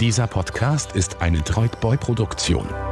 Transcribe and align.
Dieser 0.00 0.26
Podcast 0.26 0.92
ist 0.96 1.22
eine 1.22 1.40
Droidboy-Produktion. 1.42 2.83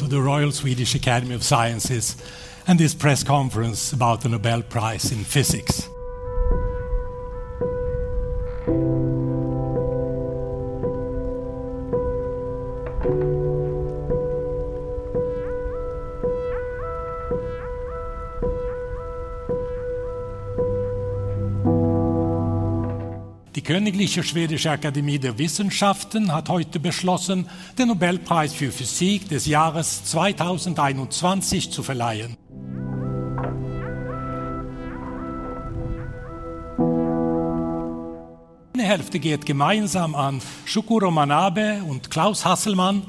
To 0.00 0.06
the 0.06 0.22
Royal 0.22 0.50
Swedish 0.50 0.94
Academy 0.94 1.34
of 1.34 1.42
Sciences 1.42 2.16
and 2.66 2.78
this 2.78 2.94
press 2.94 3.22
conference 3.22 3.92
about 3.92 4.22
the 4.22 4.30
Nobel 4.30 4.62
Prize 4.62 5.12
in 5.12 5.24
Physics. 5.24 5.89
Königliche 23.70 24.24
Schwedische 24.24 24.68
Akademie 24.72 25.20
der 25.20 25.38
Wissenschaften 25.38 26.32
hat 26.32 26.48
heute 26.48 26.80
beschlossen, 26.80 27.46
den 27.78 27.86
Nobelpreis 27.86 28.52
für 28.52 28.72
Physik 28.72 29.28
des 29.28 29.46
Jahres 29.46 30.06
2021 30.06 31.70
zu 31.70 31.84
verleihen. 31.84 32.36
Eine 38.74 38.82
Hälfte 38.82 39.20
geht 39.20 39.46
gemeinsam 39.46 40.16
an 40.16 40.42
Shukuro 40.64 41.12
Manabe 41.12 41.80
und 41.88 42.10
Klaus 42.10 42.44
Hasselmann 42.44 43.04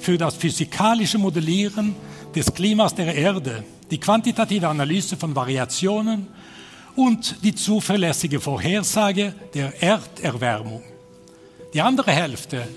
für 0.00 0.18
das 0.18 0.34
physikalische 0.34 1.18
Modellieren 1.18 1.94
des 2.34 2.52
Klimas 2.52 2.96
der 2.96 3.14
Erde, 3.14 3.62
die 3.92 4.00
quantitative 4.00 4.66
Analyse 4.66 5.16
von 5.16 5.36
Variationen 5.36 6.26
und 7.00 7.42
die 7.42 7.54
zuverlässige 7.54 8.38
Vorhersage 8.38 9.34
der 9.54 9.82
Erderwärmung. 9.82 10.82
Die 11.72 11.80
andere 11.80 12.10
Hälfte 12.10 12.68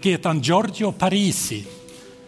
geht 0.00 0.24
an 0.24 0.40
Giorgio 0.40 0.92
Parisi 0.92 1.66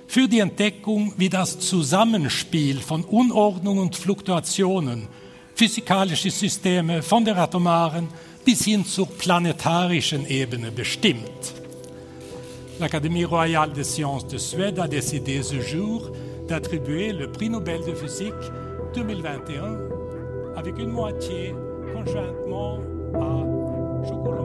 für 0.09 0.27
die 0.27 0.41
Entdeckung, 0.41 1.13
wie 1.17 1.29
das 1.29 1.61
Zusammenspiel 1.61 2.81
von 2.81 3.05
Unordnung 3.05 3.79
und 3.79 3.95
Fluktuationen 3.95 5.07
physikalische 5.55 6.31
Systeme 6.31 7.03
von 7.03 7.25
der 7.25 7.37
atomaren 7.37 8.09
bis 8.45 8.65
hin 8.65 8.85
zur 8.85 9.07
planetarischen 9.07 10.27
Ebene 10.27 10.73
bestimmt. 10.73 11.55
L'Académie 12.81 13.25
royale 13.25 13.73
des 13.73 13.95
sciences 13.95 14.27
de 14.27 14.39
Suède 14.39 14.81
a 14.81 14.89
décidé 14.89 15.41
ce 15.45 15.61
jour 15.61 16.11
d'attribuer 16.49 17.13
le 17.13 17.31
prix 17.31 17.49
Nobel 17.49 17.81
de 17.87 17.95
physique 17.95 18.43
2021 18.95 20.04
avec 20.57 20.79
une 20.79 20.91
moitié 20.91 21.55
conjointement 21.93 22.79
à 23.15 24.07
Shukuro 24.07 24.45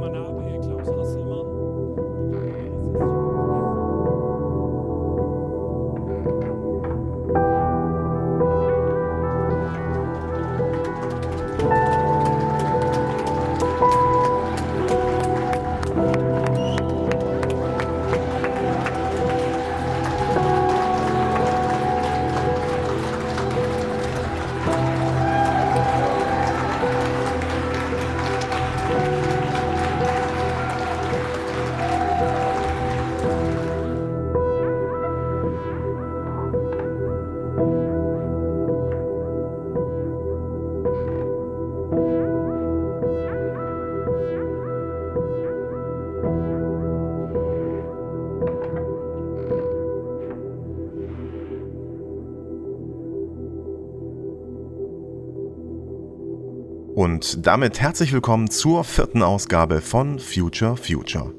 Und 57.19 57.45
damit 57.45 57.81
herzlich 57.81 58.13
willkommen 58.13 58.49
zur 58.49 58.85
vierten 58.85 59.23
Ausgabe 59.23 59.81
von 59.81 60.19
Future 60.19 60.77
Future, 60.77 61.33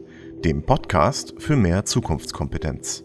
dem 0.45 0.63
Podcast 0.63 1.33
für 1.39 1.57
mehr 1.57 1.87
Zukunftskompetenz. 1.87 3.03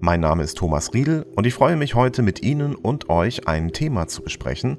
Mein 0.00 0.18
Name 0.18 0.42
ist 0.42 0.58
Thomas 0.58 0.94
Riedel 0.94 1.24
und 1.36 1.46
ich 1.46 1.54
freue 1.54 1.76
mich 1.76 1.94
heute 1.94 2.22
mit 2.22 2.42
Ihnen 2.42 2.74
und 2.74 3.08
euch 3.08 3.46
ein 3.46 3.72
Thema 3.72 4.08
zu 4.08 4.22
besprechen, 4.22 4.78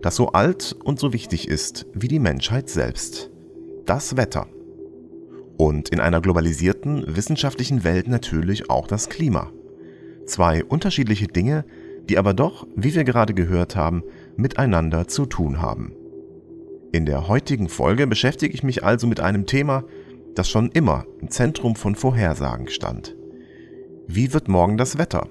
das 0.00 0.14
so 0.14 0.28
alt 0.28 0.76
und 0.84 1.00
so 1.00 1.12
wichtig 1.12 1.48
ist 1.48 1.86
wie 1.92 2.06
die 2.06 2.20
Menschheit 2.20 2.68
selbst. 2.68 3.30
Das 3.84 4.16
Wetter. 4.16 4.46
Und 5.56 5.88
in 5.88 5.98
einer 5.98 6.20
globalisierten 6.20 7.04
wissenschaftlichen 7.16 7.82
Welt 7.82 8.06
natürlich 8.06 8.70
auch 8.70 8.86
das 8.86 9.08
Klima. 9.08 9.50
Zwei 10.24 10.64
unterschiedliche 10.64 11.26
Dinge, 11.26 11.64
die 12.08 12.16
aber 12.16 12.32
doch, 12.32 12.64
wie 12.76 12.94
wir 12.94 13.02
gerade 13.02 13.34
gehört 13.34 13.74
haben, 13.74 14.04
miteinander 14.36 15.08
zu 15.08 15.26
tun 15.26 15.60
haben. 15.60 15.96
In 16.92 17.06
der 17.06 17.28
heutigen 17.28 17.68
Folge 17.68 18.08
beschäftige 18.08 18.52
ich 18.52 18.64
mich 18.64 18.82
also 18.82 19.06
mit 19.06 19.20
einem 19.20 19.46
Thema, 19.46 19.84
das 20.34 20.48
schon 20.48 20.70
immer 20.72 21.06
im 21.20 21.30
Zentrum 21.30 21.76
von 21.76 21.94
Vorhersagen 21.94 22.68
stand. 22.68 23.14
Wie 24.08 24.32
wird 24.32 24.48
morgen 24.48 24.76
das 24.76 24.98
Wetter? 24.98 25.28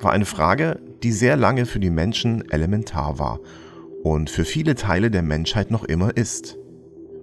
War 0.00 0.12
eine 0.12 0.26
Frage, 0.26 0.80
die 1.02 1.12
sehr 1.12 1.36
lange 1.36 1.64
für 1.64 1.80
die 1.80 1.88
Menschen 1.88 2.50
elementar 2.50 3.18
war 3.18 3.40
und 4.02 4.28
für 4.28 4.44
viele 4.44 4.74
Teile 4.74 5.10
der 5.10 5.22
Menschheit 5.22 5.70
noch 5.70 5.84
immer 5.84 6.14
ist. 6.14 6.58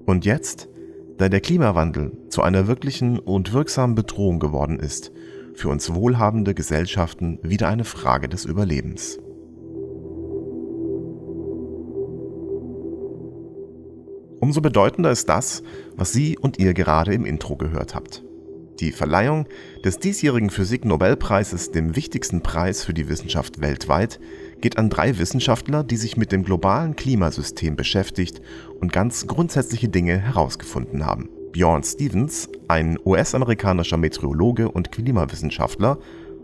Und 0.07 0.25
jetzt, 0.25 0.67
da 1.17 1.29
der 1.29 1.41
Klimawandel 1.41 2.11
zu 2.29 2.41
einer 2.41 2.65
wirklichen 2.65 3.19
und 3.19 3.53
wirksamen 3.53 3.95
Bedrohung 3.95 4.39
geworden 4.39 4.79
ist, 4.79 5.11
für 5.53 5.69
uns 5.69 5.93
wohlhabende 5.93 6.55
Gesellschaften 6.55 7.37
wieder 7.43 7.67
eine 7.67 7.85
Frage 7.85 8.29
des 8.29 8.45
Überlebens. 8.45 9.19
Umso 14.45 14.61
bedeutender 14.61 15.09
ist 15.09 15.27
das, 15.27 15.63
was 15.95 16.13
Sie 16.13 16.37
und 16.37 16.59
ihr 16.59 16.75
gerade 16.75 17.15
im 17.15 17.25
Intro 17.25 17.55
gehört 17.55 17.95
habt. 17.95 18.23
Die 18.79 18.91
Verleihung 18.91 19.47
des 19.83 19.97
diesjährigen 19.97 20.51
Physik-Nobelpreises, 20.51 21.71
dem 21.71 21.95
wichtigsten 21.95 22.43
Preis 22.43 22.83
für 22.83 22.93
die 22.93 23.09
Wissenschaft 23.09 23.59
weltweit, 23.59 24.19
geht 24.61 24.77
an 24.77 24.91
drei 24.91 25.17
Wissenschaftler, 25.17 25.83
die 25.83 25.95
sich 25.97 26.15
mit 26.15 26.31
dem 26.31 26.43
globalen 26.43 26.95
Klimasystem 26.95 27.75
beschäftigt 27.75 28.39
und 28.79 28.93
ganz 28.93 29.25
grundsätzliche 29.25 29.89
Dinge 29.89 30.19
herausgefunden 30.19 31.07
haben. 31.07 31.27
Bjorn 31.51 31.81
Stevens, 31.81 32.47
ein 32.67 32.99
US-amerikanischer 33.03 33.97
Meteorologe 33.97 34.69
und 34.69 34.91
Klimawissenschaftler, 34.91 35.97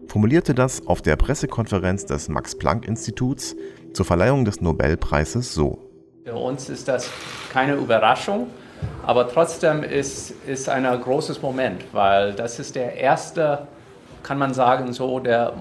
formulierte 0.07 0.55
das 0.55 0.87
auf 0.87 1.03
der 1.03 1.17
Pressekonferenz 1.17 2.07
des 2.07 2.29
Max-Planck-Instituts 2.29 3.55
zur 3.93 4.05
Verleihung 4.07 4.43
des 4.43 4.59
Nobelpreises 4.59 5.53
so. 5.53 5.90
Für 6.23 6.35
uns 6.35 6.69
ist 6.69 6.87
das 6.87 7.09
keine 7.51 7.73
Überraschung, 7.73 8.51
aber 9.07 9.27
trotzdem 9.27 9.81
ist 9.81 10.35
es 10.47 10.69
ein 10.69 10.83
großes 10.83 11.41
Moment, 11.41 11.83
weil 11.93 12.33
das 12.33 12.59
ist 12.59 12.75
der 12.75 12.95
erste, 12.95 13.67
kann 14.21 14.37
man 14.37 14.53
sagen, 14.53 14.93
so 14.93 15.19
der 15.19 15.53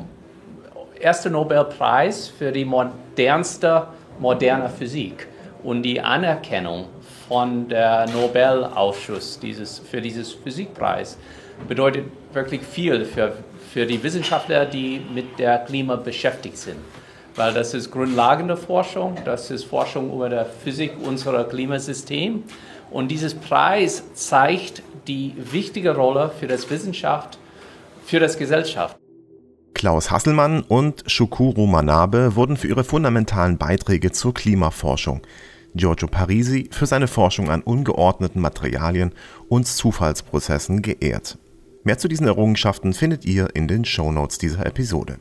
erste 1.00 1.30
Nobelpreis 1.30 2.28
für 2.28 2.52
die 2.52 2.66
modernste 2.66 3.86
moderne 4.18 4.68
Physik 4.68 5.28
und 5.62 5.82
die 5.82 5.98
Anerkennung 5.98 6.88
von 7.26 7.66
der 7.66 8.06
Nobelausschuss 8.10 9.40
dieses, 9.40 9.78
für 9.78 10.02
dieses 10.02 10.34
Physikpreis 10.34 11.16
bedeutet 11.68 12.04
wirklich 12.34 12.60
viel 12.60 13.06
für, 13.06 13.32
für 13.72 13.86
die 13.86 14.02
Wissenschaftler, 14.02 14.66
die 14.66 15.00
mit 15.14 15.38
der 15.38 15.60
Klima 15.60 15.96
beschäftigt 15.96 16.58
sind. 16.58 16.76
Weil 17.40 17.54
das 17.54 17.72
ist 17.72 17.90
grundlegende 17.90 18.54
Forschung, 18.54 19.16
das 19.24 19.50
ist 19.50 19.64
Forschung 19.64 20.12
über 20.12 20.28
die 20.28 20.44
Physik 20.62 20.92
unserer 21.02 21.44
Klimasystem. 21.44 22.42
Und 22.90 23.08
dieses 23.08 23.32
Preis 23.32 24.02
zeigt 24.12 24.82
die 25.08 25.32
wichtige 25.50 25.96
Rolle 25.96 26.32
für 26.38 26.46
das 26.46 26.68
Wissenschaft, 26.68 27.38
für 28.04 28.20
das 28.20 28.36
Gesellschaft. 28.36 28.98
Klaus 29.72 30.10
Hasselmann 30.10 30.60
und 30.60 31.04
Shukuru 31.06 31.66
Manabe 31.66 32.36
wurden 32.36 32.58
für 32.58 32.68
ihre 32.68 32.84
fundamentalen 32.84 33.56
Beiträge 33.56 34.12
zur 34.12 34.34
Klimaforschung, 34.34 35.22
Giorgio 35.74 36.08
Parisi 36.08 36.68
für 36.70 36.84
seine 36.84 37.08
Forschung 37.08 37.48
an 37.48 37.62
ungeordneten 37.62 38.42
Materialien 38.42 39.14
und 39.48 39.66
Zufallsprozessen 39.66 40.82
geehrt. 40.82 41.38
Mehr 41.84 41.96
zu 41.96 42.06
diesen 42.06 42.26
Errungenschaften 42.26 42.92
findet 42.92 43.24
ihr 43.24 43.48
in 43.54 43.66
den 43.66 43.86
Shownotes 43.86 44.36
dieser 44.36 44.66
Episode. 44.66 45.16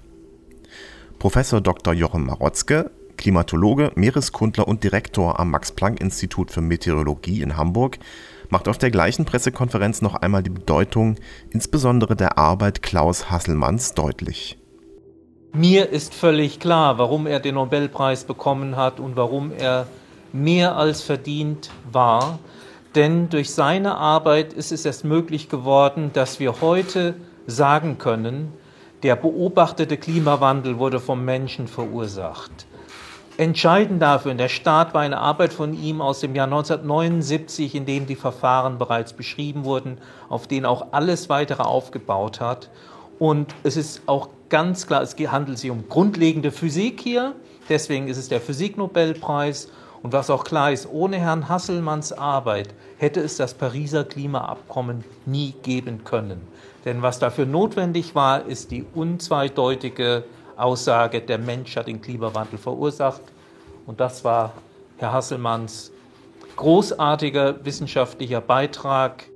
Professor 1.19 1.59
Dr. 1.59 1.93
Jochen 1.93 2.25
Marotzke, 2.25 2.91
Klimatologe, 3.17 3.91
Meereskundler 3.95 4.69
und 4.69 4.85
Direktor 4.85 5.37
am 5.37 5.51
Max-Planck-Institut 5.51 6.49
für 6.49 6.61
Meteorologie 6.61 7.41
in 7.41 7.57
Hamburg, 7.57 7.99
macht 8.47 8.69
auf 8.69 8.77
der 8.77 8.89
gleichen 8.89 9.25
Pressekonferenz 9.25 10.01
noch 10.01 10.15
einmal 10.15 10.43
die 10.43 10.49
Bedeutung 10.49 11.15
insbesondere 11.49 12.15
der 12.15 12.37
Arbeit 12.37 12.81
Klaus 12.81 13.29
Hasselmanns 13.29 13.95
deutlich. 13.95 14.57
Mir 15.51 15.89
ist 15.89 16.13
völlig 16.13 16.61
klar, 16.61 16.97
warum 16.97 17.27
er 17.27 17.41
den 17.41 17.55
Nobelpreis 17.55 18.23
bekommen 18.23 18.77
hat 18.77 19.01
und 19.01 19.17
warum 19.17 19.51
er 19.51 19.87
mehr 20.31 20.77
als 20.77 21.01
verdient 21.01 21.69
war. 21.91 22.39
Denn 22.95 23.27
durch 23.27 23.51
seine 23.51 23.97
Arbeit 23.97 24.53
ist 24.53 24.71
es 24.71 24.85
erst 24.85 25.03
möglich 25.03 25.49
geworden, 25.49 26.11
dass 26.13 26.39
wir 26.39 26.61
heute 26.61 27.15
sagen 27.45 27.97
können, 27.97 28.53
der 29.03 29.15
beobachtete 29.15 29.97
Klimawandel 29.97 30.77
wurde 30.77 30.99
vom 30.99 31.23
Menschen 31.23 31.67
verursacht. 31.67 32.67
Entscheidend 33.37 34.01
dafür, 34.01 34.31
und 34.31 34.37
der 34.37 34.49
Start 34.49 34.93
war 34.93 35.01
eine 35.01 35.17
Arbeit 35.17 35.53
von 35.53 35.73
ihm 35.73 36.01
aus 36.01 36.19
dem 36.19 36.35
Jahr 36.35 36.47
1979, 36.47 37.73
in 37.73 37.85
dem 37.85 38.05
die 38.05 38.17
Verfahren 38.17 38.77
bereits 38.77 39.13
beschrieben 39.13 39.63
wurden, 39.63 39.97
auf 40.27 40.47
denen 40.47 40.65
auch 40.65 40.87
alles 40.91 41.29
weitere 41.29 41.63
aufgebaut 41.63 42.41
hat. 42.41 42.69
Und 43.17 43.55
es 43.63 43.77
ist 43.77 44.01
auch 44.07 44.27
ganz 44.49 44.87
klar, 44.87 45.01
es 45.01 45.15
handelt 45.15 45.57
sich 45.57 45.71
um 45.71 45.87
grundlegende 45.87 46.51
Physik 46.51 46.99
hier, 46.99 47.33
deswegen 47.69 48.09
ist 48.09 48.17
es 48.17 48.27
der 48.27 48.41
Physiknobelpreis. 48.41 49.69
Und 50.01 50.13
was 50.13 50.29
auch 50.29 50.43
klar 50.43 50.71
ist, 50.71 50.87
ohne 50.91 51.17
Herrn 51.17 51.49
Hasselmanns 51.49 52.13
Arbeit 52.13 52.73
hätte 52.97 53.21
es 53.21 53.37
das 53.37 53.53
Pariser 53.53 54.03
Klimaabkommen 54.03 55.03
nie 55.25 55.53
geben 55.63 56.03
können. 56.03 56.41
Denn 56.89 57.03
was 57.03 57.19
dafür 57.19 57.45
notwendig 57.45 58.15
war, 58.15 58.47
ist 58.47 58.71
die 58.71 58.83
unzweideutige 58.95 60.23
Aussage, 60.57 61.21
der 61.21 61.37
Mensch 61.37 61.75
hat 61.75 61.85
den 61.85 62.01
Klimawandel 62.01 62.57
verursacht. 62.57 63.21
Und 63.85 63.99
das 63.99 64.23
war 64.23 64.53
Herr 64.97 65.13
Hasselmanns 65.13 65.91
großartiger 66.55 67.63
wissenschaftlicher 67.63 68.41
Beitrag. 68.41 69.29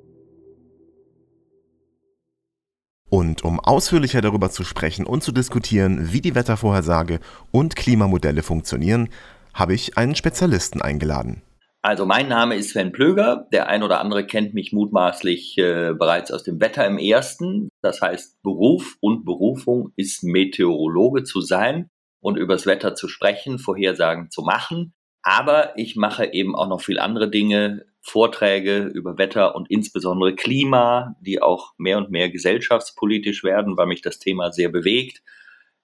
Und 3.08 3.44
um 3.44 3.60
ausführlicher 3.60 4.22
darüber 4.22 4.50
zu 4.50 4.64
sprechen 4.64 5.06
und 5.06 5.22
zu 5.22 5.32
diskutieren, 5.32 6.12
wie 6.12 6.22
die 6.22 6.34
Wettervorhersage 6.34 7.20
und 7.52 7.76
Klimamodelle 7.76 8.42
funktionieren, 8.42 9.10
habe 9.54 9.76
ich 9.76 9.96
einen 9.96 10.16
Spezialisten 10.16 10.82
eingeladen. 10.82 11.44
Also 11.86 12.06
mein 12.06 12.30
Name 12.30 12.56
ist 12.56 12.70
Sven 12.70 12.94
Plöger. 12.94 13.50
Der 13.52 13.68
ein 13.68 13.84
oder 13.84 14.00
andere 14.00 14.26
kennt 14.26 14.54
mich 14.54 14.72
mutmaßlich 14.72 15.58
äh, 15.58 15.94
bereits 15.94 16.32
aus 16.32 16.44
dem 16.44 16.62
Wetter 16.62 16.88
im 16.88 16.98
Ersten. 16.98 17.68
Das 17.82 18.02
heißt, 18.02 18.42
Beruf 18.42 18.96
und 19.02 19.26
Berufung 19.26 19.92
ist 19.98 20.24
Meteorologe 20.24 21.26
zu 21.26 21.42
sein 21.42 21.90
und 22.22 22.38
übers 22.38 22.66
Wetter 22.66 22.96
zu 22.96 23.10
sprechen, 23.10 23.60
Vorhersagen 23.60 24.32
zu 24.32 24.44
machen. 24.44 24.94
Aber 25.24 25.78
ich 25.78 25.98
mache 25.98 26.32
eben 26.32 26.56
auch 26.56 26.70
noch 26.70 26.80
viel 26.80 27.00
andere 27.00 27.30
Dinge, 27.30 27.86
Vorträge 28.00 28.86
über 28.86 29.18
Wetter 29.18 29.54
und 29.54 29.70
insbesondere 29.70 30.36
Klima, 30.36 31.18
die 31.20 31.42
auch 31.42 31.74
mehr 31.78 31.98
und 31.98 32.12
mehr 32.12 32.30
gesellschaftspolitisch 32.30 33.44
werden, 33.44 33.76
weil 33.76 33.88
mich 33.88 34.02
das 34.02 34.20
Thema 34.20 34.54
sehr 34.54 34.70
bewegt. 34.70 35.22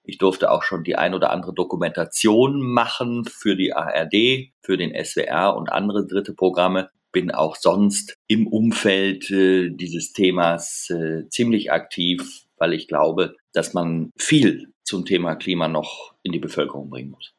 Ich 0.02 0.18
durfte 0.18 0.50
auch 0.50 0.62
schon 0.62 0.84
die 0.84 0.96
ein 0.96 1.14
oder 1.14 1.30
andere 1.30 1.54
Dokumentation 1.54 2.60
machen 2.60 3.24
für 3.24 3.56
die 3.56 3.72
ARD, 3.74 4.52
für 4.62 4.76
den 4.76 4.92
SWR 4.92 5.56
und 5.56 5.70
andere 5.70 6.06
dritte 6.06 6.34
Programme. 6.34 6.90
Bin 7.12 7.30
auch 7.30 7.56
sonst 7.56 8.16
im 8.26 8.46
Umfeld 8.46 9.30
äh, 9.30 9.70
dieses 9.70 10.12
Themas 10.12 10.90
äh, 10.90 11.28
ziemlich 11.28 11.72
aktiv, 11.72 12.46
weil 12.56 12.72
ich 12.72 12.88
glaube, 12.88 13.36
dass 13.52 13.74
man 13.74 14.10
viel 14.16 14.72
zum 14.84 15.04
Thema 15.04 15.34
Klima 15.34 15.68
noch 15.68 16.14
in 16.22 16.32
die 16.32 16.38
Bevölkerung 16.38 16.90
bringen 16.90 17.10
muss 17.10 17.34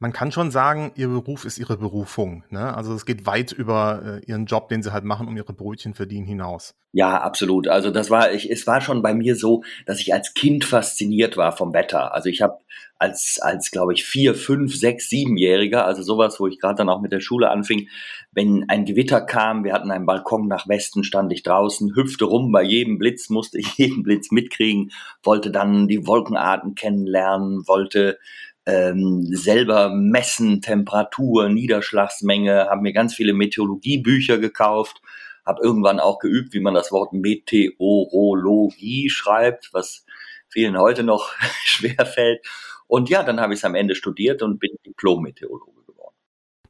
man 0.00 0.14
kann 0.14 0.32
schon 0.32 0.50
sagen, 0.50 0.92
ihr 0.96 1.08
Beruf 1.08 1.44
ist 1.44 1.58
ihre 1.58 1.76
Berufung. 1.76 2.42
Ne? 2.48 2.74
Also 2.74 2.94
es 2.94 3.04
geht 3.04 3.26
weit 3.26 3.52
über 3.52 4.20
äh, 4.22 4.24
ihren 4.24 4.46
Job, 4.46 4.70
den 4.70 4.82
sie 4.82 4.94
halt 4.94 5.04
machen, 5.04 5.28
um 5.28 5.36
ihre 5.36 5.52
Brötchen 5.52 5.92
verdienen 5.92 6.26
hinaus. 6.26 6.74
Ja, 6.92 7.20
absolut. 7.20 7.68
Also 7.68 7.90
das 7.90 8.08
war, 8.08 8.32
ich, 8.32 8.50
es 8.50 8.66
war 8.66 8.80
schon 8.80 9.02
bei 9.02 9.12
mir 9.12 9.36
so, 9.36 9.62
dass 9.84 10.00
ich 10.00 10.14
als 10.14 10.32
Kind 10.32 10.64
fasziniert 10.64 11.36
war 11.36 11.54
vom 11.54 11.74
Wetter. 11.74 12.14
Also 12.14 12.30
ich 12.30 12.40
habe 12.40 12.58
als, 12.98 13.38
als 13.42 13.70
glaube 13.70 13.92
ich, 13.92 14.04
vier, 14.04 14.34
fünf, 14.34 14.74
sechs, 14.74 15.08
siebenjähriger, 15.10 15.84
also 15.84 16.02
sowas, 16.02 16.40
wo 16.40 16.46
ich 16.46 16.58
gerade 16.58 16.76
dann 16.76 16.88
auch 16.88 17.00
mit 17.00 17.12
der 17.12 17.20
Schule 17.20 17.50
anfing, 17.50 17.88
wenn 18.32 18.66
ein 18.68 18.84
Gewitter 18.84 19.20
kam, 19.20 19.64
wir 19.64 19.72
hatten 19.72 19.90
einen 19.90 20.06
Balkon 20.06 20.48
nach 20.48 20.68
Westen, 20.68 21.04
stand 21.04 21.32
ich 21.32 21.42
draußen, 21.42 21.94
hüpfte 21.94 22.24
rum 22.24 22.52
bei 22.52 22.62
jedem 22.62 22.98
Blitz, 22.98 23.28
musste 23.30 23.58
ich 23.58 23.74
jeden 23.76 24.02
Blitz 24.02 24.30
mitkriegen, 24.30 24.92
wollte 25.22 25.50
dann 25.50 25.88
die 25.88 26.06
Wolkenarten 26.06 26.74
kennenlernen, 26.74 27.66
wollte 27.66 28.18
ähm, 28.66 29.26
selber 29.32 29.90
messen, 29.90 30.60
Temperatur, 30.60 31.48
Niederschlagsmenge, 31.48 32.66
habe 32.70 32.82
mir 32.82 32.92
ganz 32.92 33.14
viele 33.14 33.32
Meteorologiebücher 33.32 34.38
gekauft, 34.38 35.00
habe 35.44 35.62
irgendwann 35.62 36.00
auch 36.00 36.18
geübt, 36.18 36.52
wie 36.52 36.60
man 36.60 36.74
das 36.74 36.92
Wort 36.92 37.12
Meteorologie 37.12 39.08
schreibt, 39.10 39.70
was 39.72 40.04
vielen 40.48 40.78
heute 40.78 41.02
noch 41.02 41.32
schwer 41.64 42.06
fällt. 42.06 42.46
Und 42.86 43.08
ja, 43.08 43.22
dann 43.22 43.40
habe 43.40 43.54
ich 43.54 43.60
es 43.60 43.64
am 43.64 43.74
Ende 43.74 43.94
studiert 43.94 44.42
und 44.42 44.58
bin 44.58 44.70
Diplom-Meteorologe 44.84 45.84
geworden. 45.86 46.14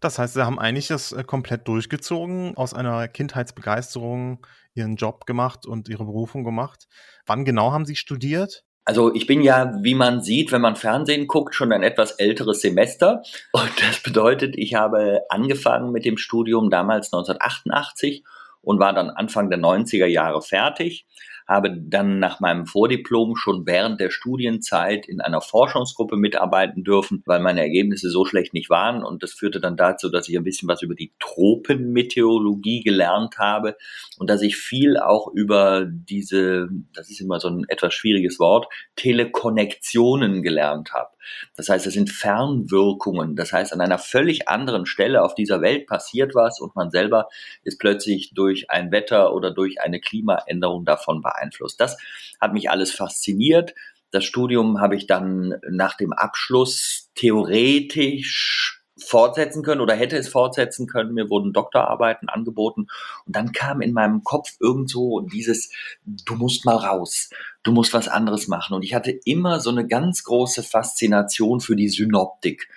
Das 0.00 0.18
heißt, 0.18 0.34
Sie 0.34 0.44
haben 0.44 0.58
eigentlich 0.58 0.88
das 0.88 1.12
äh, 1.12 1.24
komplett 1.24 1.66
durchgezogen, 1.66 2.56
aus 2.56 2.74
einer 2.74 3.08
Kindheitsbegeisterung 3.08 4.46
Ihren 4.74 4.96
Job 4.96 5.26
gemacht 5.26 5.66
und 5.66 5.88
Ihre 5.88 6.04
Berufung 6.04 6.44
gemacht. 6.44 6.86
Wann 7.26 7.44
genau 7.44 7.72
haben 7.72 7.86
Sie 7.86 7.96
studiert? 7.96 8.64
Also 8.90 9.14
ich 9.14 9.28
bin 9.28 9.40
ja, 9.40 9.72
wie 9.84 9.94
man 9.94 10.20
sieht, 10.20 10.50
wenn 10.50 10.62
man 10.62 10.74
Fernsehen 10.74 11.28
guckt, 11.28 11.54
schon 11.54 11.70
ein 11.70 11.84
etwas 11.84 12.10
älteres 12.10 12.60
Semester. 12.60 13.22
Und 13.52 13.70
das 13.80 14.02
bedeutet, 14.02 14.58
ich 14.58 14.74
habe 14.74 15.20
angefangen 15.28 15.92
mit 15.92 16.04
dem 16.04 16.16
Studium 16.16 16.70
damals 16.70 17.12
1988 17.12 18.24
und 18.62 18.80
war 18.80 18.92
dann 18.92 19.10
Anfang 19.10 19.48
der 19.48 19.60
90er 19.60 20.06
Jahre 20.06 20.42
fertig 20.42 21.06
habe 21.50 21.76
dann 21.76 22.20
nach 22.20 22.38
meinem 22.38 22.64
Vordiplom 22.64 23.34
schon 23.34 23.66
während 23.66 23.98
der 23.98 24.10
Studienzeit 24.10 25.08
in 25.08 25.20
einer 25.20 25.40
Forschungsgruppe 25.40 26.16
mitarbeiten 26.16 26.84
dürfen, 26.84 27.24
weil 27.26 27.40
meine 27.40 27.60
Ergebnisse 27.60 28.08
so 28.08 28.24
schlecht 28.24 28.54
nicht 28.54 28.70
waren. 28.70 29.02
Und 29.02 29.24
das 29.24 29.32
führte 29.32 29.60
dann 29.60 29.76
dazu, 29.76 30.10
dass 30.10 30.28
ich 30.28 30.38
ein 30.38 30.44
bisschen 30.44 30.68
was 30.68 30.80
über 30.82 30.94
die 30.94 31.12
Tropenmeteorologie 31.18 32.84
gelernt 32.84 33.38
habe 33.38 33.76
und 34.16 34.30
dass 34.30 34.42
ich 34.42 34.56
viel 34.56 34.96
auch 34.96 35.26
über 35.34 35.86
diese, 35.90 36.68
das 36.94 37.10
ist 37.10 37.20
immer 37.20 37.40
so 37.40 37.48
ein 37.48 37.64
etwas 37.66 37.94
schwieriges 37.94 38.38
Wort, 38.38 38.68
Telekonnektionen 38.94 40.44
gelernt 40.44 40.92
habe. 40.92 41.10
Das 41.56 41.68
heißt, 41.68 41.86
es 41.86 41.94
sind 41.94 42.10
Fernwirkungen. 42.10 43.36
Das 43.36 43.52
heißt, 43.52 43.72
an 43.72 43.80
einer 43.80 43.98
völlig 43.98 44.48
anderen 44.48 44.86
Stelle 44.86 45.22
auf 45.22 45.34
dieser 45.34 45.60
Welt 45.60 45.86
passiert 45.86 46.34
was 46.34 46.60
und 46.60 46.74
man 46.76 46.90
selber 46.90 47.28
ist 47.62 47.78
plötzlich 47.78 48.32
durch 48.34 48.70
ein 48.70 48.90
Wetter 48.92 49.34
oder 49.34 49.52
durch 49.52 49.80
eine 49.80 50.00
Klimaänderung 50.00 50.84
davon 50.84 51.20
beeinflusst. 51.22 51.80
Das 51.80 51.96
hat 52.40 52.52
mich 52.52 52.70
alles 52.70 52.92
fasziniert. 52.92 53.74
Das 54.10 54.24
Studium 54.24 54.80
habe 54.80 54.96
ich 54.96 55.06
dann 55.06 55.60
nach 55.68 55.96
dem 55.96 56.12
Abschluss 56.12 57.10
theoretisch 57.14 58.80
fortsetzen 59.02 59.62
können 59.62 59.80
oder 59.80 59.94
hätte 59.94 60.16
es 60.16 60.28
fortsetzen 60.28 60.86
können. 60.86 61.14
Mir 61.14 61.30
wurden 61.30 61.52
Doktorarbeiten 61.52 62.28
angeboten 62.28 62.86
und 63.26 63.36
dann 63.36 63.52
kam 63.52 63.80
in 63.80 63.92
meinem 63.92 64.24
Kopf 64.24 64.50
irgend 64.60 64.90
so 64.90 65.20
dieses, 65.20 65.72
du 66.04 66.34
musst 66.34 66.64
mal 66.64 66.76
raus, 66.76 67.30
du 67.62 67.72
musst 67.72 67.92
was 67.94 68.08
anderes 68.08 68.48
machen. 68.48 68.74
Und 68.74 68.84
ich 68.84 68.94
hatte 68.94 69.10
immer 69.24 69.60
so 69.60 69.70
eine 69.70 69.86
ganz 69.86 70.24
große 70.24 70.62
Faszination 70.62 71.60
für 71.60 71.76
die 71.76 71.88
Synoptik. 71.88 72.68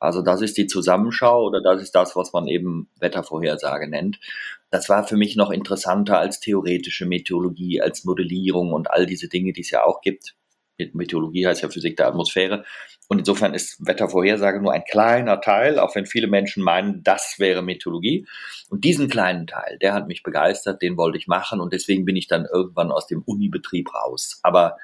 Also 0.00 0.22
das 0.22 0.42
ist 0.42 0.56
die 0.56 0.66
Zusammenschau 0.66 1.44
oder 1.44 1.60
das 1.60 1.82
ist 1.82 1.94
das, 1.94 2.14
was 2.14 2.32
man 2.32 2.46
eben 2.46 2.88
Wettervorhersage 3.00 3.88
nennt. 3.88 4.20
Das 4.70 4.88
war 4.88 5.06
für 5.06 5.16
mich 5.16 5.34
noch 5.34 5.50
interessanter 5.50 6.18
als 6.18 6.40
theoretische 6.40 7.06
Meteorologie, 7.06 7.80
als 7.80 8.04
Modellierung 8.04 8.72
und 8.72 8.90
all 8.90 9.06
diese 9.06 9.28
Dinge, 9.28 9.52
die 9.52 9.62
es 9.62 9.70
ja 9.70 9.84
auch 9.84 10.00
gibt. 10.00 10.36
Meteorologie 10.92 11.46
heißt 11.46 11.62
ja 11.62 11.68
Physik 11.68 11.96
der 11.96 12.08
Atmosphäre. 12.08 12.64
Und 13.08 13.18
insofern 13.18 13.54
ist 13.54 13.84
Wettervorhersage 13.86 14.60
nur 14.60 14.72
ein 14.72 14.84
kleiner 14.84 15.40
Teil, 15.40 15.78
auch 15.78 15.94
wenn 15.94 16.06
viele 16.06 16.26
Menschen 16.26 16.62
meinen, 16.62 17.02
das 17.02 17.36
wäre 17.38 17.62
Meteorologie. 17.62 18.26
Und 18.68 18.84
diesen 18.84 19.08
kleinen 19.08 19.46
Teil, 19.46 19.78
der 19.80 19.94
hat 19.94 20.08
mich 20.08 20.22
begeistert, 20.22 20.82
den 20.82 20.96
wollte 20.96 21.18
ich 21.18 21.26
machen 21.26 21.60
und 21.60 21.72
deswegen 21.72 22.04
bin 22.04 22.16
ich 22.16 22.26
dann 22.26 22.46
irgendwann 22.52 22.92
aus 22.92 23.06
dem 23.06 23.22
Unibetrieb 23.22 23.94
raus. 23.94 24.40
Aber 24.42 24.76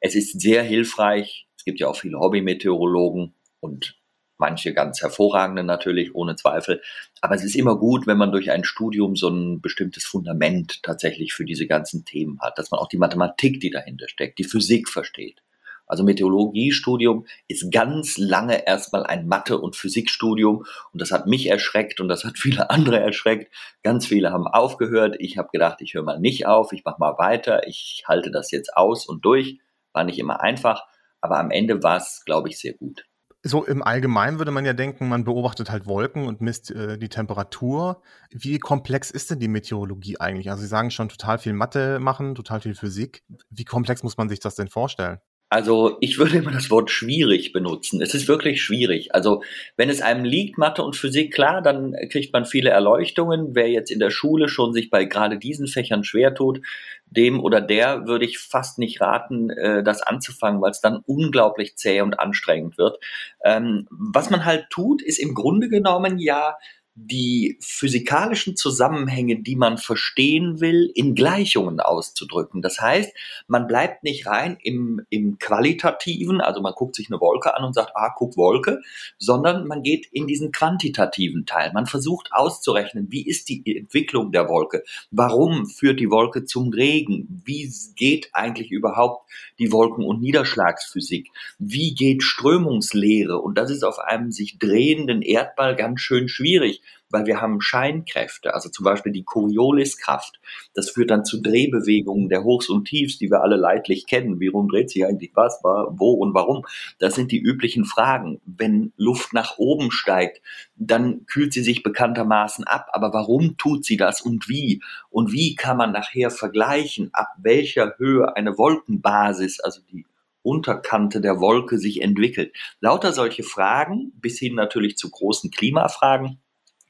es 0.00 0.14
ist 0.14 0.40
sehr 0.40 0.62
hilfreich. 0.62 1.48
Es 1.56 1.64
gibt 1.64 1.80
ja 1.80 1.88
auch 1.88 1.96
viele 1.96 2.18
Hobby-Meteorologen 2.18 3.34
und 3.60 3.97
manche 4.38 4.72
ganz 4.72 5.02
hervorragende 5.02 5.64
natürlich, 5.64 6.14
ohne 6.14 6.36
Zweifel. 6.36 6.80
Aber 7.20 7.34
es 7.34 7.44
ist 7.44 7.56
immer 7.56 7.76
gut, 7.76 8.06
wenn 8.06 8.18
man 8.18 8.32
durch 8.32 8.50
ein 8.50 8.64
Studium 8.64 9.16
so 9.16 9.28
ein 9.28 9.60
bestimmtes 9.60 10.04
Fundament 10.04 10.82
tatsächlich 10.82 11.32
für 11.32 11.44
diese 11.44 11.66
ganzen 11.66 12.04
Themen 12.04 12.40
hat, 12.40 12.58
dass 12.58 12.70
man 12.70 12.80
auch 12.80 12.88
die 12.88 12.98
Mathematik, 12.98 13.60
die 13.60 13.70
dahinter 13.70 14.08
steckt, 14.08 14.38
die 14.38 14.44
Physik 14.44 14.88
versteht. 14.88 15.42
Also 15.88 16.04
Meteorologiestudium 16.04 17.26
ist 17.48 17.72
ganz 17.72 18.18
lange 18.18 18.66
erstmal 18.66 19.04
ein 19.04 19.26
Mathe- 19.26 19.58
und 19.58 19.74
Physikstudium 19.74 20.64
und 20.92 21.00
das 21.00 21.10
hat 21.10 21.26
mich 21.26 21.46
erschreckt 21.46 22.00
und 22.00 22.08
das 22.08 22.24
hat 22.24 22.36
viele 22.38 22.68
andere 22.70 23.00
erschreckt. 23.00 23.52
Ganz 23.82 24.06
viele 24.06 24.30
haben 24.30 24.46
aufgehört. 24.46 25.16
Ich 25.18 25.38
habe 25.38 25.48
gedacht, 25.50 25.80
ich 25.80 25.94
höre 25.94 26.02
mal 26.02 26.20
nicht 26.20 26.46
auf, 26.46 26.72
ich 26.72 26.84
mache 26.84 27.00
mal 27.00 27.16
weiter, 27.16 27.66
ich 27.66 28.04
halte 28.06 28.30
das 28.30 28.50
jetzt 28.50 28.76
aus 28.76 29.06
und 29.06 29.24
durch. 29.24 29.60
War 29.94 30.04
nicht 30.04 30.18
immer 30.18 30.40
einfach, 30.42 30.84
aber 31.22 31.38
am 31.38 31.50
Ende 31.50 31.82
war 31.82 31.96
es, 31.96 32.22
glaube 32.26 32.50
ich, 32.50 32.58
sehr 32.58 32.74
gut 32.74 33.07
so 33.48 33.64
im 33.64 33.82
Allgemeinen 33.82 34.38
würde 34.38 34.50
man 34.50 34.64
ja 34.64 34.72
denken, 34.72 35.08
man 35.08 35.24
beobachtet 35.24 35.70
halt 35.70 35.86
Wolken 35.86 36.26
und 36.26 36.40
misst 36.40 36.70
äh, 36.70 36.98
die 36.98 37.08
Temperatur. 37.08 38.02
Wie 38.30 38.58
komplex 38.58 39.10
ist 39.10 39.30
denn 39.30 39.40
die 39.40 39.48
Meteorologie 39.48 40.20
eigentlich? 40.20 40.50
Also 40.50 40.62
Sie 40.62 40.68
sagen 40.68 40.90
schon 40.90 41.08
total 41.08 41.38
viel 41.38 41.52
Mathe 41.52 41.98
machen, 41.98 42.34
total 42.34 42.60
viel 42.60 42.74
Physik. 42.74 43.24
Wie 43.50 43.64
komplex 43.64 44.02
muss 44.02 44.16
man 44.16 44.28
sich 44.28 44.40
das 44.40 44.54
denn 44.54 44.68
vorstellen? 44.68 45.18
Also 45.50 45.96
ich 46.00 46.18
würde 46.18 46.36
immer 46.38 46.50
das 46.50 46.70
Wort 46.70 46.90
schwierig 46.90 47.52
benutzen. 47.52 48.02
Es 48.02 48.12
ist 48.12 48.28
wirklich 48.28 48.62
schwierig. 48.62 49.14
Also 49.14 49.42
wenn 49.76 49.88
es 49.88 50.02
einem 50.02 50.24
liegt, 50.24 50.58
Mathe 50.58 50.82
und 50.82 50.94
Physik, 50.94 51.32
klar, 51.32 51.62
dann 51.62 51.96
kriegt 52.10 52.34
man 52.34 52.44
viele 52.44 52.70
Erleuchtungen. 52.70 53.54
Wer 53.54 53.70
jetzt 53.70 53.90
in 53.90 53.98
der 53.98 54.10
Schule 54.10 54.48
schon 54.48 54.74
sich 54.74 54.90
bei 54.90 55.04
gerade 55.06 55.38
diesen 55.38 55.66
Fächern 55.66 56.04
schwer 56.04 56.34
tut, 56.34 56.60
dem 57.06 57.40
oder 57.40 57.62
der 57.62 58.06
würde 58.06 58.26
ich 58.26 58.38
fast 58.38 58.78
nicht 58.78 59.00
raten, 59.00 59.48
äh, 59.48 59.82
das 59.82 60.02
anzufangen, 60.02 60.60
weil 60.60 60.72
es 60.72 60.82
dann 60.82 61.02
unglaublich 61.06 61.76
zäh 61.76 62.02
und 62.02 62.20
anstrengend 62.20 62.76
wird. 62.76 62.98
Ähm, 63.42 63.86
was 63.90 64.28
man 64.28 64.44
halt 64.44 64.66
tut, 64.68 65.00
ist 65.00 65.18
im 65.18 65.34
Grunde 65.34 65.70
genommen 65.70 66.18
ja 66.18 66.56
die 67.00 67.58
physikalischen 67.60 68.56
Zusammenhänge, 68.56 69.40
die 69.40 69.54
man 69.54 69.78
verstehen 69.78 70.60
will, 70.60 70.90
in 70.94 71.14
Gleichungen 71.14 71.78
auszudrücken. 71.78 72.60
Das 72.60 72.80
heißt, 72.80 73.12
man 73.46 73.68
bleibt 73.68 74.02
nicht 74.02 74.26
rein 74.26 74.58
im, 74.62 75.02
im 75.08 75.38
Qualitativen, 75.38 76.40
also 76.40 76.60
man 76.60 76.72
guckt 76.74 76.96
sich 76.96 77.08
eine 77.08 77.20
Wolke 77.20 77.56
an 77.56 77.64
und 77.64 77.74
sagt, 77.74 77.92
ah, 77.94 78.12
guck 78.16 78.36
Wolke, 78.36 78.80
sondern 79.16 79.68
man 79.68 79.82
geht 79.82 80.08
in 80.10 80.26
diesen 80.26 80.50
quantitativen 80.50 81.46
Teil. 81.46 81.72
Man 81.72 81.86
versucht 81.86 82.30
auszurechnen, 82.32 83.06
wie 83.10 83.26
ist 83.26 83.48
die 83.48 83.76
Entwicklung 83.76 84.32
der 84.32 84.48
Wolke? 84.48 84.82
Warum 85.12 85.66
führt 85.66 86.00
die 86.00 86.10
Wolke 86.10 86.44
zum 86.46 86.70
Regen? 86.70 87.42
Wie 87.44 87.72
geht 87.94 88.30
eigentlich 88.32 88.72
überhaupt 88.72 89.30
die 89.60 89.70
Wolken- 89.70 90.04
und 90.04 90.20
Niederschlagsphysik? 90.20 91.30
Wie 91.60 91.94
geht 91.94 92.24
Strömungslehre? 92.24 93.38
Und 93.38 93.56
das 93.56 93.70
ist 93.70 93.84
auf 93.84 94.00
einem 94.00 94.32
sich 94.32 94.58
drehenden 94.58 95.22
Erdball 95.22 95.76
ganz 95.76 96.00
schön 96.00 96.28
schwierig 96.28 96.82
weil 97.10 97.26
wir 97.26 97.40
haben 97.40 97.60
Scheinkräfte, 97.60 98.54
also 98.54 98.68
zum 98.68 98.84
Beispiel 98.84 99.12
die 99.12 99.24
Corioliskraft. 99.24 100.40
Das 100.74 100.90
führt 100.90 101.10
dann 101.10 101.24
zu 101.24 101.40
Drehbewegungen 101.40 102.28
der 102.28 102.44
Hochs 102.44 102.68
und 102.68 102.86
Tiefs, 102.86 103.18
die 103.18 103.30
wir 103.30 103.42
alle 103.42 103.56
leidlich 103.56 104.06
kennen. 104.06 104.40
Wie 104.40 104.48
rum 104.48 104.68
dreht 104.68 104.90
sich 104.90 105.04
eigentlich 105.06 105.32
was, 105.34 105.60
wo 105.62 106.12
und 106.12 106.34
warum? 106.34 106.64
Das 106.98 107.14
sind 107.14 107.32
die 107.32 107.40
üblichen 107.40 107.84
Fragen. 107.84 108.40
Wenn 108.44 108.92
Luft 108.96 109.32
nach 109.32 109.58
oben 109.58 109.90
steigt, 109.90 110.42
dann 110.76 111.24
kühlt 111.26 111.52
sie 111.52 111.62
sich 111.62 111.82
bekanntermaßen 111.82 112.64
ab. 112.64 112.88
Aber 112.92 113.12
warum 113.12 113.56
tut 113.56 113.84
sie 113.84 113.96
das 113.96 114.20
und 114.20 114.48
wie? 114.48 114.82
Und 115.10 115.32
wie 115.32 115.54
kann 115.54 115.76
man 115.76 115.92
nachher 115.92 116.30
vergleichen, 116.30 117.10
ab 117.12 117.28
welcher 117.38 117.94
Höhe 117.98 118.36
eine 118.36 118.58
Wolkenbasis, 118.58 119.60
also 119.60 119.80
die 119.90 120.04
Unterkante 120.42 121.20
der 121.20 121.40
Wolke 121.40 121.78
sich 121.78 122.00
entwickelt. 122.00 122.54
Lauter 122.80 123.12
solche 123.12 123.42
Fragen, 123.42 124.12
bis 124.14 124.38
hin 124.38 124.54
natürlich 124.54 124.96
zu 124.96 125.10
großen 125.10 125.50
Klimafragen, 125.50 126.38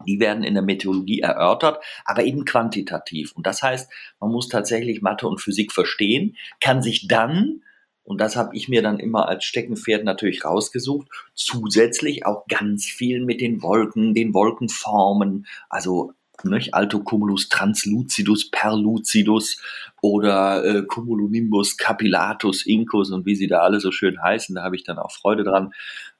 die 0.06 0.20
werden 0.20 0.44
in 0.44 0.54
der 0.54 0.62
Meteorologie 0.62 1.20
erörtert, 1.20 1.82
aber 2.04 2.24
eben 2.24 2.44
quantitativ. 2.44 3.32
Und 3.32 3.46
das 3.46 3.62
heißt, 3.62 3.90
man 4.20 4.30
muss 4.30 4.48
tatsächlich 4.48 5.02
Mathe 5.02 5.26
und 5.26 5.40
Physik 5.40 5.72
verstehen, 5.72 6.36
kann 6.60 6.82
sich 6.82 7.08
dann, 7.08 7.62
und 8.04 8.20
das 8.20 8.36
habe 8.36 8.56
ich 8.56 8.68
mir 8.68 8.82
dann 8.82 9.00
immer 9.00 9.28
als 9.28 9.44
Steckenpferd 9.44 10.04
natürlich 10.04 10.44
rausgesucht, 10.44 11.08
zusätzlich 11.34 12.24
auch 12.24 12.46
ganz 12.46 12.86
viel 12.86 13.24
mit 13.24 13.40
den 13.40 13.62
Wolken, 13.62 14.14
den 14.14 14.32
Wolkenformen, 14.34 15.46
also 15.68 16.12
nicht? 16.44 16.74
Altocumulus 16.74 17.48
translucidus 17.48 18.50
perlucidus 18.50 19.60
oder 20.00 20.64
äh, 20.64 20.82
Cumulonimbus 20.82 21.76
capillatus 21.76 22.64
incus 22.64 23.10
und 23.10 23.26
wie 23.26 23.34
sie 23.34 23.48
da 23.48 23.60
alle 23.60 23.80
so 23.80 23.90
schön 23.90 24.22
heißen, 24.22 24.54
da 24.54 24.62
habe 24.62 24.76
ich 24.76 24.84
dann 24.84 24.98
auch 24.98 25.10
Freude 25.10 25.42
dran, 25.42 25.72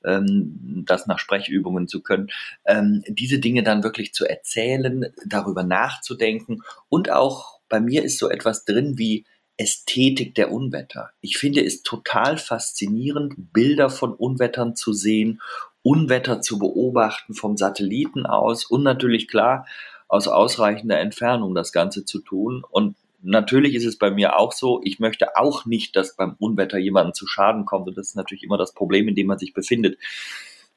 ähm, 0.05 0.85
das 0.87 1.07
nach 1.07 1.19
Sprechübungen 1.19 1.89
zu 1.89 2.03
können. 2.03 2.29
Ähm, 2.65 3.03
diese 3.09 3.39
Dinge 3.39 3.63
dann 3.63 3.83
wirklich 3.83 4.13
zu 4.13 4.25
erzählen, 4.25 5.07
darüber 5.27 5.63
nachzudenken 5.63 6.63
und 6.89 7.11
auch 7.11 7.61
bei 7.69 7.81
mir 7.81 8.03
ist 8.03 8.19
so 8.19 8.31
etwas 8.31 8.65
drin 8.65 8.99
wie 8.99 9.27
Ästhetik 9.59 10.35
der 10.37 10.53
Unwetter. 10.53 11.11
Ich 11.21 11.37
finde 11.37 11.65
es 11.65 11.83
total 11.83 12.39
faszinierend, 12.39 13.35
Bilder 13.53 13.91
von 13.91 14.15
Unwettern 14.15 14.77
zu 14.77 14.93
sehen, 14.93 15.41
Unwetter 15.83 16.41
zu 16.41 16.59
beobachten 16.59 17.35
vom 17.35 17.57
Satelliten 17.57 18.25
aus 18.25 18.65
und 18.65 18.83
natürlich 18.83 19.29
klar 19.29 19.67
aus 20.07 20.29
ausreichender 20.29 20.99
Entfernung 20.99 21.55
das 21.55 21.73
Ganze 21.73 22.05
zu 22.05 22.21
tun. 22.21 22.65
Und 22.69 22.97
natürlich 23.23 23.75
ist 23.75 23.87
es 23.87 23.99
bei 23.99 24.11
mir 24.11 24.37
auch 24.37 24.53
so, 24.53 24.81
ich 24.85 24.99
möchte 24.99 25.37
auch 25.37 25.67
nicht, 25.67 25.97
dass 25.97 26.17
beim 26.17 26.37
Unwetter 26.39 26.79
jemandem 26.79 27.15
zu 27.15 27.27
Schaden 27.27 27.65
kommt. 27.65 27.89
Und 27.89 27.99
das 27.99 28.09
ist 28.09 28.17
natürlich 28.17 28.45
immer 28.45 28.59
das 28.59 28.73
Problem, 28.73 29.09
in 29.09 29.15
dem 29.15 29.27
man 29.27 29.39
sich 29.39 29.55
befindet. 29.55 29.99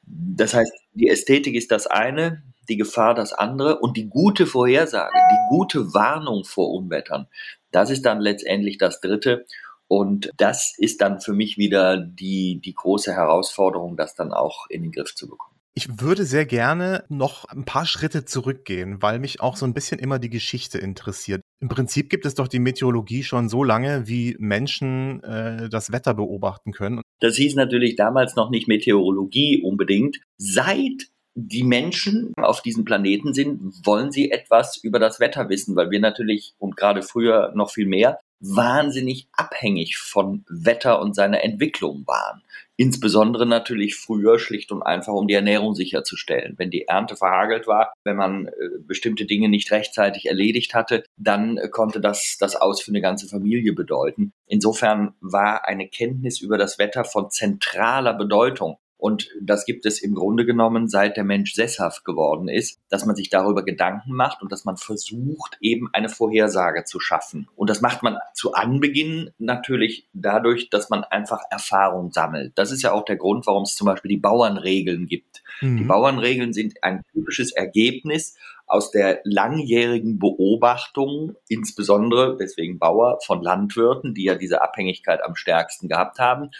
Das 0.04 0.54
heißt, 0.54 0.72
die 0.94 1.08
Ästhetik 1.08 1.54
ist 1.54 1.70
das 1.70 1.86
eine, 1.86 2.42
die 2.68 2.76
Gefahr 2.76 3.14
das 3.14 3.32
andere 3.32 3.78
und 3.78 3.96
die 3.96 4.08
gute 4.08 4.46
Vorhersage, 4.46 5.12
die 5.14 5.56
gute 5.56 5.94
Warnung 5.94 6.44
vor 6.44 6.70
Unwettern, 6.72 7.28
das 7.70 7.90
ist 7.90 8.04
dann 8.04 8.20
letztendlich 8.20 8.78
das 8.78 9.00
dritte. 9.00 9.46
Und 9.88 10.30
das 10.38 10.74
ist 10.78 11.02
dann 11.02 11.20
für 11.20 11.34
mich 11.34 11.58
wieder 11.58 11.98
die, 11.98 12.60
die 12.64 12.74
große 12.74 13.12
Herausforderung, 13.12 13.96
das 13.96 14.14
dann 14.14 14.32
auch 14.32 14.66
in 14.70 14.82
den 14.82 14.92
Griff 14.92 15.14
zu 15.14 15.28
bekommen. 15.28 15.51
Ich 15.74 16.00
würde 16.00 16.26
sehr 16.26 16.44
gerne 16.44 17.04
noch 17.08 17.46
ein 17.46 17.64
paar 17.64 17.86
Schritte 17.86 18.26
zurückgehen, 18.26 19.00
weil 19.00 19.18
mich 19.18 19.40
auch 19.40 19.56
so 19.56 19.64
ein 19.64 19.72
bisschen 19.72 19.98
immer 19.98 20.18
die 20.18 20.28
Geschichte 20.28 20.76
interessiert. 20.76 21.40
Im 21.60 21.68
Prinzip 21.70 22.10
gibt 22.10 22.26
es 22.26 22.34
doch 22.34 22.46
die 22.46 22.58
Meteorologie 22.58 23.22
schon 23.22 23.48
so 23.48 23.64
lange, 23.64 24.06
wie 24.06 24.36
Menschen 24.38 25.22
äh, 25.22 25.70
das 25.70 25.90
Wetter 25.90 26.12
beobachten 26.12 26.72
können. 26.72 27.00
Das 27.20 27.36
hieß 27.36 27.54
natürlich 27.54 27.96
damals 27.96 28.36
noch 28.36 28.50
nicht 28.50 28.68
Meteorologie 28.68 29.62
unbedingt. 29.62 30.20
Seit 30.36 31.08
die 31.34 31.64
Menschen 31.64 32.34
auf 32.36 32.60
diesem 32.60 32.84
Planeten 32.84 33.32
sind, 33.32 33.60
wollen 33.86 34.12
sie 34.12 34.30
etwas 34.30 34.76
über 34.76 34.98
das 34.98 35.20
Wetter 35.20 35.48
wissen, 35.48 35.74
weil 35.74 35.90
wir 35.90 36.00
natürlich 36.00 36.52
und 36.58 36.76
gerade 36.76 37.02
früher 37.02 37.52
noch 37.54 37.70
viel 37.70 37.86
mehr 37.86 38.20
wahnsinnig 38.42 39.28
abhängig 39.32 39.96
von 39.96 40.44
Wetter 40.48 41.00
und 41.00 41.14
seiner 41.14 41.42
Entwicklung 41.42 42.04
waren. 42.06 42.42
Insbesondere 42.76 43.46
natürlich 43.46 43.94
früher 43.94 44.38
schlicht 44.38 44.72
und 44.72 44.82
einfach, 44.82 45.12
um 45.12 45.28
die 45.28 45.34
Ernährung 45.34 45.74
sicherzustellen. 45.74 46.54
Wenn 46.56 46.70
die 46.70 46.88
Ernte 46.88 47.14
verhagelt 47.16 47.68
war, 47.68 47.92
wenn 48.02 48.16
man 48.16 48.48
äh, 48.48 48.50
bestimmte 48.80 49.24
Dinge 49.26 49.48
nicht 49.48 49.70
rechtzeitig 49.70 50.26
erledigt 50.26 50.74
hatte, 50.74 51.04
dann 51.16 51.58
äh, 51.58 51.68
konnte 51.68 52.00
das 52.00 52.38
das 52.40 52.56
Aus 52.56 52.82
für 52.82 52.90
eine 52.90 53.00
ganze 53.00 53.28
Familie 53.28 53.72
bedeuten. 53.72 54.32
Insofern 54.46 55.14
war 55.20 55.68
eine 55.68 55.86
Kenntnis 55.86 56.40
über 56.40 56.58
das 56.58 56.78
Wetter 56.78 57.04
von 57.04 57.30
zentraler 57.30 58.14
Bedeutung. 58.14 58.78
Und 59.02 59.30
das 59.40 59.66
gibt 59.66 59.84
es 59.84 60.00
im 60.00 60.14
Grunde 60.14 60.46
genommen, 60.46 60.86
seit 60.86 61.16
der 61.16 61.24
Mensch 61.24 61.54
sesshaft 61.54 62.04
geworden 62.04 62.46
ist, 62.46 62.78
dass 62.88 63.04
man 63.04 63.16
sich 63.16 63.30
darüber 63.30 63.64
Gedanken 63.64 64.12
macht 64.12 64.42
und 64.42 64.52
dass 64.52 64.64
man 64.64 64.76
versucht, 64.76 65.58
eben 65.60 65.88
eine 65.92 66.08
Vorhersage 66.08 66.84
zu 66.84 67.00
schaffen. 67.00 67.48
Und 67.56 67.68
das 67.68 67.80
macht 67.80 68.04
man 68.04 68.18
zu 68.32 68.52
Anbeginn 68.52 69.30
natürlich 69.38 70.06
dadurch, 70.12 70.70
dass 70.70 70.88
man 70.88 71.02
einfach 71.02 71.40
Erfahrung 71.50 72.12
sammelt. 72.12 72.52
Das 72.54 72.70
ist 72.70 72.82
ja 72.82 72.92
auch 72.92 73.04
der 73.04 73.16
Grund, 73.16 73.44
warum 73.48 73.64
es 73.64 73.74
zum 73.74 73.86
Beispiel 73.86 74.08
die 74.08 74.18
Bauernregeln 74.18 75.06
gibt. 75.06 75.42
Mhm. 75.60 75.78
Die 75.78 75.84
Bauernregeln 75.84 76.52
sind 76.52 76.74
ein 76.82 77.02
typisches 77.12 77.50
Ergebnis 77.50 78.36
aus 78.68 78.92
der 78.92 79.20
langjährigen 79.24 80.20
Beobachtung, 80.20 81.34
insbesondere 81.48 82.36
deswegen 82.36 82.78
Bauer 82.78 83.18
von 83.26 83.42
Landwirten, 83.42 84.14
die 84.14 84.22
ja 84.22 84.36
diese 84.36 84.62
Abhängigkeit 84.62 85.24
am 85.24 85.34
stärksten 85.34 85.88
gehabt 85.88 86.20
haben 86.20 86.50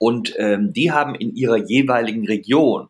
und 0.00 0.34
ähm, 0.38 0.72
die 0.72 0.92
haben 0.92 1.14
in 1.14 1.36
ihrer 1.36 1.58
jeweiligen 1.58 2.26
Region 2.26 2.88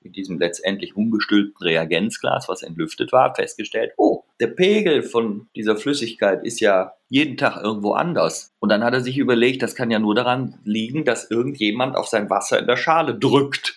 mit 0.00 0.16
diesem 0.16 0.38
letztendlich 0.38 0.96
umgestülpten 0.96 1.66
Reagenzglas, 1.66 2.48
was 2.48 2.62
entlüftet 2.62 3.12
war, 3.12 3.34
festgestellt, 3.34 3.92
oh, 3.96 4.24
der 4.40 4.48
Pegel 4.48 5.02
von 5.02 5.48
dieser 5.56 5.76
Flüssigkeit 5.76 6.44
ist 6.44 6.60
ja 6.60 6.92
jeden 7.08 7.36
Tag 7.36 7.62
irgendwo 7.62 7.92
anders. 7.92 8.52
Und 8.60 8.70
dann 8.70 8.84
hat 8.84 8.94
er 8.94 9.00
sich 9.00 9.18
überlegt, 9.18 9.62
das 9.62 9.74
kann 9.74 9.90
ja 9.90 9.98
nur 9.98 10.14
daran 10.14 10.58
liegen, 10.64 11.04
dass 11.04 11.30
irgendjemand 11.30 11.96
auf 11.96 12.06
sein 12.06 12.30
Wasser 12.30 12.58
in 12.58 12.66
der 12.66 12.76
Schale 12.76 13.18
drückt. 13.18 13.76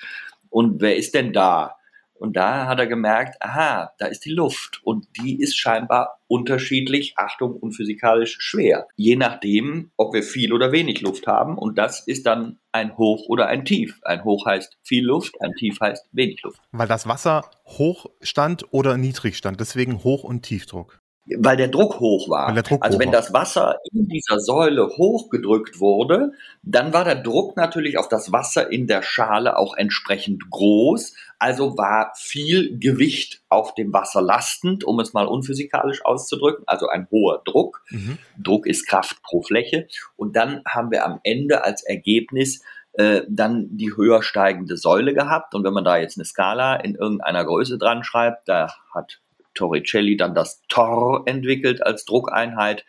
Und 0.51 0.81
wer 0.81 0.95
ist 0.95 1.15
denn 1.15 1.33
da? 1.33 1.77
Und 2.21 2.37
da 2.37 2.67
hat 2.67 2.77
er 2.77 2.85
gemerkt, 2.85 3.41
aha, 3.41 3.93
da 3.97 4.05
ist 4.05 4.25
die 4.25 4.31
Luft 4.31 4.79
und 4.83 5.07
die 5.17 5.41
ist 5.41 5.57
scheinbar 5.57 6.19
unterschiedlich, 6.27 7.15
Achtung, 7.17 7.55
und 7.55 7.71
physikalisch 7.71 8.37
schwer. 8.39 8.87
Je 8.95 9.15
nachdem, 9.15 9.89
ob 9.97 10.13
wir 10.13 10.21
viel 10.21 10.53
oder 10.53 10.71
wenig 10.71 11.01
Luft 11.01 11.25
haben. 11.25 11.57
Und 11.57 11.79
das 11.79 12.05
ist 12.05 12.27
dann 12.27 12.59
ein 12.71 12.95
Hoch 12.95 13.27
oder 13.27 13.47
ein 13.47 13.65
Tief. 13.65 13.99
Ein 14.03 14.23
Hoch 14.23 14.45
heißt 14.45 14.77
viel 14.83 15.03
Luft, 15.03 15.33
ein 15.41 15.53
Tief 15.53 15.79
heißt 15.81 16.09
wenig 16.11 16.43
Luft. 16.43 16.61
Weil 16.71 16.87
das 16.87 17.07
Wasser 17.07 17.49
hoch 17.65 18.05
stand 18.21 18.71
oder 18.71 18.97
niedrig 18.97 19.35
stand, 19.35 19.59
deswegen 19.59 20.03
Hoch- 20.03 20.23
und 20.23 20.43
Tiefdruck 20.43 21.00
weil 21.25 21.55
der 21.55 21.67
Druck 21.67 21.99
hoch 21.99 22.29
war. 22.29 22.53
Druck 22.61 22.83
also 22.83 22.95
hoch 22.95 23.01
wenn 23.01 23.11
war. 23.11 23.19
das 23.19 23.33
Wasser 23.33 23.77
in 23.91 24.07
dieser 24.07 24.39
Säule 24.39 24.87
hochgedrückt 24.97 25.79
wurde, 25.79 26.31
dann 26.63 26.93
war 26.93 27.03
der 27.03 27.15
Druck 27.15 27.55
natürlich 27.55 27.97
auf 27.97 28.07
das 28.07 28.31
Wasser 28.31 28.71
in 28.71 28.87
der 28.87 29.01
Schale 29.03 29.57
auch 29.57 29.75
entsprechend 29.77 30.49
groß. 30.49 31.13
Also 31.37 31.77
war 31.77 32.11
viel 32.15 32.77
Gewicht 32.79 33.41
auf 33.49 33.75
dem 33.75 33.93
Wasser 33.93 34.21
lastend, 34.21 34.83
um 34.83 34.99
es 34.99 35.13
mal 35.13 35.27
unphysikalisch 35.27 36.03
auszudrücken. 36.03 36.63
Also 36.67 36.87
ein 36.87 37.07
hoher 37.11 37.41
Druck. 37.45 37.83
Mhm. 37.89 38.17
Druck 38.37 38.65
ist 38.65 38.87
Kraft 38.87 39.21
pro 39.23 39.41
Fläche. 39.41 39.87
Und 40.15 40.35
dann 40.35 40.61
haben 40.67 40.91
wir 40.91 41.05
am 41.05 41.19
Ende 41.23 41.63
als 41.63 41.83
Ergebnis 41.83 42.63
äh, 42.93 43.21
dann 43.29 43.69
die 43.77 43.95
höher 43.95 44.23
steigende 44.23 44.75
Säule 44.75 45.13
gehabt. 45.13 45.55
Und 45.55 45.63
wenn 45.63 45.73
man 45.73 45.85
da 45.85 45.97
jetzt 45.97 46.17
eine 46.17 46.25
Skala 46.25 46.75
in 46.75 46.95
irgendeiner 46.95 47.45
Größe 47.45 47.77
dran 47.77 48.03
schreibt, 48.03 48.49
da 48.49 48.73
hat 48.93 49.21
Torricelli 49.53 50.17
dann 50.17 50.35
das 50.35 50.61
Tor 50.67 51.23
entwickelt 51.25 51.85
als 51.85 52.05
Druckeinheit. 52.05 52.85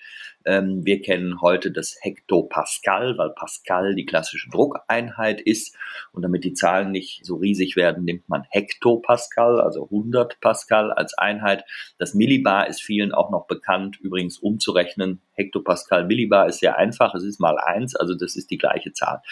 Ähm, 0.46 0.84
wir 0.84 1.00
kennen 1.00 1.40
heute 1.40 1.70
das 1.70 1.96
Hektopascal, 2.00 3.16
weil 3.18 3.30
Pascal 3.30 3.94
die 3.94 4.06
klassische 4.06 4.50
Druckeinheit 4.50 5.40
ist. 5.40 5.76
Und 6.12 6.22
damit 6.22 6.44
die 6.44 6.54
Zahlen 6.54 6.90
nicht 6.90 7.24
so 7.24 7.36
riesig 7.36 7.76
werden, 7.76 8.04
nimmt 8.04 8.28
man 8.28 8.44
Hektopascal, 8.50 9.60
also 9.60 9.84
100 9.84 10.40
Pascal 10.40 10.92
als 10.92 11.14
Einheit. 11.14 11.64
Das 11.98 12.14
Millibar 12.14 12.68
ist 12.68 12.82
vielen 12.82 13.12
auch 13.12 13.30
noch 13.30 13.46
bekannt, 13.46 13.98
übrigens 14.00 14.38
umzurechnen. 14.38 15.20
Hektopascal, 15.34 16.06
Millibar 16.06 16.48
ist 16.48 16.60
sehr 16.60 16.76
einfach, 16.76 17.14
es 17.14 17.24
ist 17.24 17.40
mal 17.40 17.58
eins, 17.58 17.96
also 17.96 18.14
das 18.14 18.36
ist 18.36 18.50
die 18.50 18.58
gleiche 18.58 18.92
Zahl. 18.92 19.22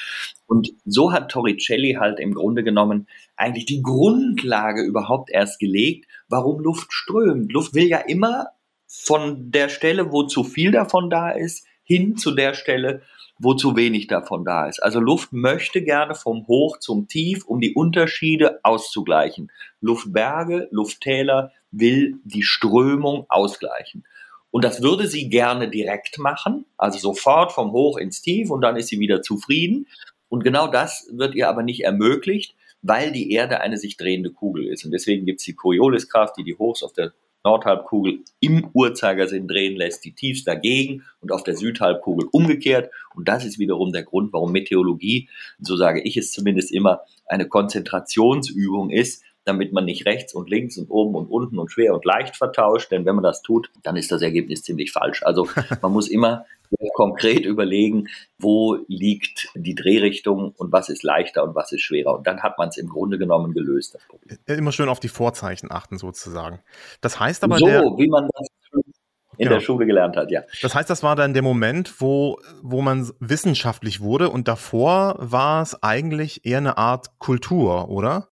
Und 0.47 0.73
so 0.85 1.13
hat 1.13 1.31
Torricelli 1.31 1.95
halt 2.01 2.19
im 2.19 2.35
Grunde 2.35 2.65
genommen 2.65 3.07
eigentlich 3.37 3.67
die 3.67 3.83
Grundlage 3.83 4.83
überhaupt 4.83 5.31
erst 5.31 5.59
gelegt, 5.59 6.07
warum 6.29 6.61
Luft 6.61 6.93
strömt. 6.93 7.53
Luft 7.53 7.75
will 7.75 7.87
ja 7.87 7.99
immer 7.99 8.49
von 8.93 9.53
der 9.53 9.69
Stelle, 9.69 10.11
wo 10.11 10.25
zu 10.25 10.43
viel 10.43 10.73
davon 10.73 11.11
da 11.11 11.31
ist, 11.31 11.65
hin 11.85 12.17
zu 12.17 12.33
der 12.33 12.55
Stelle, 12.55 13.03
wo 13.39 13.55
zu 13.55 13.77
wenig 13.77 14.09
davon 14.09 14.45
da 14.45 14.67
ist. 14.67 14.83
Also 14.83 14.99
Luft 14.99 15.33
möchte 15.33 15.83
gerne 15.83 16.17
vom 16.17 16.47
Hoch 16.49 16.79
zum 16.79 17.07
Tief, 17.07 17.45
um 17.47 17.61
die 17.61 17.73
Unterschiede 17.73 18.59
auszugleichen. 18.65 19.53
Luftberge, 19.81 20.67
Lufttäler 20.73 21.53
will 21.71 22.17
die 22.25 22.43
Strömung 22.43 23.27
ausgleichen. 23.29 24.05
Und 24.51 24.65
das 24.65 24.83
würde 24.83 25.07
sie 25.07 25.29
gerne 25.29 25.71
direkt 25.71 26.19
machen, 26.19 26.67
also 26.77 26.99
sofort 26.99 27.53
vom 27.53 27.71
Hoch 27.71 27.97
ins 27.97 28.21
Tief 28.21 28.51
und 28.51 28.61
dann 28.61 28.75
ist 28.77 28.89
sie 28.89 28.99
wieder 28.99 29.23
zufrieden. 29.23 29.87
Und 30.29 30.43
genau 30.43 30.67
das 30.67 31.09
wird 31.13 31.37
ihr 31.37 31.49
aber 31.49 31.63
nicht 31.63 31.85
ermöglicht, 31.85 32.57
weil 32.83 33.13
die 33.13 33.31
Erde 33.31 33.61
eine 33.61 33.79
sich 33.79 33.97
drehende 33.97 34.33
Kugel 34.33 34.67
ist. 34.67 34.85
Und 34.85 34.91
deswegen 34.91 35.27
gibt 35.27 35.41
es 35.41 35.47
die 35.47 35.55
Corioliskraft, 35.55 36.37
die 36.37 36.45
die 36.45 36.59
Hochs 36.59 36.83
auf 36.83 36.93
der 36.93 37.13
Nordhalbkugel 37.45 38.21
im 38.41 38.69
Uhrzeigersinn 38.73 39.49
drehen 39.49 39.77
lässt, 39.77 40.05
die 40.05 40.13
Tiefs 40.13 40.45
dagegen 40.45 41.05
und 41.21 41.33
auf 41.33 41.43
der 41.43 41.57
Südhalbkugel 41.57 42.29
umgekehrt. 42.33 42.91
Und 43.15 43.29
das 43.29 43.45
ist 43.45 43.59
wiederum 43.59 43.93
der 43.93 44.03
Grund, 44.03 44.33
warum 44.33 44.53
Meteorologie, 44.53 45.29
so 45.59 45.77
sage 45.77 46.03
ich 46.03 46.17
es 46.17 46.33
zumindest 46.33 46.73
immer, 46.73 47.01
eine 47.27 47.49
Konzentrationsübung 47.49 48.91
ist, 48.91 49.23
damit 49.51 49.73
man 49.73 49.85
nicht 49.85 50.07
rechts 50.07 50.33
und 50.33 50.49
links 50.49 50.79
und 50.79 50.91
oben 50.91 51.15
und 51.15 51.27
unten 51.27 51.59
und 51.59 51.71
schwer 51.71 51.95
und 51.95 52.05
leicht 52.05 52.37
vertauscht. 52.37 52.91
Denn 52.93 53.05
wenn 53.05 53.17
man 53.17 53.25
das 53.25 53.43
tut, 53.43 53.71
dann 53.83 53.97
ist 53.97 54.13
das 54.13 54.23
Ergebnis 54.23 54.63
ziemlich 54.63 54.93
falsch. 54.93 55.23
Also 55.23 55.49
man 55.83 55.93
muss 55.93 56.09
immer 56.09 56.45
konkret 56.95 57.45
überlegen, 57.45 58.09
wo 58.39 58.79
liegt 58.87 59.49
die 59.55 59.75
Drehrichtung 59.75 60.55
und 60.57 60.73
was 60.73 60.89
ist 60.89 61.03
leichter 61.03 61.43
und 61.43 61.55
was 61.57 61.73
ist 61.73 61.83
schwerer. 61.83 62.15
Und 62.17 62.27
dann 62.27 62.43
hat 62.43 62.59
man 62.59 62.69
es 62.69 62.77
im 62.77 62.89
Grunde 62.89 63.19
genommen 63.19 63.53
gelöst, 63.53 63.95
das 63.95 64.03
Problem. 64.07 64.39
Immer 64.47 64.71
schön 64.71 64.89
auf 64.89 65.01
die 65.01 65.09
Vorzeichen 65.09 65.73
achten, 65.73 65.99
sozusagen. 65.99 66.61
Das 67.01 67.19
heißt 67.19 67.43
aber. 67.43 67.59
So, 67.59 67.67
wie 67.67 68.09
man 68.09 68.29
das 68.33 68.49
in 69.37 69.47
genau. 69.47 69.57
der 69.57 69.65
Schule 69.65 69.87
gelernt 69.87 70.17
hat, 70.17 70.31
ja. 70.31 70.43
Das 70.61 70.75
heißt, 70.75 70.91
das 70.91 71.03
war 71.03 71.17
dann 71.17 71.33
der 71.33 71.43
Moment, 71.43 72.01
wo, 72.01 72.39
wo 72.61 72.83
man 72.83 73.11
wissenschaftlich 73.21 74.03
wurde 74.03 74.29
und 74.29 74.49
davor 74.49 75.17
war 75.19 75.63
es 75.63 75.83
eigentlich 75.83 76.45
eher 76.45 76.59
eine 76.59 76.77
Art 76.77 77.19
Kultur, 77.19 77.89
oder? 77.89 78.29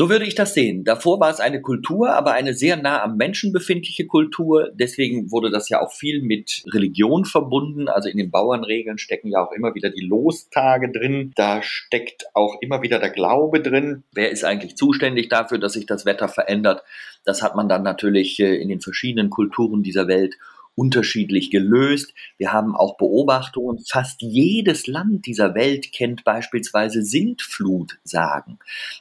So 0.00 0.08
würde 0.08 0.26
ich 0.26 0.36
das 0.36 0.54
sehen. 0.54 0.84
Davor 0.84 1.18
war 1.18 1.28
es 1.28 1.40
eine 1.40 1.60
Kultur, 1.60 2.12
aber 2.14 2.30
eine 2.30 2.54
sehr 2.54 2.76
nah 2.76 3.02
am 3.02 3.16
Menschen 3.16 3.52
befindliche 3.52 4.06
Kultur. 4.06 4.70
Deswegen 4.72 5.32
wurde 5.32 5.50
das 5.50 5.68
ja 5.70 5.82
auch 5.82 5.90
viel 5.90 6.22
mit 6.22 6.62
Religion 6.72 7.24
verbunden. 7.24 7.88
Also 7.88 8.08
in 8.08 8.16
den 8.16 8.30
Bauernregeln 8.30 8.98
stecken 8.98 9.26
ja 9.26 9.44
auch 9.44 9.50
immer 9.50 9.74
wieder 9.74 9.90
die 9.90 10.06
Lostage 10.06 10.92
drin. 10.92 11.32
Da 11.34 11.62
steckt 11.62 12.26
auch 12.34 12.58
immer 12.60 12.80
wieder 12.80 13.00
der 13.00 13.10
Glaube 13.10 13.60
drin. 13.60 14.04
Wer 14.12 14.30
ist 14.30 14.44
eigentlich 14.44 14.76
zuständig 14.76 15.30
dafür, 15.30 15.58
dass 15.58 15.72
sich 15.72 15.86
das 15.86 16.06
Wetter 16.06 16.28
verändert? 16.28 16.84
Das 17.24 17.42
hat 17.42 17.56
man 17.56 17.68
dann 17.68 17.82
natürlich 17.82 18.38
äh, 18.38 18.54
in 18.54 18.68
den 18.68 18.80
verschiedenen 18.80 19.30
Kulturen 19.30 19.82
dieser 19.82 20.06
Welt 20.06 20.36
unterschiedlich 20.78 21.50
gelöst. 21.50 22.14
Wir 22.36 22.52
haben 22.52 22.76
auch 22.76 22.96
Beobachtungen. 22.96 23.80
Fast 23.90 24.22
jedes 24.22 24.86
Land 24.86 25.26
dieser 25.26 25.54
Welt 25.54 25.92
kennt 25.92 26.22
beispielsweise 26.22 27.02
Sintflutsagen. 27.02 28.58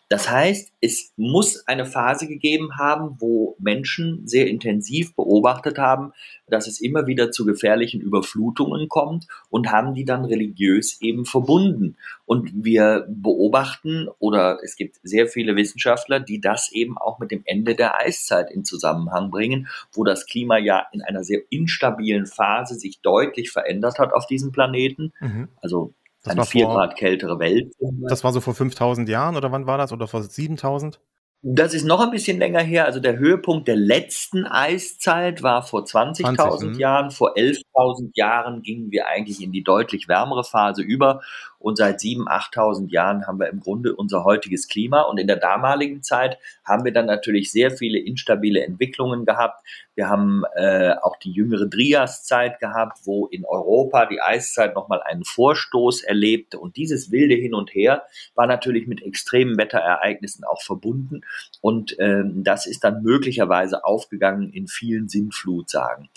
Das 0.10 0.30
heißt, 0.30 0.72
es 0.82 1.14
muss 1.18 1.68
eine 1.68 1.86
Phase 1.86 2.28
gegeben 2.28 2.78
haben, 2.78 3.18
wo 3.20 3.56
Menschen 3.60 4.28
sehr 4.28 4.48
intensiv 4.48 5.16
beobachtet 5.16 5.78
haben, 5.78 6.14
dass 6.50 6.68
es 6.68 6.82
immer 6.82 7.06
wieder 7.08 7.32
zu 7.32 7.46
gefährlichen 7.46 8.02
Überflutungen 8.02 8.90
kommt 8.90 9.28
und 9.50 9.72
haben 9.72 9.94
die 9.94 10.06
dann 10.06 10.26
religiös 10.26 11.00
eben 11.02 11.26
verbunden. 11.26 11.98
Und 12.28 12.52
wir 12.54 13.08
beobachten 13.08 14.10
oder 14.20 14.60
es 14.62 14.76
gibt 14.76 14.98
sehr 15.02 15.28
viele 15.28 15.56
Wissenschaftler, 15.56 16.20
die 16.20 16.42
das 16.42 16.70
eben 16.74 16.98
auch 16.98 17.20
mit 17.20 17.32
dem 17.32 17.42
Ende 17.46 17.74
der 17.74 18.02
Eiszeit 18.02 18.52
in 18.52 18.66
Zusammenhang 18.66 19.32
bringen, 19.32 19.70
wo 19.94 20.04
das 20.04 20.26
Klima 20.26 20.58
ja 20.58 20.86
in 20.92 21.02
einer 21.02 21.24
sehr 21.24 21.40
instabilen 21.50 22.26
Phase 22.26 22.76
sich 22.76 23.00
deutlich 23.00 23.50
verändert 23.50 23.98
hat 23.98 24.12
auf 24.12 24.28
diesem 24.28 24.52
Planeten. 24.52 25.14
Mhm. 25.22 25.48
Also 25.62 25.94
das 26.22 26.34
eine 26.34 26.46
vier 26.46 26.66
Grad 26.66 26.98
kältere 26.98 27.40
Welt. 27.40 27.74
Das 28.10 28.26
war 28.26 28.34
so 28.34 28.42
vor 28.42 28.54
5000 28.54 29.08
Jahren 29.08 29.38
oder 29.38 29.54
wann 29.54 29.66
war 29.66 29.78
das? 29.78 29.94
Oder 29.94 30.08
vor 30.08 30.22
7000? 30.22 31.00
Das 31.44 31.76
ist 31.76 31.86
noch 31.86 32.02
ein 32.02 32.10
bisschen 32.10 32.40
länger 32.40 32.62
her. 32.62 32.86
Also 32.86 33.00
der 33.00 33.18
Höhepunkt 33.20 33.68
der 33.68 33.76
letzten 33.76 34.46
Eiszeit 34.46 35.44
war 35.44 35.62
vor 35.62 35.84
20.000 35.84 36.36
20, 36.36 36.70
hm. 36.70 36.80
Jahren. 36.80 37.12
Vor 37.12 37.36
11.000 37.38 38.10
Jahren 38.16 38.64
gingen 38.64 38.92
wir 38.92 39.08
eigentlich 39.08 39.42
in 39.42 39.52
die 39.52 39.64
deutlich 39.64 40.08
wärmere 40.08 40.44
Phase 40.44 40.82
über. 40.82 41.22
Und 41.68 41.76
seit 41.76 42.00
7.000, 42.00 42.28
8.000 42.54 42.92
Jahren 42.92 43.28
haben 43.28 43.42
wir 43.42 43.50
im 43.50 43.60
Grunde 43.60 43.94
unser 43.94 44.24
heutiges 44.24 44.70
Klima. 44.70 45.02
Und 45.02 45.18
in 45.18 45.28
der 45.28 45.36
damaligen 45.36 46.02
Zeit 46.02 46.38
haben 46.64 46.86
wir 46.86 46.94
dann 46.94 47.08
natürlich 47.08 47.52
sehr 47.52 47.72
viele 47.72 48.00
instabile 48.00 48.64
Entwicklungen 48.64 49.26
gehabt. 49.26 49.68
Wir 49.94 50.08
haben 50.08 50.46
äh, 50.56 50.94
auch 51.02 51.18
die 51.18 51.34
jüngere 51.34 51.66
Driaszeit 51.66 52.62
gehabt, 52.62 53.00
wo 53.04 53.26
in 53.26 53.44
Europa 53.44 54.06
die 54.06 54.22
Eiszeit 54.22 54.76
nochmal 54.76 55.02
einen 55.04 55.26
Vorstoß 55.26 56.04
erlebte. 56.04 56.58
Und 56.58 56.78
dieses 56.78 57.12
wilde 57.12 57.36
Hin 57.36 57.54
und 57.54 57.76
Her 57.76 58.04
war 58.34 58.48
natürlich 58.48 58.88
mit 58.88 59.04
extremen 59.04 59.58
Wetterereignissen 59.58 60.46
auch 60.46 60.62
verbunden. 60.62 61.26
Und 61.60 61.98
ähm, 62.00 62.46
das 62.46 62.66
ist 62.66 62.86
dann 62.86 63.04
möglicherweise 63.04 63.84
aufgegangen 63.84 64.54
in 64.54 64.68
vielen 64.68 65.10
Sinnflutsagen. 65.10 66.08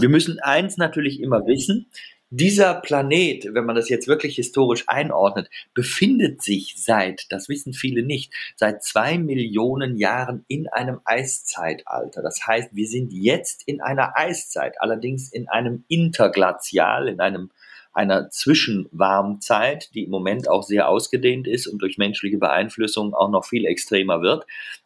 Wir 0.00 0.08
müssen 0.08 0.38
eins 0.38 0.78
natürlich 0.78 1.20
immer 1.20 1.46
wissen, 1.46 1.90
dieser 2.30 2.74
Planet, 2.74 3.48
wenn 3.52 3.64
man 3.64 3.76
das 3.76 3.88
jetzt 3.88 4.08
wirklich 4.08 4.36
historisch 4.36 4.84
einordnet, 4.88 5.48
befindet 5.72 6.42
sich 6.42 6.74
seit, 6.76 7.26
das 7.30 7.48
wissen 7.48 7.72
viele 7.72 8.02
nicht, 8.02 8.32
seit 8.56 8.82
zwei 8.82 9.18
Millionen 9.18 9.96
Jahren 9.96 10.44
in 10.48 10.68
einem 10.68 11.00
Eiszeitalter. 11.04 12.22
Das 12.22 12.46
heißt, 12.46 12.70
wir 12.72 12.88
sind 12.88 13.12
jetzt 13.12 13.62
in 13.66 13.80
einer 13.80 14.16
Eiszeit, 14.16 14.80
allerdings 14.80 15.32
in 15.32 15.48
einem 15.48 15.84
Interglazial, 15.88 17.08
in 17.08 17.20
einem 17.20 17.50
einer 17.92 18.28
Zwischenwarmzeit, 18.28 19.94
die 19.94 20.02
im 20.02 20.10
Moment 20.10 20.48
auch 20.48 20.64
sehr 20.64 20.88
ausgedehnt 20.88 21.46
ist 21.46 21.68
und 21.68 21.80
durch 21.80 21.96
menschliche 21.96 22.38
Beeinflussung 22.38 23.14
auch 23.14 23.30
noch 23.30 23.44
viel 23.44 23.64
extremer 23.66 24.20
wird. 24.20 24.44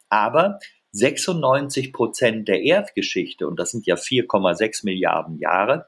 Aber 0.09 0.59
96 0.91 1.91
Prozent 1.91 2.47
der 2.47 2.61
Erdgeschichte, 2.61 3.47
und 3.47 3.59
das 3.59 3.71
sind 3.71 3.87
ja 3.87 3.95
4,6 3.95 4.85
Milliarden 4.85 5.39
Jahre, 5.39 5.87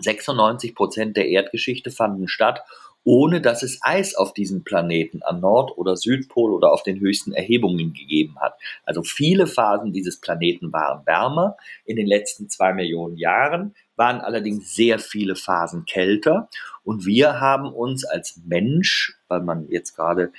96 0.00 0.74
Prozent 0.74 1.16
der 1.16 1.28
Erdgeschichte 1.28 1.90
fanden 1.90 2.28
statt, 2.28 2.62
ohne 3.06 3.40
dass 3.40 3.62
es 3.62 3.78
Eis 3.82 4.16
auf 4.16 4.34
diesem 4.34 4.64
Planeten 4.64 5.22
an 5.22 5.40
Nord- 5.40 5.78
oder 5.78 5.96
Südpol 5.96 6.52
oder 6.52 6.72
auf 6.72 6.82
den 6.82 6.98
höchsten 6.98 7.32
Erhebungen 7.32 7.92
gegeben 7.92 8.34
hat. 8.40 8.54
Also 8.84 9.04
viele 9.04 9.46
Phasen 9.46 9.92
dieses 9.92 10.20
Planeten 10.20 10.72
waren 10.72 11.06
wärmer. 11.06 11.56
In 11.84 11.94
den 11.94 12.08
letzten 12.08 12.48
zwei 12.48 12.72
Millionen 12.72 13.16
Jahren 13.16 13.76
waren 13.94 14.20
allerdings 14.20 14.74
sehr 14.74 14.98
viele 14.98 15.36
Phasen 15.36 15.84
kälter. 15.84 16.48
Und 16.82 17.06
wir 17.06 17.38
haben 17.40 17.72
uns 17.72 18.04
als 18.04 18.40
Mensch, 18.44 19.16
weil 19.28 19.40
man 19.40 19.68
jetzt 19.70 19.94
gerade 19.94 20.32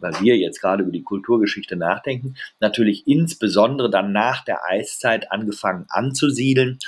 weil 0.00 0.20
wir 0.20 0.36
jetzt 0.36 0.60
gerade 0.60 0.82
über 0.82 0.92
die 0.92 1.02
Kulturgeschichte 1.02 1.76
nachdenken, 1.76 2.34
natürlich 2.60 3.06
insbesondere 3.06 3.88
dann 3.88 4.12
nach 4.12 4.44
der 4.44 4.64
Eiszeit 4.64 5.32
angefangen 5.32 5.86
anzusiedeln 5.88 6.78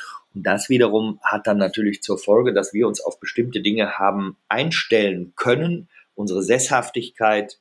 das 0.42 0.68
wiederum 0.68 1.18
hat 1.22 1.46
dann 1.46 1.56
natürlich 1.56 2.02
zur 2.02 2.18
Folge, 2.18 2.52
dass 2.52 2.74
wir 2.74 2.86
uns 2.86 3.00
auf 3.00 3.18
bestimmte 3.18 3.62
Dinge 3.62 3.98
haben 3.98 4.36
einstellen 4.48 5.32
können. 5.34 5.88
Unsere 6.14 6.42
Sesshaftigkeit 6.42 7.58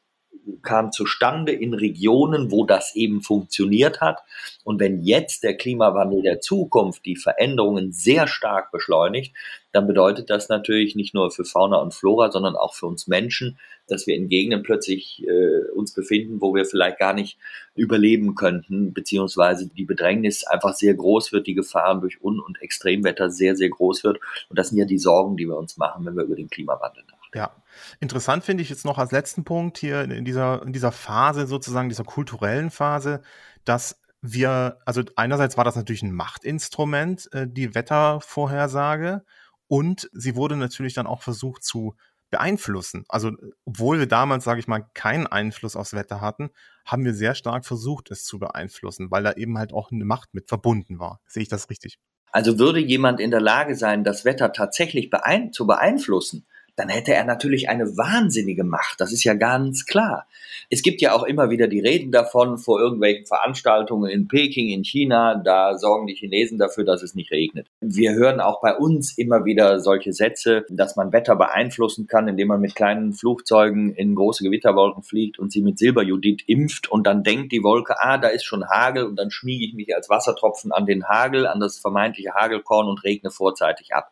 kam 0.62 0.91
zustande 0.91 1.52
in 1.52 1.74
Regionen, 1.74 2.52
wo 2.52 2.65
das 2.65 2.95
eben 2.95 3.21
funktioniert 3.21 4.02
hat. 4.02 4.24
Und 4.63 4.80
wenn 4.80 5.04
jetzt 5.04 5.43
der 5.43 5.56
Klimawandel 5.56 6.21
der 6.21 6.41
Zukunft 6.41 7.06
die 7.06 7.15
Veränderungen 7.15 7.91
sehr 7.91 8.28
stark 8.28 8.71
beschleunigt, 8.71 9.34
dann 9.71 9.88
bedeutet 9.88 10.30
das 10.30 10.50
natürlich 10.50 10.95
nicht 10.95 11.13
nur 11.13 11.32
für 11.32 11.45
Fauna 11.45 11.78
und 11.78 11.93
Flora, 11.93 12.32
sondern 12.32 12.56
auch 12.56 12.74
für 12.74 12.88
uns 12.88 13.08
Menschen, 13.08 13.58
dass 13.88 14.08
wir 14.08 14.15
in 14.15 14.30
Gegenden 14.30 14.63
plötzlich 14.63 15.24
äh, 15.28 15.71
uns 15.76 15.93
befinden, 15.93 16.41
wo 16.41 16.56
wir 16.56 16.65
vielleicht 16.65 16.98
gar 16.98 17.13
nicht 17.13 17.38
überleben 17.76 18.36
könnten, 18.36 18.93
beziehungsweise 18.93 19.67
die 19.67 19.86
Bedrängnis 19.86 20.45
einfach 20.45 20.74
sehr 20.74 20.95
groß 20.95 21.32
wird, 21.32 21.45
die 21.45 21.54
Gefahren 21.54 22.02
durch 22.02 22.24
Un- 22.24 22.39
und 22.39 22.62
Extremwetter 22.62 23.30
sehr, 23.30 23.56
sehr 23.56 23.69
groß 23.69 24.04
wird. 24.04 24.19
Und 24.50 24.58
das 24.58 24.69
sind 24.69 24.80
ja 24.80 24.86
die 24.86 24.98
Sorgen, 24.98 25.38
die 25.38 25.45
wir 25.45 25.58
uns 25.58 25.78
machen, 25.78 26.06
wenn 26.06 26.15
wir 26.15 26.24
über 26.24 26.36
den 26.36 26.50
Klimawandel 26.50 27.04
nachdenken. 27.04 27.14
Ja, 27.36 27.62
interessant 28.00 28.45
finde 28.45 28.63
ich 28.63 28.69
jetzt 28.69 28.86
noch 28.86 28.98
als 28.98 29.12
letzten 29.12 29.43
Punkt 29.43 29.78
hier 29.78 30.04
in 30.04 30.24
dieser, 30.24 30.63
in 30.63 30.71
dieser 30.71 30.93
Phase 30.93 31.48
sozusagen, 31.48 31.89
dieser 31.89 32.06
kulturellen 32.06 32.71
Phase, 32.71 33.21
dass 33.65 34.00
wir, 34.21 34.80
also 34.86 35.02
einerseits 35.17 35.58
war 35.58 35.65
das 35.65 35.76
natürlich 35.76 36.02
ein 36.02 36.13
Machtinstrument, 36.13 37.30
äh, 37.34 37.45
die 37.48 37.76
Wettervorhersage, 37.76 39.26
und 39.67 40.10
sie 40.13 40.36
wurde 40.36 40.56
natürlich 40.56 40.93
dann 40.93 41.08
auch 41.08 41.24
versucht 41.24 41.63
zu 41.63 41.95
beeinflussen. 42.30 43.04
Also, 43.10 43.32
obwohl 43.65 44.00
wir 44.00 44.08
damals, 44.08 44.45
sage 44.45 44.62
ich 44.62 44.67
mal, 44.67 44.86
keinen 44.93 45.28
Einfluss 45.28 45.76
aufs 45.76 45.93
Wetter 45.93 46.21
hatten, 46.21 46.52
haben 46.86 47.04
wir 47.04 47.13
sehr 47.13 47.36
stark 47.36 47.65
versucht, 47.65 48.12
es 48.12 48.24
zu 48.24 48.39
beeinflussen, 48.39 49.12
weil 49.12 49.24
da 49.24 49.34
eben 49.34 49.58
halt 49.58 49.74
auch 49.74 49.91
eine 49.91 50.06
Macht 50.06 50.34
mit 50.34 50.48
verbunden 50.48 51.00
war. 51.00 51.19
Sehe 51.28 51.43
ich 51.43 51.50
das 51.50 51.69
richtig? 51.69 52.00
Also 52.32 52.60
würde 52.60 52.80
jemand 52.80 53.19
in 53.19 53.32
der 53.32 53.41
Lage 53.41 53.76
sein, 53.76 54.04
das 54.04 54.24
Wetter 54.24 54.54
tatsächlich 54.54 55.10
beein 55.10 55.52
zu 55.52 55.65
beeinflussen, 55.65 56.45
dann 56.76 56.90
hätte 56.90 57.14
er 57.14 57.24
natürlich 57.24 57.70
eine 57.70 57.98
wahnsinnige 57.98 58.64
Macht. 58.64 59.00
Das 59.00 59.14
ist 59.14 59.24
ja 59.24 59.34
ganz 59.34 59.86
klar. 59.86 60.28
Es 60.70 60.82
gibt 60.82 61.02
ja 61.02 61.14
auch 61.14 61.24
immer 61.24 61.50
wieder 61.50 61.68
die 61.68 61.80
Reden 61.80 62.12
davon 62.12 62.58
vor 62.58 62.80
irgendwelchen 62.80 63.26
Veranstaltungen 63.26 64.10
in 64.10 64.28
Peking, 64.28 64.70
in 64.70 64.84
China. 64.84 65.36
Da 65.36 65.78
sorgen 65.78 66.08
die 66.08 66.16
Chinesen 66.16 66.58
dafür, 66.58 66.84
dass 66.84 67.04
es 67.04 67.16
nicht 67.16 67.32
regnet. 67.32 67.68
Wir 67.82 68.14
hören 68.14 68.40
auch 68.40 68.62
bei 68.62 68.76
uns 68.76 69.18
immer 69.18 69.46
wieder 69.46 69.80
solche 69.80 70.12
Sätze, 70.12 70.66
dass 70.70 70.96
man 70.96 71.14
Wetter 71.14 71.36
beeinflussen 71.36 72.08
kann, 72.08 72.28
indem 72.28 72.50
man 72.50 72.62
mit 72.62 72.76
kleinen 72.76 73.14
Flugzeugen 73.14 73.94
in 73.94 74.16
große 74.16 74.44
Gewitterwolken 74.44 75.04
fliegt 75.04 75.40
und 75.40 75.52
sie 75.52 75.62
mit 75.62 75.80
Silberjodid 75.80 76.44
impft 76.48 76.90
und 76.92 77.06
dann 77.08 77.24
denkt 77.24 77.52
die 77.52 77.64
Wolke, 77.64 77.96
ah, 78.00 78.18
da 78.18 78.28
ist 78.30 78.44
schon 78.44 78.68
Hagel 78.68 79.06
und 79.06 79.18
dann 79.18 79.32
schmiege 79.32 79.66
ich 79.66 79.74
mich 79.74 79.96
als 79.96 80.10
Wassertropfen 80.10 80.72
an 80.72 80.86
den 80.86 81.08
Hagel, 81.08 81.48
an 81.48 81.60
das 81.60 81.80
vermeintliche 81.80 82.34
Hagelkorn 82.34 82.88
und 82.88 83.04
regne 83.04 83.30
vorzeitig 83.30 83.94
ab. 83.94 84.12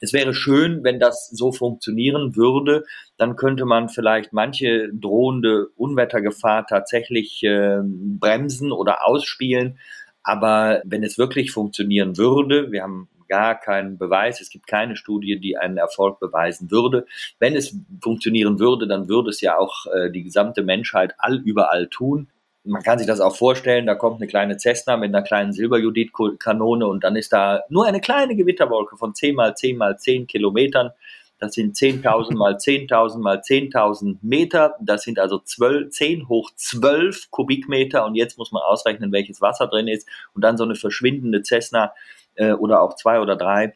Es 0.00 0.12
wäre 0.12 0.34
schön, 0.34 0.84
wenn 0.84 1.00
das 1.00 1.28
so 1.30 1.52
funktionieren 1.52 2.36
würde, 2.36 2.84
dann 3.16 3.36
könnte 3.36 3.64
man 3.64 3.88
vielleicht 3.88 4.32
manche 4.32 4.90
drohende 4.92 5.68
Unwettergefahr 5.76 6.66
tatsächlich 6.66 7.42
äh, 7.42 7.78
bremsen 7.82 8.72
oder 8.72 9.06
ausspielen. 9.06 9.78
Aber 10.22 10.82
wenn 10.84 11.02
es 11.02 11.18
wirklich 11.18 11.52
funktionieren 11.52 12.18
würde, 12.18 12.72
wir 12.72 12.82
haben 12.82 13.08
gar 13.28 13.58
keinen 13.58 13.98
Beweis, 13.98 14.40
es 14.40 14.50
gibt 14.50 14.66
keine 14.66 14.96
Studie, 14.96 15.38
die 15.40 15.56
einen 15.56 15.78
Erfolg 15.78 16.20
beweisen 16.20 16.70
würde. 16.70 17.06
Wenn 17.38 17.56
es 17.56 17.76
funktionieren 18.02 18.58
würde, 18.58 18.86
dann 18.86 19.08
würde 19.08 19.30
es 19.30 19.40
ja 19.40 19.58
auch 19.58 19.86
äh, 19.86 20.10
die 20.10 20.22
gesamte 20.22 20.62
Menschheit 20.62 21.14
all 21.18 21.36
überall 21.38 21.88
tun. 21.88 22.28
Man 22.66 22.82
kann 22.82 22.98
sich 22.98 23.06
das 23.06 23.20
auch 23.20 23.36
vorstellen, 23.36 23.86
da 23.86 23.94
kommt 23.94 24.16
eine 24.16 24.26
kleine 24.26 24.58
Cessna 24.58 24.96
mit 24.96 25.14
einer 25.14 25.22
kleinen 25.22 25.52
Silberjodid-Kanone 25.52 26.86
und 26.86 27.04
dann 27.04 27.16
ist 27.16 27.32
da 27.32 27.62
nur 27.68 27.86
eine 27.86 28.00
kleine 28.00 28.34
Gewitterwolke 28.34 28.96
von 28.96 29.14
10 29.14 29.34
mal 29.34 29.56
10 29.56 29.76
mal 29.76 29.98
10 29.98 30.26
Kilometern. 30.26 30.90
Das 31.38 31.52
sind 31.54 31.76
10.000 31.76 32.34
mal 32.34 32.54
10.000 32.54 33.18
mal 33.18 33.38
10.000 33.38 34.16
Meter. 34.22 34.74
Das 34.80 35.02
sind 35.02 35.18
also 35.18 35.38
12, 35.38 35.90
10 35.90 36.28
hoch 36.28 36.50
12 36.56 37.30
Kubikmeter. 37.30 38.06
Und 38.06 38.14
jetzt 38.14 38.38
muss 38.38 38.52
man 38.52 38.62
ausrechnen, 38.62 39.12
welches 39.12 39.42
Wasser 39.42 39.66
drin 39.66 39.86
ist. 39.86 40.08
Und 40.32 40.42
dann 40.42 40.56
so 40.56 40.64
eine 40.64 40.76
verschwindende 40.76 41.42
Cessna 41.42 41.92
äh, 42.36 42.52
oder 42.52 42.80
auch 42.80 42.96
zwei 42.96 43.20
oder 43.20 43.36
drei. 43.36 43.74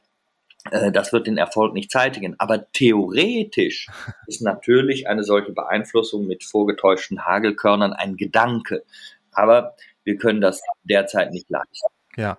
Äh, 0.70 0.92
das 0.92 1.12
wird 1.12 1.26
den 1.26 1.38
Erfolg 1.38 1.74
nicht 1.74 1.90
zeitigen. 1.90 2.34
Aber 2.38 2.70
theoretisch 2.72 3.88
ist 4.26 4.42
natürlich 4.42 5.08
eine 5.08 5.24
solche 5.24 5.52
Beeinflussung 5.52 6.26
mit 6.26 6.44
vorgetäuschten 6.44 7.24
Hagelkörnern 7.24 7.92
ein 7.92 8.16
Gedanke. 8.16 8.84
Aber 9.32 9.74
wir 10.04 10.16
können 10.16 10.40
das 10.40 10.60
derzeit 10.84 11.32
nicht 11.32 11.48
leisten. 11.50 11.88
Ja, 12.16 12.38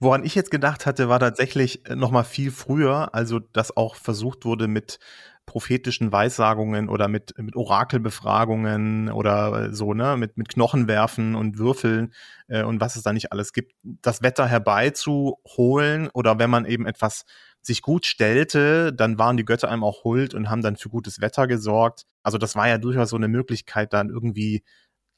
Woran 0.00 0.24
ich 0.24 0.34
jetzt 0.34 0.50
gedacht 0.50 0.84
hatte, 0.86 1.08
war 1.08 1.20
tatsächlich 1.20 1.88
äh, 1.88 1.96
noch 1.96 2.10
mal 2.10 2.24
viel 2.24 2.50
früher, 2.50 3.14
also 3.14 3.38
dass 3.38 3.76
auch 3.76 3.94
versucht 3.94 4.44
wurde 4.44 4.68
mit 4.68 4.98
prophetischen 5.46 6.12
Weissagungen 6.12 6.88
oder 6.88 7.08
mit, 7.08 7.34
mit 7.38 7.56
Orakelbefragungen 7.56 9.10
oder 9.10 9.72
so, 9.72 9.94
ne, 9.94 10.16
mit, 10.16 10.36
mit 10.36 10.48
Knochenwerfen 10.48 11.34
und 11.34 11.58
Würfeln 11.58 12.12
äh, 12.48 12.64
und 12.64 12.80
was 12.80 12.96
es 12.96 13.02
da 13.02 13.12
nicht 13.12 13.32
alles 13.32 13.52
gibt, 13.52 13.72
das 13.82 14.22
Wetter 14.22 14.46
herbeizuholen 14.46 16.10
oder 16.12 16.38
wenn 16.38 16.50
man 16.50 16.64
eben 16.64 16.86
etwas 16.86 17.24
sich 17.66 17.82
gut 17.82 18.06
stellte, 18.06 18.92
dann 18.92 19.18
waren 19.18 19.36
die 19.36 19.44
Götter 19.44 19.70
einem 19.70 19.84
auch 19.84 20.04
huld 20.04 20.34
und 20.34 20.50
haben 20.50 20.62
dann 20.62 20.76
für 20.76 20.88
gutes 20.90 21.20
Wetter 21.20 21.46
gesorgt. 21.46 22.04
Also 22.22 22.38
das 22.38 22.54
war 22.56 22.68
ja 22.68 22.78
durchaus 22.78 23.10
so 23.10 23.16
eine 23.16 23.28
Möglichkeit, 23.28 23.92
dann 23.92 24.10
irgendwie 24.10 24.64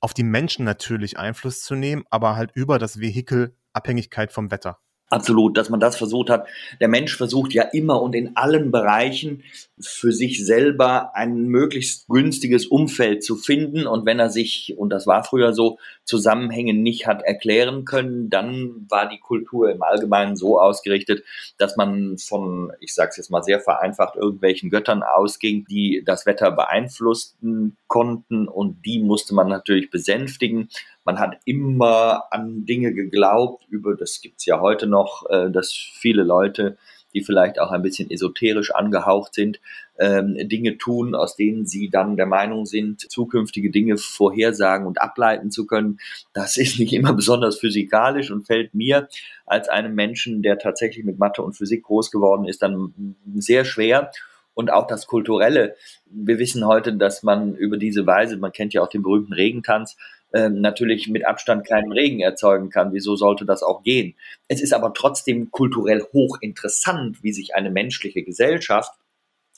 auf 0.01 0.15
die 0.15 0.23
Menschen 0.23 0.65
natürlich 0.65 1.19
Einfluss 1.19 1.63
zu 1.63 1.75
nehmen, 1.75 2.05
aber 2.11 2.37
halt 2.37 2.53
über 2.55 2.79
das 2.79 3.01
Vehikel 3.01 3.57
Abhängigkeit 3.73 4.33
vom 4.33 4.51
Wetter. 4.51 4.79
Absolut, 5.09 5.57
dass 5.57 5.71
man 5.71 5.79
das 5.79 5.97
versucht 5.97 6.31
hat. 6.31 6.49
Der 6.81 6.89
Mensch 6.89 7.17
versucht 7.17 7.53
ja 7.55 7.63
immer 7.63 8.03
und 8.03 8.17
in 8.17 8.37
allen 8.37 8.73
Bereichen 8.73 9.45
für 9.79 10.11
sich 10.11 10.45
selber 10.45 11.15
ein 11.15 11.47
möglichst 11.47 12.09
günstiges 12.09 12.67
Umfeld 12.67 13.23
zu 13.23 13.37
finden. 13.37 13.87
Und 13.87 14.05
wenn 14.05 14.19
er 14.19 14.31
sich, 14.31 14.75
und 14.77 14.91
das 14.91 15.07
war 15.07 15.23
früher 15.23 15.53
so, 15.53 15.79
Zusammenhänge 16.05 16.75
nicht 16.75 17.07
hat 17.07 17.23
erklären 17.23 17.85
können, 17.85 18.31
dann 18.31 18.87
war 18.89 19.09
die 19.09 19.21
Kultur 19.21 19.71
im 19.71 19.83
Allgemeinen 19.83 20.35
so 20.35 20.61
ausgerichtet, 20.61 21.23
dass 21.57 21.77
man 21.77 22.19
von, 22.19 22.73
ich 22.81 22.93
sage 22.93 23.11
es 23.11 23.17
jetzt 23.17 23.31
mal 23.31 23.45
sehr 23.45 23.61
vereinfacht, 23.61 24.17
irgendwelchen 24.17 24.71
Göttern 24.71 25.05
ausging, 25.05 25.67
die 25.71 26.03
das 26.05 26.27
Wetter 26.27 26.51
beeinflussen 26.51 27.77
konnten 27.87 28.49
und 28.49 28.85
die 28.85 28.99
musste 28.99 29.35
man 29.35 29.49
natürlich 29.49 29.89
besänftigen. 29.89 30.69
Man 31.07 31.21
hat 31.21 31.39
immer 31.45 32.25
an 32.33 32.67
Dinge 32.67 32.93
geglaubt, 32.93 33.65
über 33.71 33.95
das 33.95 34.21
gibt's 34.21 34.45
ja 34.45 34.61
heute 34.61 34.89
noch, 34.89 35.25
äh, 35.31 35.53
dass 35.53 35.73
viele 35.73 36.25
Leute, 36.25 36.77
die 37.15 37.23
vielleicht 37.23 37.61
auch 37.61 37.71
ein 37.71 37.83
bisschen 37.83 38.11
esoterisch 38.11 38.75
angehaucht 38.75 39.33
sind, 39.33 39.61
ähm, 40.01 40.37
Dinge 40.49 40.79
tun, 40.79 41.15
aus 41.15 41.37
denen 41.37 41.65
sie 41.65 41.91
dann 41.91 42.17
der 42.17 42.27
Meinung 42.27 42.67
sind, 42.67 43.01
zukünftige 43.09 43.71
Dinge 43.71 43.99
vorhersagen 43.99 44.85
und 44.85 45.01
ableiten 45.01 45.53
zu 45.53 45.65
können. 45.65 46.01
Das 46.35 46.57
ist 46.57 46.81
nicht 46.81 46.93
immer 46.93 47.13
besonders 47.13 47.61
physikalisch 47.61 48.33
und 48.33 48.49
fällt 48.49 48.75
mir 48.75 49.09
als 49.47 49.69
einem 49.69 49.95
Menschen, 49.95 50.43
der 50.43 50.59
tatsächlich 50.59 51.05
mit 51.05 51.21
Mathe 51.21 51.41
und 51.41 51.55
Physik 51.55 51.85
groß 51.85 52.11
geworden 52.11 52.47
ist, 52.47 52.63
dann 52.63 53.15
sehr 53.37 53.65
schwer 53.65 54.11
und 54.55 54.73
auch 54.73 54.89
das 54.89 55.07
Kulturelle. 55.07 55.77
Wir 56.07 56.41
wissen 56.41 56.67
heute, 56.67 56.95
dass 56.95 57.23
man 57.23 57.55
über 57.55 57.77
diese 57.77 58.07
Weise, 58.07 58.39
man 58.39 58.53
kennt 58.53 58.75
ja 58.75 58.83
auch 58.83 58.89
den 58.89 59.03
berühmten 59.03 59.35
Regentanz, 59.35 59.97
ähm, 60.33 60.61
natürlich 60.61 61.09
mit 61.09 61.25
Abstand 61.27 61.67
keinen 61.67 61.93
Regen 61.93 62.21
erzeugen 62.21 62.71
kann. 62.71 62.93
Wieso 62.93 63.17
sollte 63.17 63.45
das 63.45 63.63
auch 63.63 63.83
gehen? 63.83 64.15
Es 64.49 64.61
ist 64.61 64.73
aber 64.73 64.93
trotzdem 64.93 65.51
kulturell 65.51 66.03
hochinteressant, 66.13 67.23
wie 67.23 67.33
sich 67.33 67.55
eine 67.55 67.71
menschliche 67.71 68.23
Gesellschaft 68.23 68.93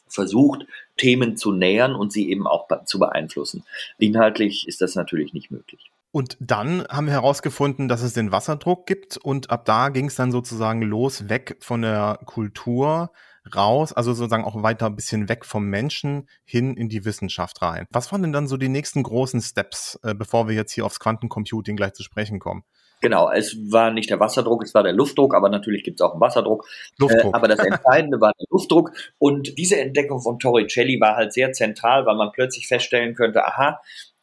versucht, 0.09 0.67
Themen 0.97 1.37
zu 1.37 1.53
nähern 1.53 1.95
und 1.95 2.13
sie 2.13 2.31
eben 2.31 2.47
auch 2.47 2.67
zu 2.85 2.99
beeinflussen. 2.99 3.65
Inhaltlich 3.99 4.67
ist 4.67 4.81
das 4.81 4.95
natürlich 4.95 5.33
nicht 5.33 5.51
möglich. 5.51 5.91
Und 6.11 6.37
dann 6.41 6.87
haben 6.89 7.07
wir 7.07 7.13
herausgefunden, 7.13 7.89
dass 7.89 8.03
es 8.03 8.15
den 8.15 8.33
Wasserdruck 8.33 8.87
gibt 8.87 9.19
und 9.19 9.51
ab 9.51 9.67
da 9.67 9.91
ging 9.91 10.07
es 10.07 10.15
dann 10.15 10.33
sozusagen 10.33 10.81
los, 10.83 11.29
weg 11.29 11.57
von 11.61 11.83
der 11.83 12.19
Kultur 12.25 13.11
raus, 13.55 13.93
also 13.93 14.13
sozusagen 14.13 14.45
auch 14.45 14.63
weiter 14.63 14.87
ein 14.87 14.97
bisschen 14.97 15.29
weg 15.29 15.45
vom 15.45 15.67
Menschen 15.67 16.29
hin 16.45 16.77
in 16.77 16.89
die 16.89 17.05
Wissenschaft 17.05 17.63
rein. 17.63 17.87
Was 17.91 18.11
waren 18.13 18.23
denn 18.23 18.33
dann 18.33 18.49
so 18.49 18.57
die 18.57 18.69
nächsten 18.69 19.03
großen 19.03 19.41
Steps, 19.41 19.99
äh, 20.03 20.15
bevor 20.15 20.49
wir 20.49 20.55
jetzt 20.55 20.73
hier 20.73 20.87
aufs 20.87 21.01
Quantencomputing 21.01 21.77
gleich 21.77 21.95
zu 21.95 22.03
sprechen 22.03 22.39
kommen? 22.39 22.65
Genau, 23.01 23.31
es 23.31 23.57
war 23.71 23.93
nicht 23.93 24.11
der 24.11 24.19
Wasserdruck, 24.19 24.65
es 24.65 24.75
war 24.75 24.83
der 24.83 24.93
Luftdruck, 24.93 25.35
aber 25.35 25.49
natürlich 25.49 25.85
gibt 25.85 26.01
es 26.01 26.05
auch 26.05 26.13
einen 26.13 26.21
Wasserdruck. 26.21 26.67
Luftdruck. 26.99 27.33
Äh, 27.33 27.37
aber 27.37 27.47
das 27.47 27.61
Entscheidende 27.61 28.21
war 28.21 28.33
der 28.39 28.47
Luftdruck. 28.51 28.93
Und 29.19 29.57
diese 29.57 29.81
Entdeckung 29.81 30.21
von 30.21 30.39
Torricelli 30.39 31.01
war 31.01 31.15
halt 31.15 31.33
sehr 31.33 31.53
zentral, 31.53 32.07
weil 32.07 32.17
man 32.17 32.33
plötzlich 32.33 32.67
feststellen 32.67 33.15
könnte, 33.15 33.45
aha, 33.45 33.81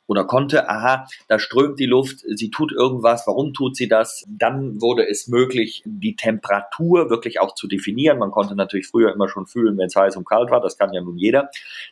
oder 0.07 0.25
konnte, 0.25 0.69
aha, 0.69 1.07
da 1.27 1.39
strömt 1.39 1.79
die 1.79 1.85
Luft, 1.85 2.19
sie 2.19 2.49
tut 2.49 2.71
irgendwas, 2.71 3.25
warum 3.27 3.53
tut 3.53 3.75
sie 3.75 3.87
das? 3.87 4.23
Dann 4.27 4.81
wurde 4.81 5.07
es 5.09 5.27
möglich, 5.27 5.83
die 5.85 6.15
Temperatur 6.15 7.09
wirklich 7.09 7.39
auch 7.39 7.55
zu 7.55 7.67
definieren. 7.67 8.19
Man 8.19 8.31
konnte 8.31 8.55
natürlich 8.55 8.87
früher 8.87 9.13
immer 9.13 9.27
schon 9.29 9.47
fühlen, 9.47 9.77
wenn 9.77 9.87
es 9.87 9.95
heiß 9.95 10.15
und 10.17 10.27
kalt 10.27 10.51
war, 10.51 10.61
das 10.61 10.77
kann 10.77 10.93
ja 10.93 11.01
nun 11.01 11.17
jeder. 11.17 11.49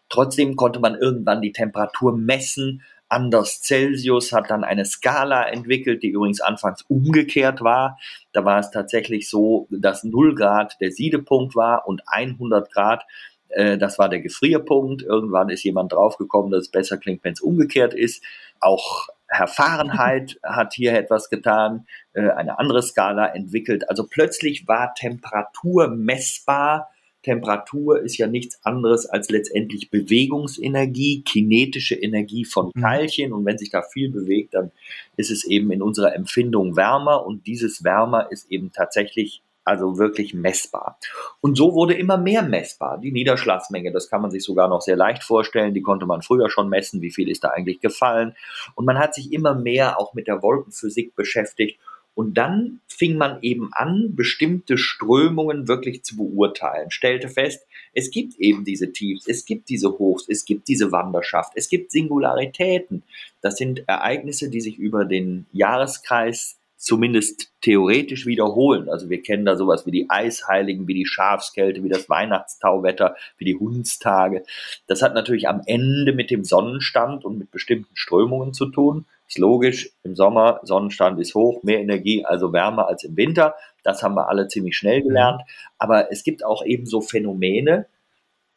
Trotzdem 0.09 0.55
konnte 0.55 0.79
man 0.79 0.95
irgendwann 0.95 1.41
die 1.41 1.51
Temperatur 1.51 2.15
messen. 2.15 2.83
Anders 3.09 3.61
Celsius 3.61 4.31
hat 4.31 4.49
dann 4.49 4.63
eine 4.63 4.85
Skala 4.85 5.47
entwickelt, 5.47 6.01
die 6.01 6.09
übrigens 6.09 6.41
anfangs 6.41 6.83
umgekehrt 6.87 7.61
war. 7.61 7.99
Da 8.31 8.43
war 8.43 8.59
es 8.59 8.71
tatsächlich 8.71 9.29
so, 9.29 9.67
dass 9.69 10.03
0 10.03 10.33
Grad 10.33 10.77
der 10.81 10.91
Siedepunkt 10.91 11.55
war 11.55 11.87
und 11.87 12.01
100 12.07 12.71
Grad 12.71 13.03
äh, 13.53 13.77
das 13.77 13.99
war 13.99 14.09
der 14.09 14.21
Gefrierpunkt. 14.21 15.03
Irgendwann 15.03 15.49
ist 15.49 15.63
jemand 15.63 15.93
draufgekommen, 15.93 16.51
dass 16.51 16.63
es 16.63 16.71
besser 16.71 16.97
klingt, 16.97 17.23
wenn 17.23 17.33
es 17.33 17.41
umgekehrt 17.41 17.93
ist. 17.93 18.23
Auch 18.59 19.07
Herr 19.27 19.47
Fahrenheit 19.47 20.39
hat 20.43 20.73
hier 20.73 20.93
etwas 20.93 21.29
getan, 21.29 21.85
äh, 22.13 22.29
eine 22.29 22.59
andere 22.59 22.81
Skala 22.81 23.27
entwickelt. 23.27 23.89
Also 23.89 24.05
plötzlich 24.07 24.67
war 24.67 24.93
Temperatur 24.95 25.87
messbar. 25.87 26.89
Temperatur 27.23 28.01
ist 28.01 28.17
ja 28.17 28.27
nichts 28.27 28.59
anderes 28.65 29.05
als 29.05 29.29
letztendlich 29.29 29.89
Bewegungsenergie, 29.89 31.23
kinetische 31.23 31.95
Energie 31.95 32.43
von 32.43 32.71
mhm. 32.73 32.81
Teilchen. 32.81 33.31
Und 33.31 33.45
wenn 33.45 33.57
sich 33.57 33.69
da 33.69 33.81
viel 33.81 34.11
bewegt, 34.11 34.53
dann 34.53 34.71
ist 35.15 35.31
es 35.31 35.45
eben 35.45 35.71
in 35.71 35.81
unserer 35.81 36.15
Empfindung 36.15 36.75
wärmer. 36.75 37.25
Und 37.25 37.47
dieses 37.47 37.83
Wärmer 37.83 38.31
ist 38.31 38.51
eben 38.51 38.71
tatsächlich 38.73 39.41
also 39.65 39.97
wirklich 39.97 40.33
messbar. 40.33 40.97
Und 41.41 41.57
so 41.57 41.73
wurde 41.73 41.93
immer 41.93 42.17
mehr 42.17 42.41
messbar. 42.41 42.97
Die 42.97 43.11
Niederschlagsmenge, 43.11 43.91
das 43.91 44.09
kann 44.09 44.21
man 44.21 44.31
sich 44.31 44.43
sogar 44.43 44.67
noch 44.67 44.81
sehr 44.81 44.95
leicht 44.95 45.23
vorstellen, 45.23 45.73
die 45.73 45.81
konnte 45.81 46.05
man 46.05 46.21
früher 46.21 46.49
schon 46.49 46.69
messen, 46.69 47.01
wie 47.01 47.11
viel 47.11 47.29
ist 47.29 47.43
da 47.43 47.49
eigentlich 47.49 47.79
gefallen. 47.79 48.35
Und 48.75 48.85
man 48.85 48.99
hat 48.99 49.15
sich 49.15 49.31
immer 49.31 49.55
mehr 49.55 49.99
auch 49.99 50.13
mit 50.13 50.27
der 50.27 50.41
Wolkenphysik 50.41 51.15
beschäftigt. 51.15 51.79
Und 52.15 52.37
dann 52.37 52.79
fing 52.87 53.17
man 53.17 53.39
eben 53.41 53.71
an, 53.73 54.15
bestimmte 54.15 54.77
Strömungen 54.77 55.67
wirklich 55.67 56.03
zu 56.03 56.15
beurteilen, 56.17 56.91
stellte 56.91 57.27
fest, 57.27 57.65
es 57.93 58.11
gibt 58.11 58.35
eben 58.39 58.65
diese 58.65 58.91
Tiefs, 58.91 59.27
es 59.27 59.45
gibt 59.45 59.69
diese 59.69 59.97
Hochs, 59.97 60.25
es 60.27 60.45
gibt 60.45 60.67
diese 60.67 60.91
Wanderschaft, 60.91 61.53
es 61.55 61.69
gibt 61.69 61.91
Singularitäten. 61.91 63.03
Das 63.41 63.57
sind 63.57 63.83
Ereignisse, 63.87 64.49
die 64.49 64.61
sich 64.61 64.77
über 64.77 65.05
den 65.05 65.47
Jahreskreis 65.53 66.57
zumindest 66.83 67.51
theoretisch 67.61 68.25
wiederholen. 68.25 68.89
Also 68.89 69.09
wir 69.09 69.21
kennen 69.21 69.45
da 69.45 69.55
sowas 69.55 69.85
wie 69.85 69.91
die 69.91 70.09
Eisheiligen, 70.09 70.87
wie 70.87 70.93
die 70.93 71.05
Schafskälte, 71.05 71.81
wie 71.83 71.89
das 71.89 72.09
Weihnachtstauwetter, 72.09 73.15
wie 73.37 73.45
die 73.45 73.55
Hundstage. 73.55 74.43
Das 74.85 75.01
hat 75.01 75.13
natürlich 75.13 75.47
am 75.47 75.61
Ende 75.65 76.11
mit 76.11 76.29
dem 76.29 76.43
Sonnenstand 76.43 77.23
und 77.23 77.37
mit 77.37 77.51
bestimmten 77.51 77.95
Strömungen 77.95 78.53
zu 78.53 78.65
tun. 78.65 79.05
Ist 79.29 79.37
logisch, 79.37 79.91
im 80.03 80.15
Sommer 80.15 80.59
Sonnenstand 80.63 81.21
ist 81.21 81.35
hoch, 81.35 81.63
mehr 81.63 81.79
Energie, 81.79 82.25
also 82.25 82.51
wärmer 82.51 82.87
als 82.87 83.05
im 83.05 83.15
Winter. 83.15 83.55
Das 83.83 84.03
haben 84.03 84.15
wir 84.15 84.27
alle 84.27 84.49
ziemlich 84.49 84.75
schnell 84.75 85.01
gelernt. 85.01 85.41
Aber 85.77 86.11
es 86.11 86.23
gibt 86.23 86.43
auch 86.43 86.65
eben 86.65 86.85
so 86.85 86.99
Phänomene. 86.99 87.85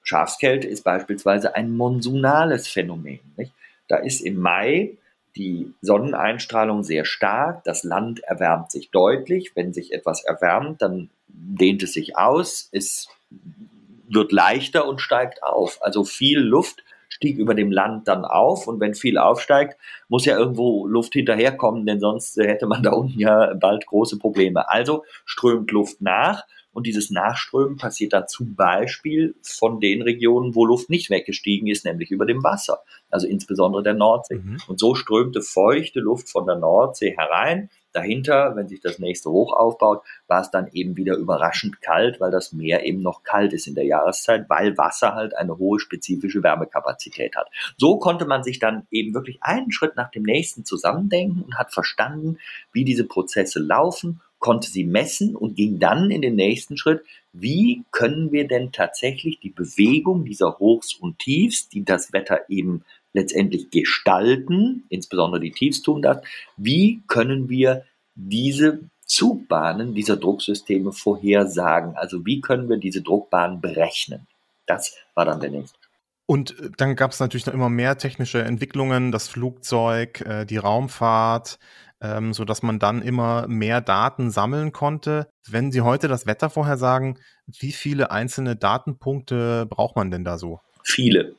Schafskälte 0.02 0.66
ist 0.66 0.82
beispielsweise 0.82 1.54
ein 1.54 1.76
monsunales 1.76 2.66
Phänomen. 2.66 3.20
Nicht? 3.36 3.52
Da 3.86 3.98
ist 3.98 4.20
im 4.20 4.36
Mai 4.36 4.98
die 5.36 5.74
Sonneneinstrahlung 5.82 6.82
sehr 6.82 7.04
stark, 7.04 7.62
das 7.64 7.84
Land 7.84 8.20
erwärmt 8.20 8.70
sich 8.70 8.90
deutlich. 8.90 9.52
Wenn 9.54 9.72
sich 9.72 9.92
etwas 9.92 10.24
erwärmt, 10.24 10.82
dann 10.82 11.10
dehnt 11.28 11.82
es 11.82 11.92
sich 11.92 12.16
aus, 12.16 12.68
es 12.72 13.08
wird 14.08 14.32
leichter 14.32 14.86
und 14.88 15.00
steigt 15.00 15.42
auf. 15.42 15.78
Also 15.82 16.04
viel 16.04 16.38
Luft 16.38 16.84
stieg 17.08 17.38
über 17.38 17.54
dem 17.54 17.70
Land 17.70 18.08
dann 18.08 18.24
auf 18.24 18.66
und 18.66 18.80
wenn 18.80 18.94
viel 18.94 19.18
aufsteigt, 19.18 19.78
muss 20.08 20.24
ja 20.24 20.36
irgendwo 20.36 20.86
Luft 20.86 21.12
hinterherkommen, 21.12 21.86
denn 21.86 22.00
sonst 22.00 22.36
hätte 22.36 22.66
man 22.66 22.82
da 22.82 22.92
unten 22.92 23.18
ja 23.18 23.54
bald 23.54 23.86
große 23.86 24.18
Probleme. 24.18 24.70
Also 24.70 25.04
strömt 25.24 25.70
Luft 25.70 26.00
nach 26.00 26.44
und 26.76 26.86
dieses 26.86 27.10
Nachströmen 27.10 27.78
passiert 27.78 28.12
dann 28.12 28.28
zum 28.28 28.54
Beispiel 28.54 29.34
von 29.40 29.80
den 29.80 30.02
Regionen, 30.02 30.54
wo 30.54 30.66
Luft 30.66 30.90
nicht 30.90 31.08
weggestiegen 31.08 31.68
ist, 31.68 31.86
nämlich 31.86 32.10
über 32.10 32.26
dem 32.26 32.44
Wasser, 32.44 32.82
also 33.10 33.26
insbesondere 33.26 33.82
der 33.82 33.94
Nordsee. 33.94 34.34
Mhm. 34.34 34.58
Und 34.68 34.78
so 34.78 34.94
strömte 34.94 35.40
feuchte 35.40 36.00
Luft 36.00 36.28
von 36.28 36.44
der 36.44 36.56
Nordsee 36.56 37.16
herein. 37.16 37.70
Dahinter, 37.92 38.56
wenn 38.56 38.68
sich 38.68 38.80
das 38.80 38.98
nächste 38.98 39.30
Hoch 39.30 39.54
aufbaut, 39.54 40.02
war 40.26 40.42
es 40.42 40.50
dann 40.50 40.68
eben 40.74 40.98
wieder 40.98 41.16
überraschend 41.16 41.80
kalt, 41.80 42.20
weil 42.20 42.30
das 42.30 42.52
Meer 42.52 42.84
eben 42.84 43.00
noch 43.00 43.22
kalt 43.22 43.54
ist 43.54 43.66
in 43.66 43.74
der 43.74 43.86
Jahreszeit, 43.86 44.50
weil 44.50 44.76
Wasser 44.76 45.14
halt 45.14 45.34
eine 45.34 45.56
hohe 45.56 45.80
spezifische 45.80 46.42
Wärmekapazität 46.42 47.36
hat. 47.36 47.48
So 47.78 47.98
konnte 47.98 48.26
man 48.26 48.42
sich 48.42 48.58
dann 48.58 48.86
eben 48.90 49.14
wirklich 49.14 49.38
einen 49.40 49.72
Schritt 49.72 49.96
nach 49.96 50.10
dem 50.10 50.24
nächsten 50.24 50.66
zusammendenken 50.66 51.40
und 51.40 51.56
hat 51.56 51.72
verstanden, 51.72 52.36
wie 52.70 52.84
diese 52.84 53.04
Prozesse 53.04 53.60
laufen 53.60 54.20
konnte 54.38 54.68
sie 54.68 54.84
messen 54.84 55.34
und 55.34 55.56
ging 55.56 55.78
dann 55.78 56.10
in 56.10 56.22
den 56.22 56.36
nächsten 56.36 56.76
Schritt, 56.76 57.02
wie 57.32 57.84
können 57.90 58.32
wir 58.32 58.46
denn 58.46 58.72
tatsächlich 58.72 59.40
die 59.40 59.50
Bewegung 59.50 60.24
dieser 60.24 60.58
Hochs 60.58 60.94
und 60.94 61.18
Tiefs, 61.18 61.68
die 61.68 61.84
das 61.84 62.12
Wetter 62.12 62.40
eben 62.48 62.84
letztendlich 63.12 63.70
gestalten, 63.70 64.84
insbesondere 64.88 65.40
die 65.40 65.50
Tiefs 65.50 65.82
tun 65.82 66.02
das, 66.02 66.18
wie 66.56 67.02
können 67.08 67.48
wir 67.48 67.84
diese 68.14 68.80
Zugbahnen 69.06 69.94
dieser 69.94 70.16
Drucksysteme 70.16 70.92
vorhersagen? 70.92 71.96
Also 71.96 72.26
wie 72.26 72.40
können 72.40 72.68
wir 72.68 72.76
diese 72.76 73.02
Druckbahnen 73.02 73.60
berechnen? 73.60 74.26
Das 74.66 74.96
war 75.14 75.24
dann 75.24 75.40
der 75.40 75.50
nächste. 75.50 75.78
Und 76.26 76.58
äh, 76.58 76.70
dann 76.76 76.96
gab 76.96 77.12
es 77.12 77.20
natürlich 77.20 77.46
noch 77.46 77.54
immer 77.54 77.70
mehr 77.70 77.98
technische 77.98 78.42
Entwicklungen, 78.42 79.12
das 79.12 79.28
Flugzeug, 79.28 80.20
äh, 80.22 80.44
die 80.44 80.56
Raumfahrt, 80.56 81.58
ähm, 82.00 82.32
so 82.32 82.44
dass 82.44 82.62
man 82.62 82.78
dann 82.78 83.02
immer 83.02 83.46
mehr 83.48 83.80
Daten 83.80 84.30
sammeln 84.30 84.72
konnte. 84.72 85.28
Wenn 85.48 85.72
Sie 85.72 85.80
heute 85.80 86.08
das 86.08 86.26
Wetter 86.26 86.50
vorhersagen, 86.50 87.18
wie 87.46 87.72
viele 87.72 88.10
einzelne 88.10 88.56
Datenpunkte 88.56 89.66
braucht 89.66 89.96
man 89.96 90.10
denn 90.10 90.24
da 90.24 90.38
so? 90.38 90.60
Viele. 90.82 91.34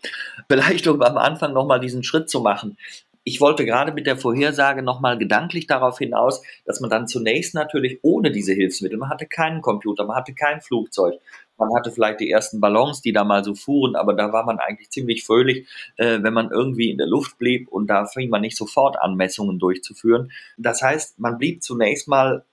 Vielleicht 0.50 0.88
um 0.88 1.02
am 1.02 1.18
Anfang 1.18 1.54
nochmal 1.54 1.80
diesen 1.80 2.04
Schritt 2.04 2.30
zu 2.30 2.42
machen. 2.42 2.78
Ich 3.24 3.42
wollte 3.42 3.66
gerade 3.66 3.92
mit 3.92 4.08
der 4.08 4.18
Vorhersage 4.18 4.82
nochmal 4.82 5.18
gedanklich 5.18 5.68
darauf 5.68 5.98
hinaus, 5.98 6.42
dass 6.66 6.80
man 6.80 6.90
dann 6.90 7.08
zunächst 7.08 7.56
natürlich 7.56 8.00
ohne 8.02 8.32
diese 8.32 8.54
Hilfsmittel, 8.54 8.98
man 8.98 9.10
hatte 9.10 9.26
keinen 9.26 9.62
Computer, 9.62 10.06
man 10.06 10.16
hatte 10.16 10.34
kein 10.34 10.62
Flugzeug, 10.62 11.16
man 11.58 11.74
hatte 11.74 11.92
vielleicht 11.92 12.20
die 12.20 12.30
ersten 12.30 12.60
Ballons, 12.60 13.02
die 13.02 13.14
da 13.14 13.24
mal 13.24 13.44
so 13.44 13.56
fuhren, 13.56 13.96
aber 13.96 14.14
da 14.14 14.32
war 14.32 14.46
man 14.46 14.60
eigentlich 14.60 14.90
ziemlich 14.90 15.24
fröhlich, 15.24 15.68
äh, 15.98 16.20
wenn 16.22 16.34
man 16.34 16.52
irgendwie 16.52 16.92
in 16.92 16.98
der 16.98 17.08
Luft 17.08 17.38
blieb 17.38 17.68
und 17.70 17.88
da 17.88 18.06
fing 18.06 18.30
man 18.30 18.42
nicht 18.42 18.58
sofort 18.58 19.00
an, 19.02 19.16
Messungen 19.16 19.60
durchzuführen. 19.60 20.32
Das 20.58 20.82
heißt, 20.82 21.20
man 21.20 21.38
blieb 21.38 21.64
zunächst 21.64 22.08
mal 22.08 22.46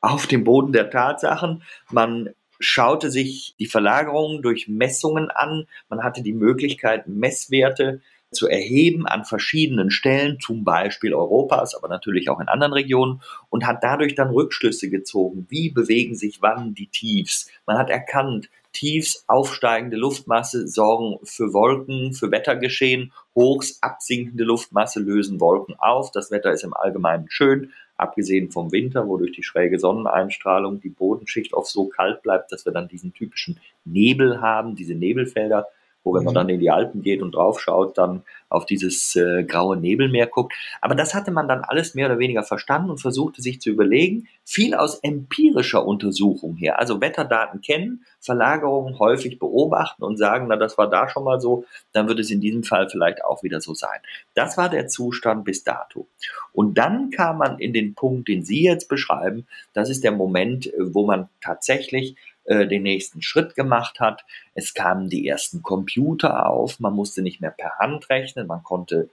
auf 0.00 0.26
dem 0.26 0.44
Boden 0.44 0.72
der 0.72 0.90
Tatsachen. 0.90 1.62
Man 1.90 2.30
schaute 2.60 3.10
sich 3.10 3.54
die 3.58 3.66
Verlagerungen 3.66 4.42
durch 4.42 4.68
Messungen 4.68 5.30
an. 5.30 5.66
Man 5.88 6.02
hatte 6.02 6.22
die 6.22 6.32
Möglichkeit, 6.32 7.06
Messwerte 7.06 8.00
zu 8.30 8.46
erheben 8.46 9.06
an 9.06 9.24
verschiedenen 9.24 9.90
Stellen, 9.90 10.38
zum 10.40 10.64
Beispiel 10.64 11.14
Europas, 11.14 11.74
aber 11.74 11.88
natürlich 11.88 12.28
auch 12.28 12.40
in 12.40 12.48
anderen 12.48 12.72
Regionen, 12.72 13.22
und 13.48 13.66
hat 13.66 13.82
dadurch 13.82 14.14
dann 14.14 14.30
Rückschlüsse 14.30 14.90
gezogen. 14.90 15.46
Wie 15.48 15.70
bewegen 15.70 16.14
sich 16.14 16.42
wann 16.42 16.74
die 16.74 16.88
Tiefs? 16.88 17.50
Man 17.66 17.78
hat 17.78 17.90
erkannt, 17.90 18.50
Tiefs 18.72 19.24
aufsteigende 19.26 19.96
Luftmasse 19.96 20.68
sorgen 20.68 21.18
für 21.24 21.52
Wolken, 21.54 22.12
für 22.12 22.30
Wettergeschehen, 22.30 23.12
Hochs 23.34 23.78
absinkende 23.80 24.44
Luftmasse 24.44 25.00
lösen 25.00 25.40
Wolken 25.40 25.74
auf. 25.78 26.12
Das 26.12 26.30
Wetter 26.30 26.52
ist 26.52 26.64
im 26.64 26.74
Allgemeinen 26.74 27.26
schön, 27.30 27.72
abgesehen 27.96 28.50
vom 28.50 28.70
Winter, 28.70 29.08
wo 29.08 29.16
durch 29.16 29.32
die 29.32 29.42
schräge 29.42 29.78
Sonneneinstrahlung 29.78 30.80
die 30.80 30.90
Bodenschicht 30.90 31.54
oft 31.54 31.70
so 31.70 31.86
kalt 31.86 32.22
bleibt, 32.22 32.52
dass 32.52 32.66
wir 32.66 32.72
dann 32.72 32.88
diesen 32.88 33.14
typischen 33.14 33.58
Nebel 33.84 34.40
haben, 34.40 34.76
diese 34.76 34.94
Nebelfelder 34.94 35.66
wo 36.04 36.14
wenn 36.14 36.24
man 36.24 36.32
mhm. 36.32 36.36
dann 36.36 36.48
in 36.48 36.60
die 36.60 36.70
Alpen 36.70 37.02
geht 37.02 37.22
und 37.22 37.34
draufschaut, 37.34 37.98
dann 37.98 38.22
auf 38.48 38.64
dieses 38.64 39.14
äh, 39.16 39.44
graue 39.44 39.76
Nebelmeer 39.76 40.26
guckt. 40.26 40.54
Aber 40.80 40.94
das 40.94 41.14
hatte 41.14 41.30
man 41.30 41.48
dann 41.48 41.62
alles 41.62 41.94
mehr 41.94 42.06
oder 42.06 42.18
weniger 42.18 42.42
verstanden 42.42 42.90
und 42.90 42.98
versuchte 42.98 43.42
sich 43.42 43.60
zu 43.60 43.70
überlegen, 43.70 44.28
viel 44.44 44.74
aus 44.74 45.00
empirischer 45.00 45.84
Untersuchung 45.84 46.56
her, 46.56 46.78
also 46.78 47.00
Wetterdaten 47.00 47.60
kennen, 47.60 48.04
Verlagerungen 48.20 48.98
häufig 48.98 49.38
beobachten 49.38 50.02
und 50.02 50.16
sagen, 50.16 50.46
na, 50.48 50.56
das 50.56 50.78
war 50.78 50.88
da 50.88 51.08
schon 51.08 51.24
mal 51.24 51.40
so, 51.40 51.64
dann 51.92 52.08
wird 52.08 52.18
es 52.20 52.30
in 52.30 52.40
diesem 52.40 52.64
Fall 52.64 52.88
vielleicht 52.88 53.24
auch 53.24 53.42
wieder 53.42 53.60
so 53.60 53.74
sein. 53.74 54.00
Das 54.34 54.56
war 54.56 54.68
der 54.68 54.88
Zustand 54.88 55.44
bis 55.44 55.64
dato. 55.64 56.08
Und 56.52 56.78
dann 56.78 57.10
kam 57.10 57.38
man 57.38 57.58
in 57.58 57.72
den 57.72 57.94
Punkt, 57.94 58.28
den 58.28 58.42
Sie 58.44 58.62
jetzt 58.62 58.88
beschreiben, 58.88 59.46
das 59.74 59.90
ist 59.90 60.04
der 60.04 60.12
Moment, 60.12 60.72
wo 60.78 61.06
man 61.06 61.28
tatsächlich 61.40 62.16
äh, 62.48 62.66
den 62.66 62.82
nächsten 62.82 63.20
Schritt 63.20 63.54
gemacht 63.54 64.00
hat. 64.00 64.24
Es 64.54 64.72
kamen 64.72 65.10
die 65.10 65.28
ersten 65.28 65.62
Computer 65.62 66.48
auf, 66.48 66.80
man 66.80 66.94
musste 66.94 67.20
nicht 67.20 67.42
mehr 67.42 67.50
per 67.50 67.78
Hand 67.78 68.08
rechnen, 68.08 68.46
man 68.46 68.62
konnte 68.62 69.10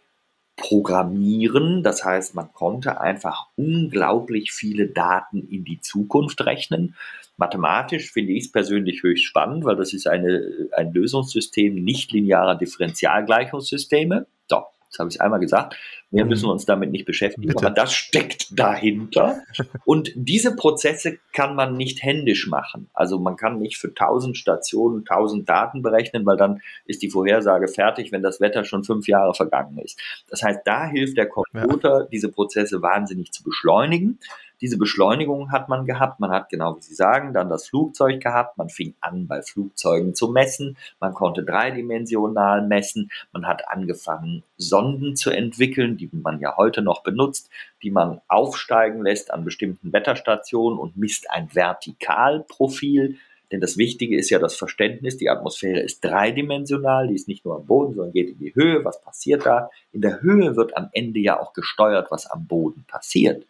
programmieren, 0.55 1.83
das 1.83 2.05
heißt, 2.05 2.33
man 2.33 2.53
konnte 2.53 3.01
einfach 3.01 3.47
unglaublich 3.57 4.53
viele 4.53 4.87
Daten 4.87 5.45
in 5.49 5.65
die 5.65 5.81
Zukunft 5.81 6.45
rechnen. 6.45 6.95
Mathematisch 7.35 8.09
finde 8.13 8.31
ich 8.31 8.45
es 8.45 8.51
persönlich 8.53 9.03
höchst 9.03 9.25
spannend, 9.25 9.65
weil 9.65 9.75
das 9.75 9.91
ist 9.91 10.07
eine, 10.07 10.69
ein 10.71 10.93
Lösungssystem 10.93 11.75
nichtlinearer 11.75 12.55
Differentialgleichungssysteme. 12.55 14.27
So, 14.49 14.63
Jetzt 14.95 14.99
habe 14.99 15.09
ich 15.09 15.21
einmal 15.21 15.41
gesagt. 15.41 15.75
Mehr 16.09 16.23
mhm. 16.23 16.29
müssen 16.29 16.45
wir 16.45 16.53
uns 16.53 16.65
damit 16.65 16.91
nicht 16.91 17.05
beschäftigen, 17.05 17.47
Bitte. 17.47 17.65
aber 17.65 17.75
das 17.75 17.93
steckt 17.93 18.57
dahinter. 18.57 19.41
Und 19.85 20.13
diese 20.15 20.55
Prozesse 20.55 21.17
kann 21.33 21.55
man 21.55 21.75
nicht 21.75 22.01
händisch 22.01 22.47
machen. 22.47 22.89
Also 22.93 23.19
man 23.19 23.35
kann 23.35 23.59
nicht 23.59 23.77
für 23.77 23.89
1000 23.89 24.37
Stationen 24.37 24.99
1000 24.99 25.49
Daten 25.49 25.81
berechnen, 25.81 26.25
weil 26.25 26.37
dann 26.37 26.61
ist 26.85 27.01
die 27.01 27.09
Vorhersage 27.09 27.67
fertig, 27.67 28.13
wenn 28.13 28.23
das 28.23 28.39
Wetter 28.39 28.63
schon 28.63 28.85
fünf 28.85 29.09
Jahre 29.09 29.33
vergangen 29.33 29.77
ist. 29.79 29.99
Das 30.29 30.41
heißt, 30.41 30.61
da 30.63 30.87
hilft 30.87 31.17
der 31.17 31.27
Computer, 31.27 32.01
ja. 32.01 32.07
diese 32.09 32.31
Prozesse 32.31 32.81
wahnsinnig 32.81 33.33
zu 33.33 33.43
beschleunigen. 33.43 34.19
Diese 34.61 34.77
Beschleunigung 34.77 35.51
hat 35.51 35.69
man 35.69 35.85
gehabt. 35.85 36.19
Man 36.19 36.31
hat, 36.31 36.49
genau 36.49 36.77
wie 36.77 36.81
Sie 36.81 36.95
sagen, 36.95 37.33
dann 37.33 37.49
das 37.49 37.67
Flugzeug 37.67 38.21
gehabt. 38.21 38.57
Man 38.57 38.69
fing 38.69 38.93
an, 39.01 39.27
bei 39.27 39.41
Flugzeugen 39.41 40.15
zu 40.15 40.29
messen. 40.29 40.77
Man 40.99 41.13
konnte 41.13 41.43
dreidimensional 41.43 42.65
messen. 42.65 43.11
Man 43.31 43.47
hat 43.47 43.67
angefangen, 43.69 44.43
Sonden 44.57 45.15
zu 45.15 45.29
entwickeln, 45.31 45.97
die 45.97 46.09
man 46.11 46.39
ja 46.39 46.55
heute 46.57 46.81
noch 46.81 47.03
benutzt, 47.03 47.49
die 47.83 47.91
man 47.91 48.21
aufsteigen 48.27 49.03
lässt 49.03 49.31
an 49.31 49.43
bestimmten 49.43 49.91
Wetterstationen 49.91 50.79
und 50.79 50.97
misst 50.97 51.29
ein 51.29 51.49
Vertikalprofil. 51.53 53.17
Denn 53.51 53.61
das 53.61 53.77
Wichtige 53.77 54.17
ist 54.17 54.29
ja 54.29 54.39
das 54.39 54.55
Verständnis, 54.55 55.17
die 55.17 55.29
Atmosphäre 55.29 55.79
ist 55.79 56.03
dreidimensional, 56.03 57.07
die 57.07 57.15
ist 57.15 57.27
nicht 57.27 57.45
nur 57.45 57.55
am 57.55 57.65
Boden, 57.65 57.93
sondern 57.93 58.13
geht 58.13 58.29
in 58.29 58.39
die 58.39 58.55
Höhe. 58.55 58.83
Was 58.83 59.01
passiert 59.01 59.45
da? 59.45 59.69
In 59.91 60.01
der 60.01 60.21
Höhe 60.21 60.55
wird 60.55 60.75
am 60.75 60.89
Ende 60.93 61.19
ja 61.19 61.39
auch 61.39 61.53
gesteuert, 61.53 62.09
was 62.09 62.25
am 62.25 62.47
Boden 62.47 62.85
passiert. 62.87 63.45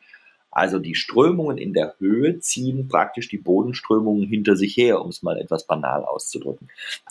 Also 0.56 0.80
die 0.80 0.96
Strömungen 0.96 1.58
in 1.58 1.74
der 1.74 1.96
Höhe 2.00 2.40
ziehen 2.40 2.88
praktisch 2.88 3.28
die 3.28 3.38
Bodenströmungen 3.38 4.24
hinter 4.24 4.56
sich 4.56 4.78
her, 4.78 5.02
um 5.02 5.10
es 5.10 5.22
mal 5.22 5.38
etwas 5.38 5.68
banal 5.68 6.06
auszudrücken. 6.06 6.70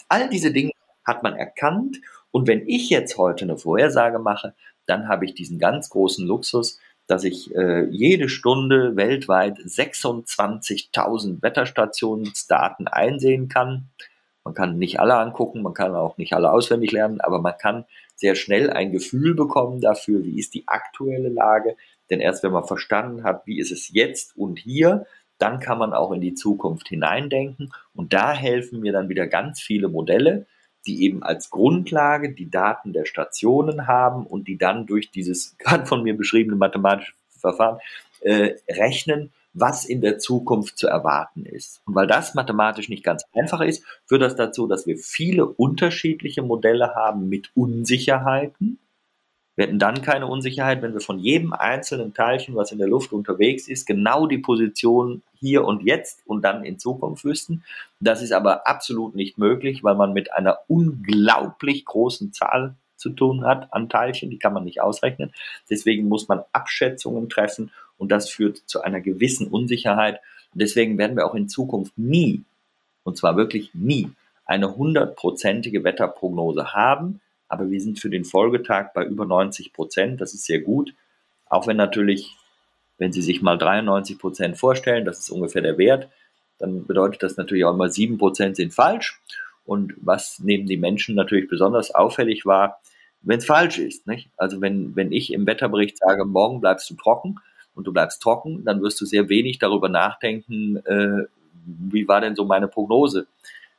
All 0.09 0.31
diese 0.31 0.51
Dinge 0.51 0.73
hat 1.05 1.23
man 1.23 1.37
erkannt 1.37 2.01
und 2.31 2.49
wenn 2.49 2.67
ich 2.67 2.89
jetzt 2.89 3.19
heute 3.19 3.45
eine 3.45 3.59
Vorhersage 3.59 4.19
mache, 4.19 4.55
dann 4.87 5.09
habe 5.09 5.27
ich 5.27 5.35
diesen 5.35 5.59
ganz 5.59 5.91
großen 5.91 6.27
Luxus, 6.27 6.81
dass 7.07 7.23
ich 7.23 7.55
äh, 7.55 7.85
jede 7.91 8.31
Stunde 8.31 8.97
weltweit 8.97 9.59
26.000 9.59 11.43
Wetterstationsdaten 11.43 12.89
einsehen 12.89 13.51
kann. 13.51 13.91
Man 14.43 14.55
kann 14.55 14.79
nicht 14.79 15.01
alle 15.01 15.17
angucken, 15.17 15.61
man 15.61 15.75
kann 15.75 15.95
auch 15.95 16.17
nicht 16.17 16.33
alle 16.33 16.51
auswendig 16.51 16.93
lernen, 16.93 17.21
aber 17.21 17.43
man 17.43 17.59
kann 17.59 17.85
sehr 18.17 18.37
schnell 18.37 18.71
ein 18.71 18.91
Gefühl 18.91 19.35
bekommen 19.35 19.83
dafür, 19.83 20.25
wie 20.25 20.39
ist 20.39 20.55
die 20.55 20.67
aktuelle 20.67 21.29
Lage, 21.29 21.77
denn 22.11 22.21
erst 22.21 22.43
wenn 22.43 22.53
man 22.53 22.65
verstanden 22.65 23.25
hat, 23.25 23.47
wie 23.47 23.59
ist 23.59 23.73
es 23.73 23.93
jetzt 23.93 24.37
und 24.37 24.59
hier, 24.59 25.07
dann 25.39 25.61
kann 25.61 25.79
man 25.79 25.93
auch 25.93 26.13
in 26.13 26.21
die 26.21 26.35
Zukunft 26.35 26.89
hineindenken. 26.89 27.73
Und 27.95 28.13
da 28.13 28.33
helfen 28.33 28.81
mir 28.81 28.93
dann 28.93 29.09
wieder 29.09 29.27
ganz 29.27 29.61
viele 29.61 29.89
Modelle, 29.89 30.47
die 30.87 31.03
eben 31.03 31.23
als 31.23 31.51
Grundlage 31.51 32.35
die 32.35 32.51
Daten 32.51 32.93
der 32.93 33.05
Stationen 33.05 33.87
haben 33.87 34.27
und 34.27 34.49
die 34.49 34.59
dann 34.59 34.87
durch 34.87 35.11
dieses 35.11 35.57
gerade 35.59 35.87
von 35.87 36.03
mir 36.03 36.17
beschriebene 36.17 36.57
mathematische 36.57 37.15
Verfahren 37.39 37.79
äh, 38.21 38.55
rechnen, 38.69 39.33
was 39.55 39.85
in 39.85 40.01
der 40.01 40.19
Zukunft 40.19 40.77
zu 40.79 40.89
erwarten 40.89 41.47
ist. 41.47 41.81
Und 41.87 41.95
weil 41.95 42.09
das 42.09 42.35
mathematisch 42.35 42.89
nicht 42.89 43.05
ganz 43.05 43.25
einfach 43.33 43.61
ist, 43.61 43.85
führt 44.05 44.23
das 44.23 44.35
dazu, 44.35 44.67
dass 44.67 44.87
wir 44.87 44.99
viele 44.99 45.47
unterschiedliche 45.47 46.43
Modelle 46.43 46.95
haben 46.95 47.29
mit 47.29 47.51
Unsicherheiten. 47.55 48.81
Wir 49.57 49.67
hätten 49.67 49.79
dann 49.79 50.03
keine 50.03 50.27
Unsicherheit, 50.27 50.83
wenn 50.83 50.95
wir 50.95 51.01
von 51.01 51.19
jedem 51.19 51.53
einzelnen 51.53 52.13
Teilchen, 52.13 52.57
was 52.57 52.73
in 52.73 52.79
der 52.79 52.89
Luft 52.89 53.13
unterwegs 53.13 53.69
ist, 53.69 53.87
genau 53.87 54.27
die 54.27 54.39
Position 54.39 55.23
hier 55.39 55.65
und 55.65 55.85
jetzt 55.85 56.23
und 56.27 56.43
dann 56.43 56.65
in 56.65 56.79
Zukunft 56.79 57.25
wüssten. 57.25 57.63
Das 58.01 58.21
ist 58.21 58.33
aber 58.33 58.67
absolut 58.67 59.15
nicht 59.15 59.39
möglich, 59.39 59.85
weil 59.85 59.95
man 59.95 60.13
mit 60.13 60.33
einer 60.33 60.59
unglaublich 60.67 61.85
großen 61.85 62.33
Zahl 62.33 62.75
zu 62.97 63.11
tun 63.11 63.45
hat 63.45 63.73
an 63.73 63.89
Teilchen, 63.89 64.31
die 64.31 64.39
kann 64.39 64.55
man 64.55 64.65
nicht 64.65 64.81
ausrechnen. 64.81 65.33
Deswegen 65.71 66.09
muss 66.09 66.27
man 66.27 66.43
Abschätzungen 66.53 67.29
treffen 67.29 67.71
und 67.99 68.11
das 68.11 68.31
führt 68.31 68.63
zu 68.67 68.81
einer 68.83 69.01
gewissen 69.01 69.47
Unsicherheit. 69.47 70.21
Und 70.53 70.63
deswegen 70.63 70.99
werden 70.99 71.17
wir 71.17 71.27
auch 71.27 71.35
in 71.35 71.49
Zukunft 71.49 71.97
nie, 71.97 72.43
und 73.05 73.17
zwar 73.17 73.37
wirklich 73.37 73.71
nie, 73.75 74.11
eine 74.47 74.75
hundertprozentige 74.77 75.85
Wetterprognose 75.85 76.73
haben, 76.73 77.21
aber 77.55 77.71
wir 77.71 77.81
sind 77.81 78.01
für 78.01 78.11
den 78.11 78.25
Folgetag 78.25 78.93
bei 78.95 79.05
über 79.05 79.25
90 79.25 79.73
Prozent. 79.73 80.21
Das 80.21 80.35
ist 80.35 80.45
sehr 80.45 80.61
gut. 80.61 80.93
Auch 81.47 81.69
wenn 81.69 81.77
natürlich, 81.77 82.37
wenn 82.99 83.13
Sie 83.13 83.23
sich 83.23 83.43
mal 83.43 83.57
93 83.57 84.19
Prozent 84.19 84.59
vorstellen, 84.59 85.05
das 85.05 85.21
ist 85.21 85.31
ungefähr 85.31 85.63
der 85.63 85.79
Wert, 85.79 86.09
dann 86.59 86.85
bedeutet 86.85 87.23
das 87.23 87.37
natürlich 87.37 87.65
auch 87.65 87.75
immer 87.75 87.89
7 87.89 88.19
Prozent 88.19 88.57
sind 88.57 88.75
falsch. 88.75 89.21
Und 89.65 89.95
was 89.99 90.41
neben 90.43 90.67
die 90.67 90.77
Menschen 90.77 91.15
natürlich 91.15 91.49
besonders 91.49 91.95
auffällig 91.95 92.45
war, 92.45 92.81
wenn 93.23 93.39
es 93.39 93.47
falsch 93.47 93.79
ist. 93.79 94.09
Nicht? 94.09 94.31
Also 94.37 94.61
wenn, 94.61 94.97
wenn 94.97 95.13
ich 95.13 95.33
im 95.33 95.47
Wetterbericht 95.47 95.99
sage, 95.99 96.25
morgen 96.25 96.61
bleibst 96.61 96.91
du 96.91 96.95
trocken 96.95 97.37
und 97.77 97.87
du 97.87 97.93
bleibst 97.93 98.21
trocken, 98.21 98.65
dann 98.65 98.83
wirst 98.83 99.01
du 99.01 99.07
sehr 99.07 99.29
wenig 99.29 99.61
darüber 99.61 99.89
nachdenken, 99.89 100.77
äh, 100.85 101.27
wie 101.65 102.09
war 102.09 102.21
denn 102.21 102.35
so 102.35 102.45
meine 102.45 102.67
Prognose. 102.67 103.29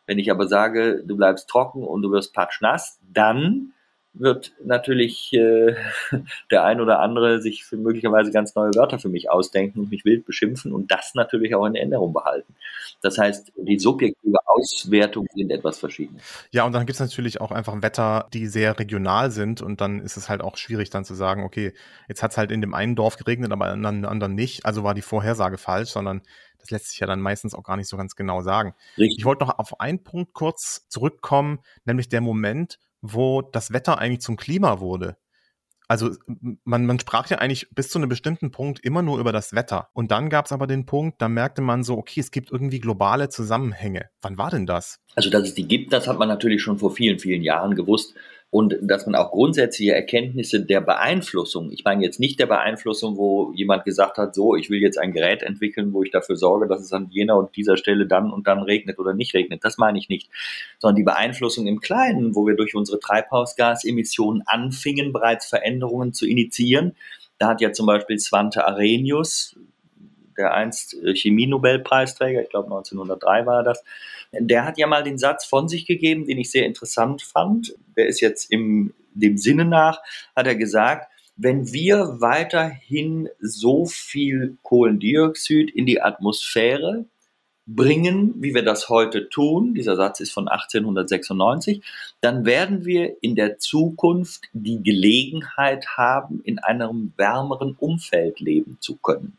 Wenn 0.08 0.20
ich 0.20 0.32
aber 0.32 0.48
sage, 0.48 1.04
du 1.06 1.18
bleibst 1.18 1.50
trocken 1.50 1.84
und 1.84 2.02
du 2.02 2.12
wirst 2.12 2.34
patschnass, 2.34 3.00
dann 3.12 3.74
wird 4.18 4.54
natürlich 4.64 5.34
äh, 5.34 5.76
der 6.52 6.64
ein 6.64 6.82
oder 6.82 7.00
andere 7.00 7.42
sich 7.42 7.66
für 7.66 7.78
möglicherweise 7.78 8.32
ganz 8.32 8.56
neue 8.56 8.74
Wörter 8.76 9.00
für 9.00 9.10
mich 9.10 9.30
ausdenken 9.30 9.80
und 9.80 9.92
mich 9.92 10.06
wild 10.06 10.26
beschimpfen 10.26 10.72
und 10.72 10.92
das 10.92 11.14
natürlich 11.16 11.54
auch 11.56 11.66
in 11.66 11.76
Erinnerung 11.76 12.14
behalten. 12.14 12.56
Das 13.02 13.18
heißt, 13.18 13.52
die 13.58 13.78
subjektive 13.78 14.38
Auswertung 14.46 15.28
sind 15.36 15.52
etwas 15.52 15.80
verschieden. 15.80 16.20
Ja, 16.52 16.66
und 16.66 16.74
dann 16.74 16.86
gibt 16.86 16.96
es 16.96 17.00
natürlich 17.00 17.42
auch 17.42 17.52
einfach 17.52 17.82
Wetter, 17.82 18.28
die 18.34 18.48
sehr 18.48 18.80
regional 18.80 19.32
sind 19.32 19.62
und 19.62 19.82
dann 19.82 20.00
ist 20.00 20.18
es 20.18 20.30
halt 20.30 20.42
auch 20.42 20.58
schwierig 20.58 20.90
dann 20.90 21.06
zu 21.06 21.14
sagen, 21.14 21.44
okay, 21.44 21.74
jetzt 22.08 22.24
hat 22.24 22.32
es 22.32 22.38
halt 22.38 22.52
in 22.52 22.62
dem 22.62 22.74
einen 22.74 22.96
Dorf 22.96 23.18
geregnet, 23.18 23.52
aber 23.52 23.74
in 23.74 23.86
einem 23.86 24.06
anderen 24.06 24.34
nicht, 24.34 24.66
also 24.66 24.84
war 24.84 24.94
die 24.94 25.02
Vorhersage 25.02 25.58
falsch, 25.58 25.90
sondern 25.90 26.22
das 26.66 26.72
lässt 26.72 26.90
sich 26.90 27.00
ja 27.00 27.08
dann 27.08 27.22
meistens 27.22 27.54
auch 27.54 27.64
gar 27.64 27.78
nicht 27.78 27.88
so 27.88 27.98
ganz 27.98 28.16
genau 28.16 28.42
sagen. 28.42 28.74
Richtig. 28.98 29.20
Ich 29.20 29.26
wollte 29.26 29.46
noch 29.46 29.60
auf 29.60 29.80
einen 29.80 30.04
Punkt 30.04 30.34
kurz 30.34 30.88
zurückkommen, 30.90 31.60
nämlich 31.86 32.10
der 32.10 32.22
Moment, 32.22 32.80
wo 33.02 33.42
das 33.42 33.72
Wetter 33.72 34.00
eigentlich 34.00 34.22
zum 34.22 34.36
Klima 34.36 34.80
wurde. 34.80 35.18
Also 35.88 36.10
man, 36.64 36.88
man 36.88 37.00
sprach 37.00 37.30
ja 37.30 37.38
eigentlich 37.38 37.70
bis 37.70 37.90
zu 37.90 38.00
einem 38.00 38.10
bestimmten 38.10 38.50
Punkt 38.50 38.84
immer 38.84 39.04
nur 39.04 39.20
über 39.20 39.32
das 39.32 39.54
Wetter. 39.54 39.90
Und 39.94 40.10
dann 40.10 40.30
gab 40.30 40.46
es 40.46 40.52
aber 40.52 40.66
den 40.66 40.88
Punkt, 40.88 41.22
da 41.22 41.30
merkte 41.30 41.62
man 41.62 41.84
so, 41.84 41.96
okay, 41.98 42.22
es 42.22 42.32
gibt 42.32 42.52
irgendwie 42.52 42.80
globale 42.80 43.30
Zusammenhänge. 43.30 44.10
Wann 44.22 44.40
war 44.40 44.50
denn 44.50 44.66
das? 44.66 45.00
Also, 45.16 45.30
dass 45.30 45.44
es 45.44 45.54
die 45.54 45.68
gibt, 45.68 45.94
das 45.94 46.08
hat 46.08 46.18
man 46.18 46.28
natürlich 46.28 46.64
schon 46.64 46.80
vor 46.80 46.90
vielen, 46.90 47.20
vielen 47.20 47.44
Jahren 47.44 47.76
gewusst 47.76 48.16
und 48.52 48.78
dass 48.82 49.06
man 49.06 49.16
auch 49.16 49.32
grundsätzliche 49.32 49.94
Erkenntnisse 49.94 50.64
der 50.64 50.80
Beeinflussung, 50.80 51.72
ich 51.72 51.84
meine 51.84 52.04
jetzt 52.04 52.20
nicht 52.20 52.40
der 52.40 52.46
Beeinflussung, 52.46 53.18
wo 53.18 53.52
jemand 53.54 53.84
gesagt 53.84 54.18
hat, 54.18 54.34
so, 54.34 54.56
ich 54.56 54.70
will 54.70 54.80
jetzt 54.80 54.98
ein 54.98 55.12
Gerät 55.12 55.44
entwickeln, 55.44 55.92
wo 55.94 56.04
ich 56.04 56.12
dafür 56.12 56.38
sorge, 56.38 56.68
dass 56.68 56.82
es 56.82 56.94
an 56.94 57.10
jener 57.10 57.38
und 57.38 57.56
dieser 57.56 57.76
Stelle 57.76 58.08
dann 58.08 58.32
und 58.32 58.48
dann 58.48 58.62
regnet 58.62 58.98
oder 58.98 59.14
nicht 59.14 59.34
regnet, 59.34 59.66
das 59.66 59.78
meine 59.78 59.98
ich 59.98 60.08
nicht, 60.08 60.30
sondern 60.80 60.96
die 60.96 61.04
Beeinflussung 61.04 61.68
im 61.68 61.82
Kleinen, 61.82 62.36
wo 62.36 62.48
wir 62.48 62.56
durch 62.56 62.76
unsere 62.76 63.00
Treibhausgasemissionen 63.00 64.44
anfingen, 64.46 65.12
bereits 65.12 65.48
Veränderungen 65.48 66.14
zu 66.14 66.26
initiieren. 66.26 66.96
Da 67.38 67.50
hat 67.50 67.62
ja 67.62 67.74
zum 67.74 67.88
Beispiel 67.88 68.20
Svante 68.20 68.66
Arrhenius, 68.66 69.58
der 70.38 70.54
einst 70.54 70.94
äh, 71.04 71.16
Chemie-Nobelpreisträger, 71.16 72.42
ich 72.42 72.50
glaube 72.50 72.68
1903 72.68 73.46
war 73.46 73.64
das, 73.64 73.84
der 74.32 74.66
hat 74.66 74.78
ja 74.78 74.88
mal 74.88 75.04
den 75.04 75.18
Satz 75.18 75.46
von 75.46 75.68
sich 75.68 75.86
gegeben, 75.86 76.26
den 76.26 76.38
ich 76.38 76.52
sehr 76.52 76.66
interessant 76.66 77.22
fand. 77.22 77.76
Der 77.96 78.08
ist 78.08 78.20
jetzt 78.22 78.52
im 78.52 78.94
dem 79.16 79.38
Sinne 79.38 79.66
nach, 79.66 80.02
hat 80.36 80.48
er 80.48 80.56
gesagt, 80.56 81.10
wenn 81.38 81.72
wir 81.74 82.22
weiterhin 82.22 83.30
so 83.40 83.86
viel 83.86 84.58
Kohlendioxid 84.64 85.70
in 85.72 85.86
die 85.86 86.02
Atmosphäre 86.02 87.06
bringen, 87.68 88.36
wie 88.38 88.54
wir 88.54 88.64
das 88.64 88.90
heute 88.90 89.28
tun, 89.30 89.74
dieser 89.74 89.96
Satz 89.96 90.20
ist 90.20 90.32
von 90.32 90.48
1896, 90.48 91.82
dann 92.22 92.46
werden 92.46 92.86
wir 92.86 93.24
in 93.24 93.36
der 93.36 93.58
Zukunft 93.58 94.44
die 94.54 94.84
Gelegenheit 94.84 95.98
haben, 95.98 96.42
in 96.44 96.60
einem 96.60 97.14
wärmeren 97.18 97.76
Umfeld 97.80 98.40
leben 98.40 98.78
zu 98.82 98.98
können. 98.98 99.38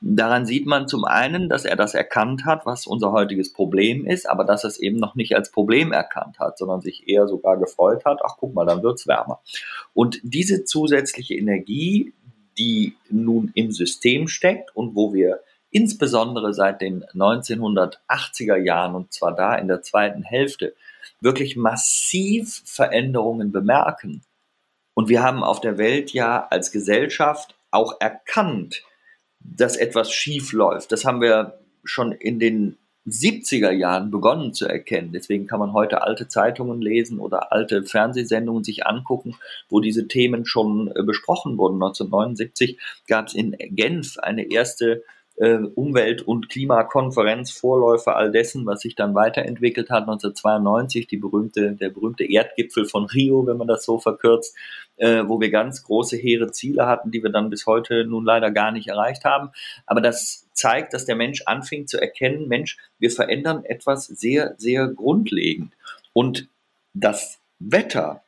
Daran 0.00 0.46
sieht 0.46 0.66
man 0.66 0.86
zum 0.86 1.04
einen, 1.04 1.48
dass 1.48 1.64
er 1.64 1.74
das 1.74 1.94
erkannt 1.94 2.44
hat, 2.44 2.64
was 2.64 2.86
unser 2.86 3.10
heutiges 3.10 3.52
Problem 3.52 4.06
ist, 4.06 4.28
aber 4.28 4.44
dass 4.44 4.62
er 4.62 4.68
es 4.68 4.78
eben 4.78 4.98
noch 4.98 5.16
nicht 5.16 5.34
als 5.34 5.50
Problem 5.50 5.90
erkannt 5.92 6.38
hat, 6.38 6.58
sondern 6.58 6.80
sich 6.80 7.08
eher 7.08 7.26
sogar 7.26 7.56
gefreut 7.56 8.04
hat, 8.04 8.20
ach 8.24 8.36
guck 8.38 8.54
mal, 8.54 8.66
dann 8.66 8.84
wird's 8.84 9.08
wärmer. 9.08 9.40
Und 9.94 10.20
diese 10.22 10.64
zusätzliche 10.64 11.34
Energie, 11.34 12.12
die 12.56 12.94
nun 13.10 13.50
im 13.54 13.72
System 13.72 14.28
steckt 14.28 14.76
und 14.76 14.94
wo 14.94 15.12
wir 15.12 15.40
insbesondere 15.74 16.54
seit 16.54 16.80
den 16.80 17.04
1980er 17.04 18.56
Jahren 18.56 18.94
und 18.94 19.12
zwar 19.12 19.34
da 19.34 19.56
in 19.56 19.66
der 19.66 19.82
zweiten 19.82 20.22
Hälfte 20.22 20.74
wirklich 21.20 21.56
massiv 21.56 22.62
Veränderungen 22.64 23.50
bemerken. 23.50 24.22
Und 24.94 25.08
wir 25.08 25.24
haben 25.24 25.42
auf 25.42 25.60
der 25.60 25.76
Welt 25.76 26.12
ja 26.12 26.46
als 26.48 26.70
Gesellschaft 26.70 27.56
auch 27.72 27.96
erkannt, 27.98 28.84
dass 29.40 29.76
etwas 29.76 30.12
schief 30.12 30.52
läuft. 30.52 30.92
Das 30.92 31.04
haben 31.04 31.20
wir 31.20 31.58
schon 31.82 32.12
in 32.12 32.38
den 32.38 32.78
70er 33.08 33.72
Jahren 33.72 34.12
begonnen 34.12 34.54
zu 34.54 34.66
erkennen. 34.66 35.10
Deswegen 35.12 35.48
kann 35.48 35.58
man 35.58 35.72
heute 35.72 36.02
alte 36.02 36.28
Zeitungen 36.28 36.80
lesen 36.80 37.18
oder 37.18 37.52
alte 37.52 37.82
Fernsehsendungen 37.82 38.62
sich 38.62 38.86
angucken, 38.86 39.36
wo 39.68 39.80
diese 39.80 40.06
Themen 40.06 40.46
schon 40.46 40.88
äh, 40.94 41.02
besprochen 41.02 41.58
wurden. 41.58 41.82
1979 41.82 42.78
gab 43.08 43.26
es 43.26 43.34
in 43.34 43.56
Genf 43.58 44.18
eine 44.18 44.50
erste 44.50 45.02
äh, 45.36 45.58
Umwelt- 45.74 46.22
und 46.22 46.48
Klimakonferenz, 46.48 47.50
Vorläufer 47.50 48.16
all 48.16 48.30
dessen, 48.30 48.66
was 48.66 48.80
sich 48.80 48.94
dann 48.94 49.14
weiterentwickelt 49.14 49.90
hat, 49.90 50.02
1992, 50.02 51.06
die 51.06 51.16
berühmte, 51.16 51.72
der 51.72 51.88
berühmte 51.90 52.24
Erdgipfel 52.24 52.84
von 52.84 53.06
Rio, 53.06 53.46
wenn 53.46 53.56
man 53.56 53.66
das 53.66 53.84
so 53.84 53.98
verkürzt, 53.98 54.56
äh, 54.96 55.24
wo 55.26 55.40
wir 55.40 55.50
ganz 55.50 55.82
große, 55.82 56.16
hehre 56.16 56.52
Ziele 56.52 56.86
hatten, 56.86 57.10
die 57.10 57.22
wir 57.22 57.30
dann 57.30 57.50
bis 57.50 57.66
heute 57.66 58.04
nun 58.04 58.24
leider 58.24 58.50
gar 58.50 58.70
nicht 58.70 58.88
erreicht 58.88 59.24
haben. 59.24 59.50
Aber 59.86 60.00
das 60.00 60.48
zeigt, 60.52 60.94
dass 60.94 61.04
der 61.04 61.16
Mensch 61.16 61.42
anfing 61.46 61.86
zu 61.86 62.00
erkennen, 62.00 62.48
Mensch, 62.48 62.78
wir 62.98 63.10
verändern 63.10 63.64
etwas 63.64 64.06
sehr, 64.06 64.54
sehr 64.56 64.88
grundlegend. 64.88 65.72
Und 66.12 66.48
das 66.92 67.40
Wetter 67.58 68.22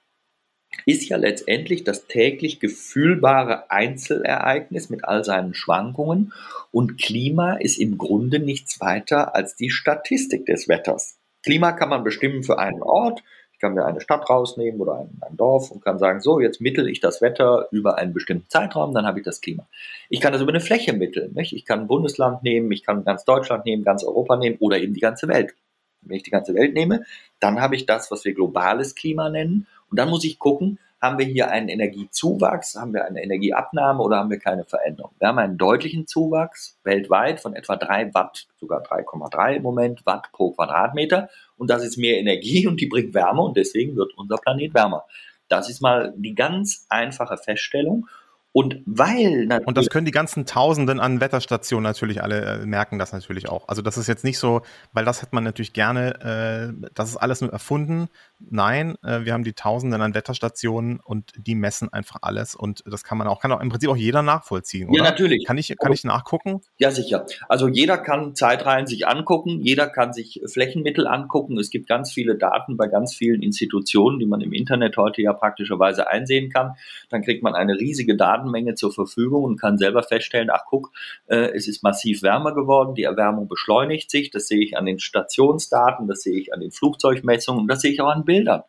ist 0.84 1.08
ja 1.08 1.16
letztendlich 1.16 1.84
das 1.84 2.06
täglich 2.06 2.60
gefühlbare 2.60 3.70
Einzelereignis 3.70 4.90
mit 4.90 5.04
all 5.04 5.24
seinen 5.24 5.54
Schwankungen 5.54 6.32
und 6.70 7.00
Klima 7.00 7.54
ist 7.54 7.78
im 7.78 7.96
Grunde 7.98 8.38
nichts 8.38 8.80
weiter 8.80 9.34
als 9.34 9.56
die 9.56 9.70
Statistik 9.70 10.46
des 10.46 10.68
Wetters. 10.68 11.18
Klima 11.42 11.72
kann 11.72 11.88
man 11.88 12.04
bestimmen 12.04 12.42
für 12.42 12.58
einen 12.58 12.82
Ort. 12.82 13.22
Ich 13.52 13.60
kann 13.60 13.72
mir 13.72 13.86
eine 13.86 14.02
Stadt 14.02 14.28
rausnehmen 14.28 14.80
oder 14.80 14.98
ein, 14.98 15.18
ein 15.22 15.36
Dorf 15.36 15.70
und 15.70 15.82
kann 15.82 15.98
sagen, 15.98 16.20
so, 16.20 16.40
jetzt 16.40 16.60
mittel 16.60 16.88
ich 16.88 17.00
das 17.00 17.22
Wetter 17.22 17.68
über 17.70 17.96
einen 17.96 18.12
bestimmten 18.12 18.50
Zeitraum, 18.50 18.92
dann 18.92 19.06
habe 19.06 19.20
ich 19.20 19.24
das 19.24 19.40
Klima. 19.40 19.66
Ich 20.10 20.20
kann 20.20 20.34
das 20.34 20.42
über 20.42 20.50
eine 20.50 20.60
Fläche 20.60 20.92
mitteln. 20.92 21.32
Nicht? 21.32 21.54
Ich 21.54 21.64
kann 21.64 21.80
ein 21.80 21.86
Bundesland 21.86 22.42
nehmen, 22.42 22.70
ich 22.70 22.84
kann 22.84 23.04
ganz 23.04 23.24
Deutschland 23.24 23.64
nehmen, 23.64 23.82
ganz 23.82 24.04
Europa 24.04 24.36
nehmen 24.36 24.58
oder 24.60 24.78
eben 24.78 24.92
die 24.92 25.00
ganze 25.00 25.28
Welt. 25.28 25.54
Wenn 26.02 26.16
ich 26.16 26.22
die 26.22 26.30
ganze 26.30 26.54
Welt 26.54 26.74
nehme, 26.74 27.04
dann 27.40 27.60
habe 27.60 27.76
ich 27.76 27.86
das, 27.86 28.10
was 28.10 28.24
wir 28.24 28.34
globales 28.34 28.94
Klima 28.94 29.30
nennen. 29.30 29.66
Und 29.90 29.98
dann 29.98 30.10
muss 30.10 30.24
ich 30.24 30.38
gucken, 30.38 30.78
haben 31.00 31.18
wir 31.18 31.26
hier 31.26 31.50
einen 31.50 31.68
Energiezuwachs, 31.68 32.74
haben 32.76 32.94
wir 32.94 33.04
eine 33.04 33.22
Energieabnahme 33.22 34.02
oder 34.02 34.16
haben 34.16 34.30
wir 34.30 34.38
keine 34.38 34.64
Veränderung? 34.64 35.12
Wir 35.18 35.28
haben 35.28 35.38
einen 35.38 35.58
deutlichen 35.58 36.06
Zuwachs 36.06 36.78
weltweit 36.84 37.40
von 37.40 37.54
etwa 37.54 37.76
3 37.76 38.14
Watt, 38.14 38.46
sogar 38.58 38.82
3,3 38.82 39.56
im 39.56 39.62
Moment 39.62 40.06
Watt 40.06 40.30
pro 40.32 40.52
Quadratmeter. 40.52 41.28
Und 41.56 41.70
das 41.70 41.84
ist 41.84 41.98
mehr 41.98 42.18
Energie 42.18 42.66
und 42.66 42.80
die 42.80 42.86
bringt 42.86 43.14
Wärme 43.14 43.42
und 43.42 43.56
deswegen 43.56 43.94
wird 43.96 44.16
unser 44.16 44.36
Planet 44.36 44.74
wärmer. 44.74 45.04
Das 45.48 45.68
ist 45.70 45.80
mal 45.80 46.12
die 46.16 46.34
ganz 46.34 46.86
einfache 46.88 47.36
Feststellung. 47.36 48.08
Und 48.56 48.80
weil 48.86 49.50
Und 49.66 49.76
das 49.76 49.90
können 49.90 50.06
die 50.06 50.12
ganzen 50.12 50.46
Tausenden 50.46 50.98
an 50.98 51.20
Wetterstationen 51.20 51.82
natürlich 51.82 52.22
alle 52.22 52.62
äh, 52.62 52.64
merken 52.64 52.98
das 52.98 53.12
natürlich 53.12 53.50
auch. 53.50 53.68
Also 53.68 53.82
das 53.82 53.98
ist 53.98 54.06
jetzt 54.06 54.24
nicht 54.24 54.38
so, 54.38 54.62
weil 54.94 55.04
das 55.04 55.20
hat 55.20 55.34
man 55.34 55.44
natürlich 55.44 55.74
gerne, 55.74 56.72
äh, 56.80 56.88
das 56.94 57.10
ist 57.10 57.18
alles 57.18 57.42
nur 57.42 57.52
erfunden. 57.52 58.08
Nein, 58.38 58.94
äh, 59.04 59.26
wir 59.26 59.34
haben 59.34 59.44
die 59.44 59.52
Tausenden 59.52 60.00
an 60.00 60.14
Wetterstationen 60.14 61.00
und 61.00 61.34
die 61.36 61.54
messen 61.54 61.92
einfach 61.92 62.20
alles 62.22 62.54
und 62.54 62.82
das 62.86 63.04
kann 63.04 63.18
man 63.18 63.26
auch, 63.26 63.42
kann 63.42 63.52
auch 63.52 63.60
im 63.60 63.68
Prinzip 63.68 63.90
auch 63.90 63.96
jeder 63.96 64.22
nachvollziehen. 64.22 64.88
Oder? 64.88 65.04
Ja, 65.04 65.04
natürlich. 65.04 65.44
Kann 65.44 65.58
ich, 65.58 65.76
kann 65.78 65.92
ich 65.92 66.04
nachgucken? 66.04 66.62
Ja, 66.78 66.90
sicher. 66.90 67.26
Also 67.50 67.68
jeder 67.68 67.98
kann 67.98 68.34
Zeitreihen 68.34 68.86
sich 68.86 69.06
angucken, 69.06 69.60
jeder 69.60 69.86
kann 69.86 70.14
sich 70.14 70.40
Flächenmittel 70.46 71.06
angucken. 71.06 71.58
Es 71.58 71.68
gibt 71.68 71.88
ganz 71.88 72.10
viele 72.10 72.36
Daten 72.38 72.78
bei 72.78 72.86
ganz 72.86 73.14
vielen 73.14 73.42
Institutionen, 73.42 74.18
die 74.18 74.26
man 74.26 74.40
im 74.40 74.54
Internet 74.54 74.96
heute 74.96 75.20
ja 75.20 75.34
praktischerweise 75.34 76.08
einsehen 76.08 76.50
kann. 76.50 76.76
Dann 77.10 77.20
kriegt 77.20 77.42
man 77.42 77.54
eine 77.54 77.74
riesige 77.74 78.16
Daten 78.16 78.45
Datenmenge 78.46 78.74
zur 78.74 78.92
Verfügung 78.92 79.44
und 79.44 79.60
kann 79.60 79.78
selber 79.78 80.02
feststellen, 80.02 80.50
ach 80.50 80.64
guck, 80.68 80.92
äh, 81.26 81.50
es 81.54 81.68
ist 81.68 81.82
massiv 81.82 82.22
wärmer 82.22 82.54
geworden, 82.54 82.94
die 82.94 83.02
Erwärmung 83.02 83.48
beschleunigt 83.48 84.10
sich, 84.10 84.30
das 84.30 84.48
sehe 84.48 84.62
ich 84.62 84.76
an 84.76 84.86
den 84.86 84.98
Stationsdaten, 84.98 86.06
das 86.06 86.22
sehe 86.22 86.38
ich 86.38 86.52
an 86.52 86.60
den 86.60 86.70
Flugzeugmessungen 86.70 87.62
und 87.62 87.68
das 87.68 87.80
sehe 87.80 87.92
ich 87.92 88.00
auch 88.00 88.10
an 88.10 88.24
Bildern. 88.24 88.62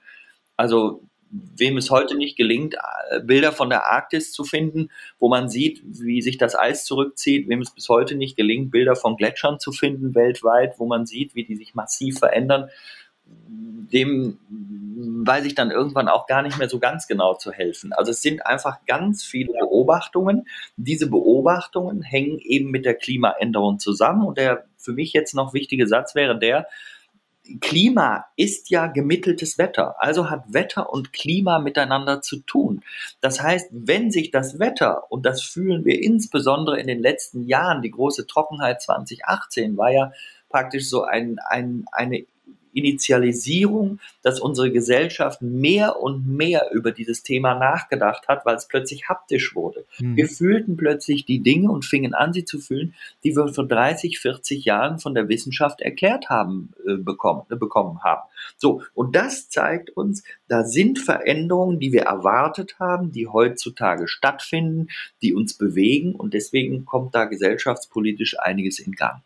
Also 0.55 1.01
wem 1.29 1.75
es 1.77 1.91
heute 1.91 2.15
nicht 2.15 2.37
gelingt, 2.37 2.75
äh, 3.11 3.19
Bilder 3.19 3.51
von 3.51 3.69
der 3.69 3.85
Arktis 3.91 4.31
zu 4.31 4.43
finden, 4.43 4.89
wo 5.19 5.27
man 5.27 5.49
sieht, 5.49 5.81
wie 5.83 6.21
sich 6.21 6.37
das 6.37 6.55
Eis 6.55 6.85
zurückzieht, 6.85 7.49
wem 7.49 7.61
es 7.61 7.71
bis 7.71 7.89
heute 7.89 8.15
nicht 8.15 8.37
gelingt, 8.37 8.71
Bilder 8.71 8.95
von 8.95 9.17
Gletschern 9.17 9.59
zu 9.59 9.71
finden 9.71 10.15
weltweit, 10.15 10.79
wo 10.79 10.87
man 10.87 11.05
sieht, 11.05 11.35
wie 11.35 11.43
die 11.43 11.55
sich 11.55 11.75
massiv 11.75 12.19
verändern, 12.19 12.69
dem 13.91 14.37
weiß 15.25 15.45
ich 15.45 15.55
dann 15.55 15.71
irgendwann 15.71 16.07
auch 16.07 16.25
gar 16.25 16.41
nicht 16.41 16.57
mehr 16.57 16.69
so 16.69 16.79
ganz 16.79 17.07
genau 17.07 17.35
zu 17.35 17.51
helfen. 17.51 17.93
Also 17.93 18.11
es 18.11 18.21
sind 18.21 18.45
einfach 18.45 18.85
ganz 18.85 19.23
viele 19.23 19.53
Beobachtungen. 19.53 20.47
Diese 20.75 21.07
Beobachtungen 21.09 22.01
hängen 22.01 22.39
eben 22.39 22.71
mit 22.71 22.85
der 22.85 22.95
Klimaänderung 22.95 23.79
zusammen. 23.79 24.25
Und 24.25 24.37
der 24.37 24.65
für 24.77 24.93
mich 24.93 25.13
jetzt 25.13 25.35
noch 25.35 25.53
wichtige 25.53 25.87
Satz 25.87 26.15
wäre 26.15 26.37
der, 26.37 26.67
Klima 27.61 28.25
ist 28.35 28.69
ja 28.69 28.87
gemitteltes 28.87 29.57
Wetter, 29.57 29.95
also 29.99 30.29
hat 30.29 30.53
Wetter 30.53 30.91
und 30.91 31.13
Klima 31.13 31.59
miteinander 31.59 32.21
zu 32.21 32.39
tun. 32.39 32.83
Das 33.21 33.41
heißt, 33.41 33.69
wenn 33.71 34.11
sich 34.11 34.31
das 34.31 34.59
Wetter, 34.59 35.09
und 35.09 35.25
das 35.25 35.41
fühlen 35.43 35.85
wir 35.85 36.01
insbesondere 36.01 36.79
in 36.79 36.87
den 36.87 37.01
letzten 37.01 37.43
Jahren, 37.43 37.81
die 37.81 37.91
große 37.91 38.27
Trockenheit 38.27 38.81
2018 38.81 39.77
war 39.77 39.91
ja 39.91 40.11
praktisch 40.49 40.89
so 40.89 41.03
ein, 41.03 41.39
ein, 41.47 41.85
eine 41.91 42.25
Initialisierung, 42.73 43.99
dass 44.21 44.39
unsere 44.39 44.71
Gesellschaft 44.71 45.41
mehr 45.41 45.99
und 45.99 46.27
mehr 46.27 46.69
über 46.71 46.91
dieses 46.91 47.23
Thema 47.23 47.55
nachgedacht 47.55 48.27
hat, 48.27 48.45
weil 48.45 48.55
es 48.55 48.67
plötzlich 48.67 49.09
haptisch 49.09 49.55
wurde. 49.55 49.85
Mhm. 49.99 50.15
Wir 50.15 50.27
fühlten 50.27 50.77
plötzlich 50.77 51.25
die 51.25 51.41
Dinge 51.41 51.71
und 51.71 51.85
fingen 51.85 52.13
an, 52.13 52.33
sie 52.33 52.45
zu 52.45 52.59
fühlen, 52.59 52.93
die 53.23 53.35
wir 53.35 53.47
vor 53.47 53.67
30, 53.67 54.19
40 54.19 54.65
Jahren 54.65 54.99
von 54.99 55.13
der 55.13 55.29
Wissenschaft 55.29 55.81
erklärt 55.81 56.29
haben, 56.29 56.73
äh, 56.87 56.95
bekommen, 56.95 57.43
äh, 57.49 57.55
bekommen 57.55 58.03
haben. 58.03 58.23
So. 58.57 58.81
Und 58.93 59.15
das 59.15 59.49
zeigt 59.49 59.89
uns, 59.91 60.23
da 60.47 60.63
sind 60.63 60.99
Veränderungen, 60.99 61.79
die 61.79 61.91
wir 61.91 62.03
erwartet 62.03 62.79
haben, 62.79 63.11
die 63.11 63.27
heutzutage 63.27 64.07
stattfinden, 64.07 64.87
die 65.21 65.33
uns 65.33 65.55
bewegen 65.55 66.15
und 66.15 66.33
deswegen 66.33 66.85
kommt 66.85 67.15
da 67.15 67.25
gesellschaftspolitisch 67.25 68.39
einiges 68.39 68.79
in 68.79 68.93
Gang. 68.93 69.21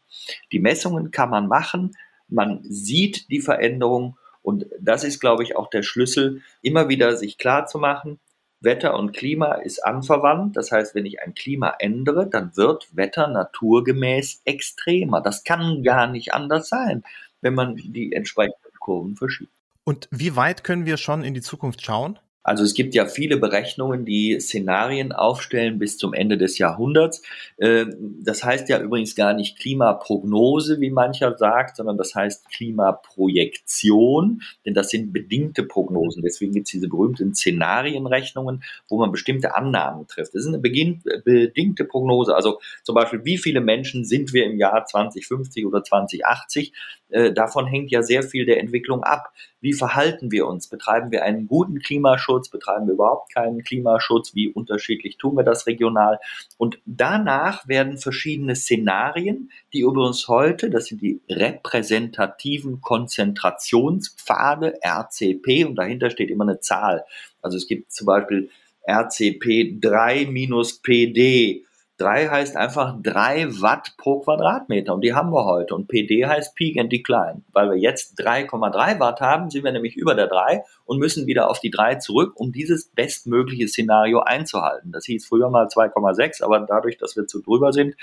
Die 0.52 0.60
Messungen 0.60 1.12
kann 1.12 1.30
man 1.30 1.48
machen, 1.48 1.96
man 2.32 2.62
sieht 2.64 3.30
die 3.30 3.42
Veränderung 3.42 4.18
und 4.42 4.66
das 4.80 5.04
ist, 5.04 5.20
glaube 5.20 5.44
ich, 5.44 5.56
auch 5.56 5.70
der 5.70 5.84
Schlüssel, 5.84 6.42
immer 6.62 6.90
wieder 6.90 7.16
sich 7.16 7.38
klar 7.38 7.68
zu 7.68 7.78
machen, 7.78 8.20
Wetter 8.62 8.98
und 8.98 9.12
Klima 9.12 9.54
ist 9.54 9.84
anverwandt. 9.84 10.56
Das 10.56 10.72
heißt, 10.72 10.94
wenn 10.94 11.06
ich 11.06 11.20
ein 11.20 11.34
Klima 11.34 11.74
ändere, 11.80 12.30
dann 12.30 12.56
wird 12.56 12.96
Wetter 12.96 13.28
naturgemäß 13.28 14.42
extremer. 14.46 15.20
Das 15.22 15.44
kann 15.44 15.84
gar 15.84 16.08
nicht 16.08 16.34
anders 16.34 16.70
sein, 16.70 17.04
wenn 17.42 17.56
man 17.56 17.76
die 17.76 18.14
entsprechenden 18.14 18.72
Kurven 18.80 19.16
verschiebt. 19.16 19.52
Und 19.84 20.08
wie 20.12 20.36
weit 20.36 20.64
können 20.64 20.86
wir 20.86 20.98
schon 20.98 21.24
in 21.24 21.34
die 21.34 21.42
Zukunft 21.42 21.84
schauen? 21.84 22.20
Also 22.44 22.64
es 22.64 22.74
gibt 22.74 22.96
ja 22.96 23.06
viele 23.06 23.38
Berechnungen, 23.38 24.04
die 24.04 24.40
Szenarien 24.40 25.12
aufstellen 25.12 25.78
bis 25.78 25.98
zum 25.98 26.14
Ende 26.14 26.38
des 26.38 26.58
Jahrhunderts. 26.58 27.22
Ähm, 27.60 28.20
das 28.24 28.44
heißt 28.44 28.68
ja 28.70 28.80
übrigens 28.80 29.16
gar 29.16 29.34
nicht 29.34 29.60
Klimaprognose, 29.60 30.80
wie 30.80 30.90
mancher 30.90 31.38
sagt, 31.38 31.78
sondern 31.78 31.98
das 31.98 32.16
heißt 32.16 32.50
Klimaprojektion, 32.50 34.42
denn 34.66 34.74
das 34.74 34.90
sind 34.90 35.14
bedingte 35.14 35.64
Prognosen. 35.64 36.24
Deswegen 36.24 36.54
gibt 36.54 36.68
es 36.68 36.72
diese 36.72 36.90
berühmten 36.90 37.36
Szenarienrechnungen, 37.36 38.64
wo 38.90 38.98
man 38.98 39.12
bestimmte 39.12 39.56
Annahmen 39.56 40.08
trifft. 40.08 40.34
Das 40.34 40.42
ist 40.42 40.48
eine 40.48 40.60
bedingte 40.60 41.86
Prognose. 41.86 42.36
Also 42.36 42.60
zum 42.84 42.96
Beispiel, 42.96 43.24
wie 43.24 43.38
viele 43.38 43.62
Menschen 43.62 44.04
sind 44.04 44.34
wir 44.34 44.46
im 44.46 44.58
Jahr 44.58 44.86
2050 44.86 45.66
oder 45.68 45.84
2080? 45.84 46.74
Äh, 47.10 47.34
davon 47.34 47.68
hängt 47.68 47.92
ja 47.92 48.02
sehr 48.02 48.24
viel 48.24 48.46
der 48.46 48.60
Entwicklung 48.60 49.04
ab. 49.04 49.32
Wie 49.62 49.74
verhalten 49.74 50.32
wir 50.32 50.48
uns? 50.48 50.68
Betreiben 50.68 51.12
wir 51.12 51.24
einen 51.24 51.48
guten 51.48 51.80
Klimaschutz? 51.80 52.50
Betreiben 52.50 52.88
wir 52.88 52.96
überhaupt 52.96 53.32
keinen 53.32 53.64
Klimaschutz? 53.64 54.34
Wie 54.34 54.50
unterschiedlich 54.50 55.18
tun 55.18 55.38
wir 55.38 55.44
das 55.44 55.68
regional? 55.68 56.20
Und 56.58 56.80
danach 56.86 57.68
werden 57.68 57.98
verschiedene 57.98 58.56
Szenarien, 58.56 59.52
die 59.72 59.82
übrigens 59.82 60.28
heute, 60.28 60.72
das 60.72 60.88
sind 60.88 61.02
die 61.02 61.22
repräsentativen 61.30 62.82
Konzentrationspfade, 62.82 64.80
RCP, 64.84 65.66
und 65.66 65.76
dahinter 65.76 66.10
steht 66.10 66.32
immer 66.32 66.46
eine 66.46 66.60
Zahl. 66.60 67.06
Also 67.44 67.58
es 67.58 67.68
gibt 67.68 67.92
zum 67.92 68.08
Beispiel 68.08 68.50
RCP 68.88 69.80
3 69.80 70.26
minus 70.26 70.80
PD 70.80 71.66
3 72.02 72.30
heißt 72.30 72.58
einfach 72.58 72.96
3 73.02 73.62
Watt 73.62 73.94
pro 73.98 74.22
Quadratmeter 74.22 74.96
und 74.96 75.02
die 75.02 75.14
haben 75.14 75.32
wir 75.32 75.46
heute. 75.46 75.76
Und 75.76 75.88
PD 75.88 76.26
heißt 76.26 76.56
Peak 76.56 76.80
and 76.80 76.92
Decline. 76.92 77.44
Weil 77.54 77.70
wir 77.70 77.78
jetzt 77.78 78.20
3,3 78.20 79.00
Watt 79.00 79.22
haben, 79.22 79.52
sind 79.52 79.64
wir 79.64 79.72
nämlich 79.72 79.96
über 79.96 80.16
der 80.16 80.28
3 80.28 80.64
und 80.86 80.98
müssen 80.98 81.28
wieder 81.28 81.50
auf 81.50 81.60
die 81.60 81.70
3 81.70 81.96
zurück, 81.96 82.34
um 82.36 82.52
dieses 82.52 82.88
bestmögliche 82.88 83.68
Szenario 83.68 84.22
einzuhalten. 84.22 84.92
Das 84.92 85.06
hieß 85.06 85.28
früher 85.28 85.50
mal 85.52 85.68
2,6, 85.68 86.44
aber 86.44 86.60
dadurch, 86.62 86.98
dass 86.98 87.16
wir 87.16 87.28
zu 87.28 87.42
drüber 87.42 87.72
sind, 87.72 87.96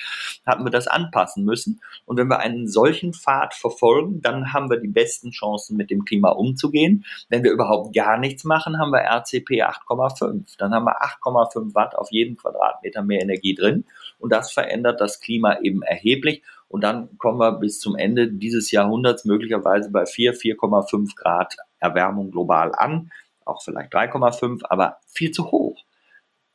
haben 0.46 0.64
wir 0.64 0.70
das 0.70 0.86
anpassen 0.86 1.44
müssen. 1.44 1.80
Und 2.06 2.18
wenn 2.18 2.28
wir 2.28 2.38
einen 2.38 2.68
solchen 2.68 3.12
Pfad 3.12 3.54
verfolgen, 3.54 4.22
dann 4.22 4.52
haben 4.52 4.70
wir 4.70 4.78
die 4.78 4.88
besten 4.88 5.32
Chancen, 5.32 5.76
mit 5.76 5.90
dem 5.90 6.04
Klima 6.04 6.30
umzugehen. 6.30 7.04
Wenn 7.28 7.42
wir 7.42 7.50
überhaupt 7.50 7.94
gar 7.94 8.16
nichts 8.16 8.44
machen, 8.44 8.78
haben 8.78 8.92
wir 8.92 9.00
RCP 9.00 9.64
8,5. 9.64 10.56
Dann 10.56 10.72
haben 10.72 10.84
wir 10.84 11.02
8,5 11.02 11.74
Watt 11.74 11.96
auf 11.96 12.12
jeden 12.12 12.36
Quadratmeter 12.36 13.02
mehr 13.02 13.22
Energie 13.22 13.54
drin 13.54 13.84
und 14.18 14.32
das 14.32 14.52
verändert 14.52 15.00
das 15.00 15.20
Klima 15.20 15.60
eben 15.60 15.82
erheblich. 15.82 16.42
Und 16.68 16.82
dann 16.82 17.16
kommen 17.18 17.38
wir 17.38 17.52
bis 17.52 17.80
zum 17.80 17.96
Ende 17.96 18.28
dieses 18.30 18.70
Jahrhunderts 18.70 19.24
möglicherweise 19.24 19.90
bei 19.90 20.04
4, 20.04 20.34
4,5 20.34 21.16
Grad 21.16 21.56
Erwärmung 21.78 22.30
global 22.30 22.72
an, 22.74 23.10
auch 23.44 23.62
vielleicht 23.62 23.94
3,5, 23.94 24.62
aber 24.68 24.98
viel 25.06 25.30
zu 25.30 25.50
hoch. 25.50 25.82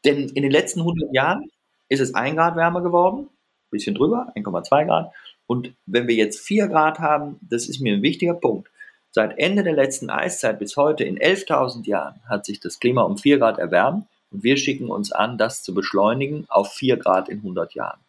Denn 0.05 0.29
in 0.29 0.43
den 0.43 0.51
letzten 0.51 0.81
100 0.81 1.13
Jahren 1.13 1.49
ist 1.89 2.01
es 2.01 2.13
1 2.13 2.35
Grad 2.35 2.55
wärmer 2.55 2.81
geworden, 2.81 3.29
bisschen 3.71 3.95
drüber, 3.95 4.31
1,2 4.35 4.85
Grad. 4.85 5.11
Und 5.47 5.73
wenn 5.85 6.07
wir 6.07 6.15
jetzt 6.15 6.39
4 6.41 6.67
Grad 6.67 6.99
haben, 6.99 7.39
das 7.41 7.67
ist 7.67 7.79
mir 7.79 7.93
ein 7.93 8.01
wichtiger 8.01 8.35
Punkt. 8.35 8.69
Seit 9.11 9.37
Ende 9.37 9.63
der 9.63 9.73
letzten 9.73 10.09
Eiszeit 10.09 10.59
bis 10.59 10.75
heute 10.75 11.03
in 11.03 11.17
11.000 11.17 11.85
Jahren 11.85 12.21
hat 12.27 12.45
sich 12.45 12.59
das 12.59 12.79
Klima 12.79 13.03
um 13.03 13.17
4 13.17 13.37
Grad 13.39 13.59
erwärmt. 13.59 14.07
Und 14.33 14.43
wir 14.43 14.57
schicken 14.57 14.89
uns 14.89 15.13
an, 15.13 15.37
das 15.37 15.63
zu 15.63 15.73
beschleunigen 15.73 16.45
auf 16.49 16.73
4 16.73 16.97
Grad 16.97 17.29
in 17.29 17.37
100 17.37 17.73
Jahren. 17.75 17.99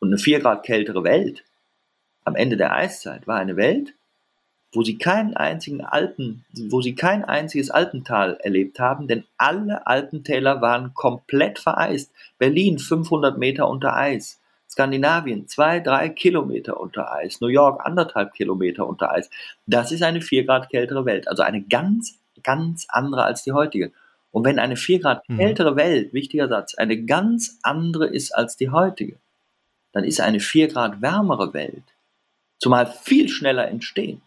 Und 0.00 0.08
eine 0.08 0.18
4 0.18 0.40
Grad 0.40 0.64
kältere 0.64 1.04
Welt 1.04 1.44
am 2.24 2.36
Ende 2.36 2.56
der 2.56 2.72
Eiszeit 2.72 3.26
war 3.26 3.38
eine 3.38 3.56
Welt, 3.56 3.94
wo 4.72 4.82
sie 4.84 4.98
keinen 4.98 5.36
einzigen 5.36 5.80
Alpen, 5.80 6.44
wo 6.68 6.80
sie 6.80 6.94
kein 6.94 7.24
einziges 7.24 7.70
Alpental 7.70 8.38
erlebt 8.40 8.78
haben, 8.78 9.08
denn 9.08 9.24
alle 9.36 9.86
Alpentäler 9.86 10.60
waren 10.60 10.94
komplett 10.94 11.58
vereist. 11.58 12.12
Berlin 12.38 12.78
500 12.78 13.36
Meter 13.36 13.68
unter 13.68 13.96
Eis. 13.96 14.38
Skandinavien 14.68 15.48
zwei, 15.48 15.80
drei 15.80 16.08
Kilometer 16.08 16.78
unter 16.78 17.12
Eis. 17.12 17.40
New 17.40 17.48
York 17.48 17.84
anderthalb 17.84 18.32
Kilometer 18.34 18.86
unter 18.86 19.10
Eis. 19.10 19.28
Das 19.66 19.90
ist 19.90 20.04
eine 20.04 20.20
4 20.20 20.44
Grad 20.44 20.70
kältere 20.70 21.04
Welt. 21.04 21.26
Also 21.26 21.42
eine 21.42 21.62
ganz, 21.62 22.20
ganz 22.44 22.86
andere 22.90 23.24
als 23.24 23.42
die 23.42 23.52
heutige. 23.52 23.90
Und 24.32 24.44
wenn 24.44 24.58
eine 24.58 24.76
4 24.76 25.00
Grad 25.00 25.28
mhm. 25.28 25.38
kältere 25.38 25.76
Welt, 25.76 26.12
wichtiger 26.12 26.48
Satz, 26.48 26.74
eine 26.74 27.02
ganz 27.02 27.58
andere 27.62 28.06
ist 28.06 28.32
als 28.32 28.56
die 28.56 28.70
heutige, 28.70 29.16
dann 29.92 30.04
ist 30.04 30.20
eine 30.20 30.40
4 30.40 30.68
Grad 30.68 31.02
wärmere 31.02 31.52
Welt, 31.52 31.82
zumal 32.58 32.86
viel 32.86 33.28
schneller 33.28 33.68
entstehend, 33.68 34.22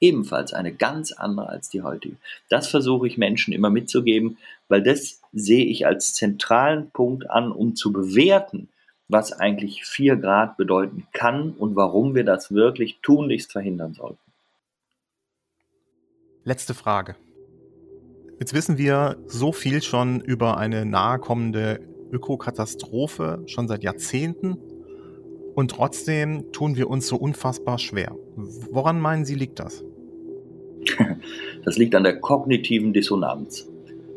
ebenfalls 0.00 0.52
eine 0.52 0.72
ganz 0.72 1.12
andere 1.12 1.48
als 1.48 1.68
die 1.70 1.82
heutige. 1.82 2.16
Das 2.48 2.68
versuche 2.68 3.06
ich 3.06 3.18
Menschen 3.18 3.52
immer 3.52 3.70
mitzugeben, 3.70 4.38
weil 4.68 4.82
das 4.82 5.20
sehe 5.32 5.64
ich 5.64 5.86
als 5.86 6.14
zentralen 6.14 6.90
Punkt 6.90 7.28
an, 7.30 7.50
um 7.50 7.74
zu 7.74 7.92
bewerten, 7.92 8.68
was 9.08 9.32
eigentlich 9.32 9.84
4 9.84 10.16
Grad 10.16 10.56
bedeuten 10.56 11.06
kann 11.12 11.50
und 11.50 11.74
warum 11.74 12.14
wir 12.14 12.24
das 12.24 12.54
wirklich 12.54 12.98
tunlichst 13.02 13.50
verhindern 13.50 13.94
sollten. 13.94 14.18
Letzte 16.44 16.74
Frage. 16.74 17.16
Jetzt 18.42 18.54
wissen 18.54 18.76
wir 18.76 19.18
so 19.28 19.52
viel 19.52 19.82
schon 19.82 20.20
über 20.20 20.56
eine 20.56 20.84
nahe 20.84 21.20
kommende 21.20 21.78
Ökokatastrophe 22.10 23.44
schon 23.46 23.68
seit 23.68 23.84
Jahrzehnten 23.84 24.56
und 25.54 25.70
trotzdem 25.70 26.50
tun 26.50 26.74
wir 26.74 26.90
uns 26.90 27.06
so 27.06 27.14
unfassbar 27.14 27.78
schwer. 27.78 28.16
Woran 28.34 28.98
meinen 28.98 29.24
Sie, 29.24 29.36
liegt 29.36 29.60
das? 29.60 29.84
Das 31.64 31.78
liegt 31.78 31.94
an 31.94 32.02
der 32.02 32.18
kognitiven 32.18 32.92
Dissonanz. 32.92 33.70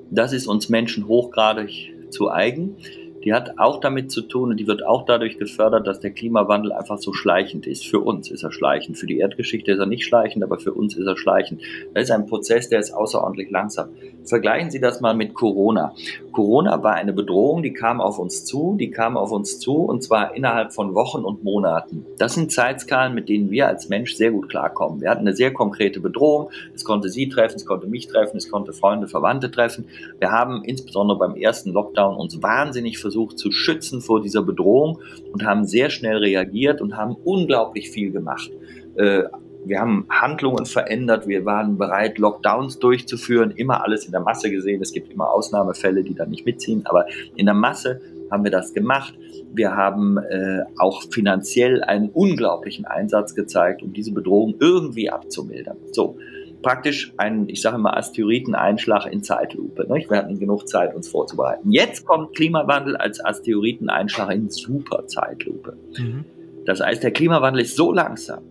Das 0.10 0.34
ist 0.34 0.48
uns 0.48 0.70
Menschen 0.70 1.08
hochgradig 1.08 1.94
zu 2.10 2.32
eigen 2.32 2.78
die 3.26 3.34
hat 3.34 3.58
auch 3.58 3.80
damit 3.80 4.12
zu 4.12 4.22
tun 4.22 4.52
und 4.52 4.58
die 4.58 4.68
wird 4.68 4.86
auch 4.86 5.04
dadurch 5.04 5.40
gefördert, 5.40 5.88
dass 5.88 6.00
der 6.00 6.12
Klimawandel 6.12 6.72
einfach 6.72 7.00
so 7.00 7.12
schleichend 7.12 7.66
ist. 7.66 7.86
Für 7.86 8.00
uns 8.00 8.30
ist 8.30 8.44
er 8.44 8.52
schleichend, 8.52 9.00
für 9.00 9.08
die 9.08 9.18
Erdgeschichte 9.18 9.72
ist 9.72 9.80
er 9.80 9.88
nicht 9.88 10.06
schleichend, 10.06 10.44
aber 10.44 10.60
für 10.60 10.74
uns 10.74 10.96
ist 10.96 11.08
er 11.08 11.18
schleichend. 11.18 11.64
Das 11.96 12.04
ist 12.04 12.12
ein 12.12 12.28
Prozess, 12.28 12.70
der 12.70 12.80
ist 12.80 12.92
außerordentlich 12.92 13.50
langsam. 13.50 13.90
Vergleichen 14.26 14.72
Sie 14.72 14.80
das 14.80 15.02
mal 15.02 15.14
mit 15.14 15.34
Corona. 15.34 15.94
Corona 16.32 16.82
war 16.84 16.96
eine 16.96 17.14
Bedrohung, 17.14 17.64
die 17.64 17.74
kam 17.74 18.02
auf 18.02 18.20
uns 18.20 18.46
zu, 18.46 18.76
die 18.80 18.92
kam 18.92 19.18
auf 19.18 19.32
uns 19.32 19.60
zu 19.60 19.78
und 19.78 20.04
zwar 20.04 20.36
innerhalb 20.36 20.74
von 20.74 20.94
Wochen 20.94 21.24
und 21.24 21.44
Monaten. 21.44 22.06
Das 22.18 22.34
sind 22.34 22.52
Zeitskalen, 22.52 23.14
mit 23.14 23.30
denen 23.30 23.52
wir 23.52 23.68
als 23.68 23.90
Mensch 23.90 24.16
sehr 24.16 24.32
gut 24.32 24.50
klarkommen. 24.50 25.02
Wir 25.02 25.10
hatten 25.10 25.22
eine 25.22 25.36
sehr 25.36 25.54
konkrete 25.54 26.00
Bedrohung. 26.00 26.50
Es 26.74 26.84
konnte 26.84 27.10
Sie 27.10 27.30
treffen, 27.30 27.56
es 27.56 27.66
konnte 27.66 27.88
mich 27.88 28.08
treffen, 28.08 28.38
es 28.38 28.50
konnte 28.50 28.74
Freunde, 28.74 29.08
Verwandte 29.08 29.52
treffen. 29.52 29.86
Wir 30.20 30.32
haben 30.32 30.64
insbesondere 30.64 31.18
beim 31.18 31.36
ersten 31.36 31.72
Lockdown 31.72 32.16
uns 32.16 32.42
wahnsinnig 32.42 32.98
versucht, 32.98 33.38
zu 33.38 33.52
schützen 33.52 34.02
vor 34.02 34.22
dieser 34.22 34.44
Bedrohung 34.44 35.00
und 35.32 35.46
haben 35.46 35.66
sehr 35.66 35.90
schnell 35.90 36.18
reagiert 36.18 36.82
und 36.82 36.98
haben 36.98 37.16
unglaublich 37.24 37.90
viel 37.92 38.12
gemacht. 38.12 38.52
Äh, 38.96 39.24
wir 39.66 39.80
haben 39.80 40.06
Handlungen 40.10 40.66
verändert, 40.66 41.28
wir 41.28 41.46
waren 41.46 41.78
bereit, 41.78 42.18
Lockdowns 42.18 42.80
durchzuführen, 42.80 43.52
immer 43.52 43.84
alles 43.84 44.06
in 44.06 44.12
der 44.12 44.22
Masse 44.22 44.50
gesehen. 44.52 44.82
Es 44.82 44.92
gibt 44.92 45.12
immer 45.12 45.32
Ausnahmefälle, 45.32 46.04
die 46.04 46.14
da 46.14 46.26
nicht 46.26 46.46
mitziehen, 46.46 46.84
aber 46.86 47.06
in 47.36 47.46
der 47.46 47.56
Masse 47.56 48.02
haben 48.32 48.44
wir 48.44 48.52
das 48.52 48.74
gemacht. 48.74 49.14
Wir 49.54 49.76
haben 49.76 50.18
äh, 50.18 50.64
auch 50.78 51.04
finanziell 51.12 51.84
einen 51.84 52.10
unglaublichen 52.10 52.86
Einsatz 52.86 53.36
gezeigt, 53.36 53.84
um 53.84 53.94
diese 53.94 54.12
Bedrohung 54.12 54.56
irgendwie 54.60 55.10
abzumildern. 55.10 55.78
So, 55.92 56.18
praktisch 56.62 57.14
ein, 57.18 57.48
ich 57.48 57.62
sage 57.62 57.78
mal, 57.78 57.94
Asteroideneinschlag 57.94 59.06
in 59.06 59.24
Zeitlupe. 59.24 59.88
Ne? 59.88 60.04
Wir 60.10 60.18
hatten 60.18 60.40
genug 60.40 60.68
Zeit, 60.68 60.96
uns 60.96 61.08
vorzubereiten. 61.08 61.72
Jetzt 61.72 62.06
kommt 62.06 62.36
Klimawandel 62.36 62.98
als 62.98 63.24
Asteroideneinschlag 63.24 64.32
in 64.32 64.50
Superzeitlupe. 64.50 65.78
Mhm. 65.98 66.26
Das 66.66 66.82
heißt, 66.82 67.04
der 67.04 67.12
Klimawandel 67.12 67.62
ist 67.62 67.76
so 67.76 67.94
langsam, 67.94 68.42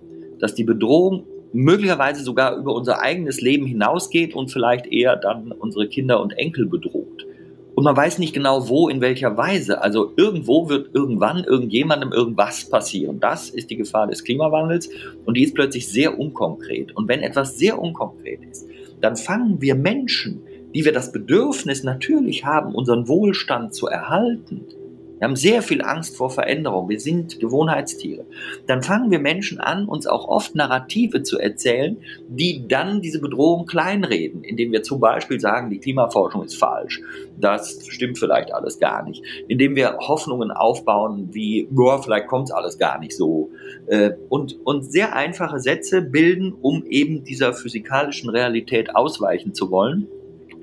dass 0.40 0.54
die 0.54 0.64
Bedrohung 0.64 1.24
möglicherweise 1.52 2.22
sogar 2.22 2.56
über 2.56 2.74
unser 2.74 3.00
eigenes 3.00 3.40
Leben 3.40 3.66
hinausgeht 3.66 4.34
und 4.34 4.50
vielleicht 4.50 4.86
eher 4.86 5.16
dann 5.16 5.52
unsere 5.52 5.88
Kinder 5.88 6.20
und 6.20 6.32
Enkel 6.32 6.66
bedroht. 6.66 7.26
Und 7.74 7.84
man 7.84 7.96
weiß 7.96 8.18
nicht 8.18 8.32
genau 8.32 8.68
wo, 8.68 8.88
in 8.88 9.00
welcher 9.00 9.36
Weise. 9.36 9.82
Also 9.82 10.12
irgendwo 10.16 10.68
wird 10.68 10.94
irgendwann 10.94 11.42
irgendjemandem 11.42 12.12
irgendwas 12.12 12.68
passieren. 12.68 13.18
Das 13.18 13.50
ist 13.50 13.70
die 13.70 13.76
Gefahr 13.76 14.06
des 14.06 14.22
Klimawandels 14.22 14.90
und 15.24 15.36
die 15.36 15.42
ist 15.42 15.54
plötzlich 15.54 15.88
sehr 15.88 16.18
unkonkret. 16.18 16.96
Und 16.96 17.08
wenn 17.08 17.20
etwas 17.20 17.58
sehr 17.58 17.80
unkonkret 17.80 18.40
ist, 18.50 18.68
dann 19.00 19.16
fangen 19.16 19.60
wir 19.60 19.74
Menschen, 19.74 20.42
die 20.74 20.84
wir 20.84 20.92
das 20.92 21.12
Bedürfnis 21.12 21.84
natürlich 21.84 22.44
haben, 22.44 22.74
unseren 22.74 23.08
Wohlstand 23.08 23.74
zu 23.74 23.86
erhalten, 23.86 24.62
wir 25.18 25.28
haben 25.28 25.36
sehr 25.36 25.62
viel 25.62 25.80
Angst 25.82 26.16
vor 26.16 26.30
Veränderung. 26.30 26.88
Wir 26.88 26.98
sind 26.98 27.38
Gewohnheitstiere. 27.38 28.24
Dann 28.66 28.82
fangen 28.82 29.10
wir 29.10 29.20
Menschen 29.20 29.60
an, 29.60 29.86
uns 29.86 30.06
auch 30.06 30.28
oft 30.28 30.54
Narrative 30.54 31.22
zu 31.22 31.38
erzählen, 31.38 31.96
die 32.28 32.66
dann 32.66 33.00
diese 33.00 33.20
Bedrohung 33.20 33.66
kleinreden, 33.66 34.42
indem 34.42 34.72
wir 34.72 34.82
zum 34.82 35.00
Beispiel 35.00 35.38
sagen, 35.38 35.70
die 35.70 35.78
Klimaforschung 35.78 36.44
ist 36.44 36.56
falsch. 36.56 37.00
Das 37.38 37.86
stimmt 37.86 38.18
vielleicht 38.18 38.52
alles 38.52 38.80
gar 38.80 39.04
nicht. 39.04 39.22
Indem 39.46 39.76
wir 39.76 39.96
Hoffnungen 39.98 40.50
aufbauen, 40.50 41.28
wie, 41.32 41.68
boah, 41.70 42.02
vielleicht 42.02 42.26
kommt 42.26 42.48
es 42.48 42.54
alles 42.54 42.78
gar 42.78 42.98
nicht 42.98 43.16
so. 43.16 43.50
Äh, 43.86 44.12
und, 44.28 44.58
und 44.64 44.90
sehr 44.90 45.14
einfache 45.14 45.60
Sätze 45.60 46.02
bilden, 46.02 46.52
um 46.60 46.84
eben 46.86 47.24
dieser 47.24 47.52
physikalischen 47.52 48.30
Realität 48.30 48.96
ausweichen 48.96 49.54
zu 49.54 49.70
wollen. 49.70 50.08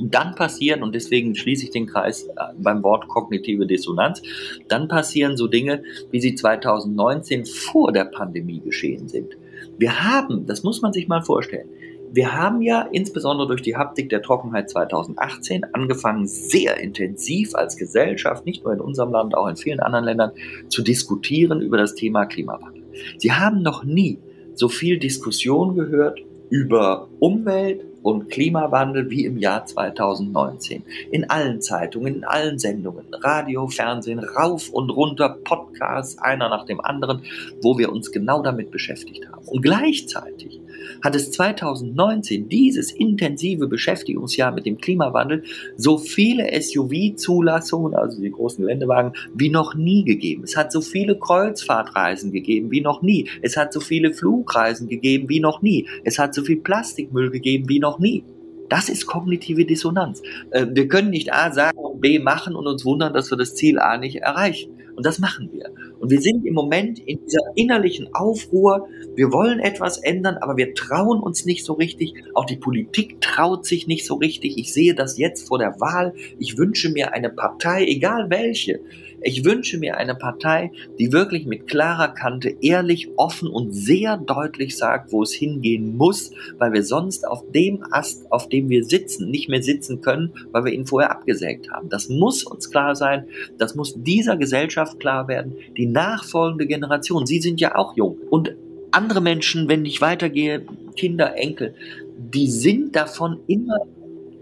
Dann 0.09 0.35
passieren, 0.35 0.83
und 0.83 0.95
deswegen 0.95 1.35
schließe 1.35 1.65
ich 1.65 1.71
den 1.71 1.87
Kreis 1.87 2.23
äh, 2.23 2.31
beim 2.57 2.81
Wort 2.83 3.07
kognitive 3.07 3.65
Dissonanz, 3.67 4.21
dann 4.67 4.87
passieren 4.87 5.37
so 5.37 5.47
Dinge, 5.47 5.83
wie 6.11 6.21
sie 6.21 6.35
2019 6.35 7.45
vor 7.45 7.91
der 7.91 8.05
Pandemie 8.05 8.61
geschehen 8.61 9.07
sind. 9.07 9.37
Wir 9.77 10.03
haben, 10.03 10.45
das 10.45 10.63
muss 10.63 10.81
man 10.81 10.93
sich 10.93 11.07
mal 11.07 11.21
vorstellen, 11.21 11.67
wir 12.13 12.33
haben 12.33 12.61
ja 12.61 12.81
insbesondere 12.91 13.47
durch 13.47 13.61
die 13.61 13.77
Haptik 13.77 14.09
der 14.09 14.21
Trockenheit 14.21 14.69
2018 14.69 15.63
angefangen, 15.73 16.27
sehr 16.27 16.77
intensiv 16.77 17.55
als 17.55 17.77
Gesellschaft, 17.77 18.45
nicht 18.45 18.65
nur 18.65 18.73
in 18.73 18.81
unserem 18.81 19.11
Land, 19.11 19.33
auch 19.33 19.47
in 19.47 19.55
vielen 19.55 19.79
anderen 19.79 20.05
Ländern, 20.05 20.31
zu 20.67 20.81
diskutieren 20.81 21.61
über 21.61 21.77
das 21.77 21.95
Thema 21.95 22.25
Klimawandel. 22.25 22.83
Sie 23.17 23.31
haben 23.31 23.61
noch 23.61 23.85
nie 23.85 24.19
so 24.55 24.67
viel 24.67 24.99
Diskussion 24.99 25.75
gehört 25.75 26.19
über 26.49 27.07
Umwelt, 27.19 27.85
und 28.03 28.29
Klimawandel 28.29 29.09
wie 29.09 29.25
im 29.25 29.37
Jahr 29.37 29.65
2019. 29.65 30.83
In 31.11 31.29
allen 31.29 31.61
Zeitungen, 31.61 32.15
in 32.15 32.23
allen 32.23 32.59
Sendungen, 32.59 33.05
Radio, 33.11 33.67
Fernsehen, 33.67 34.19
rauf 34.19 34.69
und 34.69 34.89
runter, 34.89 35.37
Podcasts, 35.43 36.17
einer 36.17 36.49
nach 36.49 36.65
dem 36.65 36.81
anderen, 36.81 37.23
wo 37.61 37.77
wir 37.77 37.91
uns 37.91 38.11
genau 38.11 38.41
damit 38.41 38.71
beschäftigt 38.71 39.27
haben. 39.29 39.45
Und 39.47 39.61
gleichzeitig 39.61 40.60
hat 41.03 41.15
es 41.15 41.31
2019, 41.31 42.49
dieses 42.49 42.91
intensive 42.91 43.67
Beschäftigungsjahr 43.67 44.51
mit 44.51 44.65
dem 44.65 44.77
Klimawandel, 44.77 45.43
so 45.77 45.97
viele 45.97 46.49
SUV-Zulassungen, 46.59 47.95
also 47.95 48.21
die 48.21 48.31
großen 48.31 48.63
Geländewagen, 48.63 49.13
wie 49.33 49.49
noch 49.49 49.75
nie 49.75 50.03
gegeben. 50.03 50.43
Es 50.43 50.55
hat 50.55 50.71
so 50.71 50.81
viele 50.81 51.17
Kreuzfahrtreisen 51.17 52.31
gegeben 52.31 52.71
wie 52.71 52.81
noch 52.81 53.01
nie. 53.01 53.29
Es 53.41 53.57
hat 53.57 53.73
so 53.73 53.79
viele 53.79 54.13
Flugreisen 54.13 54.87
gegeben 54.87 55.29
wie 55.29 55.39
noch 55.39 55.61
nie. 55.61 55.87
Es 56.03 56.19
hat 56.19 56.33
so 56.33 56.43
viel 56.43 56.57
Plastikmüll 56.57 57.31
gegeben 57.31 57.69
wie 57.69 57.79
noch 57.79 57.99
nie. 57.99 58.23
Das 58.71 58.87
ist 58.87 59.05
kognitive 59.05 59.65
Dissonanz. 59.65 60.21
Äh, 60.51 60.65
wir 60.71 60.87
können 60.87 61.09
nicht 61.09 61.33
A 61.33 61.51
sagen 61.51 61.77
und 61.77 61.99
B 61.99 62.19
machen 62.19 62.55
und 62.55 62.67
uns 62.67 62.85
wundern, 62.85 63.13
dass 63.13 63.29
wir 63.29 63.37
das 63.37 63.53
Ziel 63.53 63.79
A 63.79 63.97
nicht 63.97 64.17
erreichen. 64.17 64.71
Und 64.95 65.05
das 65.05 65.19
machen 65.19 65.49
wir. 65.51 65.71
Und 65.99 66.11
wir 66.11 66.21
sind 66.21 66.45
im 66.45 66.53
Moment 66.53 66.99
in 66.99 67.19
dieser 67.25 67.41
innerlichen 67.55 68.13
Aufruhr. 68.13 68.87
Wir 69.15 69.31
wollen 69.31 69.59
etwas 69.59 69.97
ändern, 69.97 70.37
aber 70.37 70.57
wir 70.57 70.73
trauen 70.73 71.19
uns 71.19 71.45
nicht 71.45 71.65
so 71.65 71.73
richtig. 71.73 72.13
Auch 72.33 72.45
die 72.45 72.57
Politik 72.57 73.21
traut 73.21 73.65
sich 73.65 73.87
nicht 73.87 74.05
so 74.05 74.15
richtig. 74.15 74.57
Ich 74.57 74.73
sehe 74.73 74.95
das 74.95 75.17
jetzt 75.17 75.47
vor 75.47 75.59
der 75.59 75.79
Wahl. 75.79 76.13
Ich 76.39 76.57
wünsche 76.57 76.89
mir 76.89 77.13
eine 77.13 77.29
Partei, 77.29 77.85
egal 77.85 78.29
welche, 78.29 78.79
ich 79.21 79.45
wünsche 79.45 79.77
mir 79.77 79.97
eine 79.97 80.15
Partei, 80.15 80.71
die 80.99 81.11
wirklich 81.11 81.45
mit 81.45 81.67
klarer 81.67 82.09
Kante 82.09 82.55
ehrlich, 82.61 83.09
offen 83.17 83.47
und 83.47 83.71
sehr 83.71 84.17
deutlich 84.17 84.77
sagt, 84.77 85.11
wo 85.11 85.23
es 85.23 85.33
hingehen 85.33 85.95
muss, 85.95 86.31
weil 86.57 86.73
wir 86.73 86.83
sonst 86.83 87.27
auf 87.27 87.43
dem 87.51 87.83
Ast, 87.91 88.31
auf 88.31 88.49
dem 88.49 88.69
wir 88.69 88.83
sitzen, 88.83 89.29
nicht 89.29 89.49
mehr 89.49 89.61
sitzen 89.61 90.01
können, 90.01 90.33
weil 90.51 90.65
wir 90.65 90.73
ihn 90.73 90.85
vorher 90.85 91.11
abgesägt 91.11 91.71
haben. 91.71 91.89
Das 91.89 92.09
muss 92.09 92.43
uns 92.43 92.69
klar 92.71 92.95
sein, 92.95 93.25
das 93.57 93.75
muss 93.75 93.95
dieser 93.95 94.37
Gesellschaft 94.37 94.99
klar 94.99 95.27
werden, 95.27 95.55
die 95.77 95.85
nachfolgende 95.85 96.67
Generation, 96.67 97.25
Sie 97.25 97.39
sind 97.39 97.61
ja 97.61 97.75
auch 97.75 97.95
jung 97.95 98.17
und 98.29 98.55
andere 98.91 99.21
Menschen, 99.21 99.69
wenn 99.69 99.85
ich 99.85 100.01
weitergehe, 100.01 100.65
Kinder, 100.95 101.37
Enkel, 101.37 101.75
die 102.17 102.47
sind 102.47 102.95
davon 102.95 103.39
immer 103.47 103.77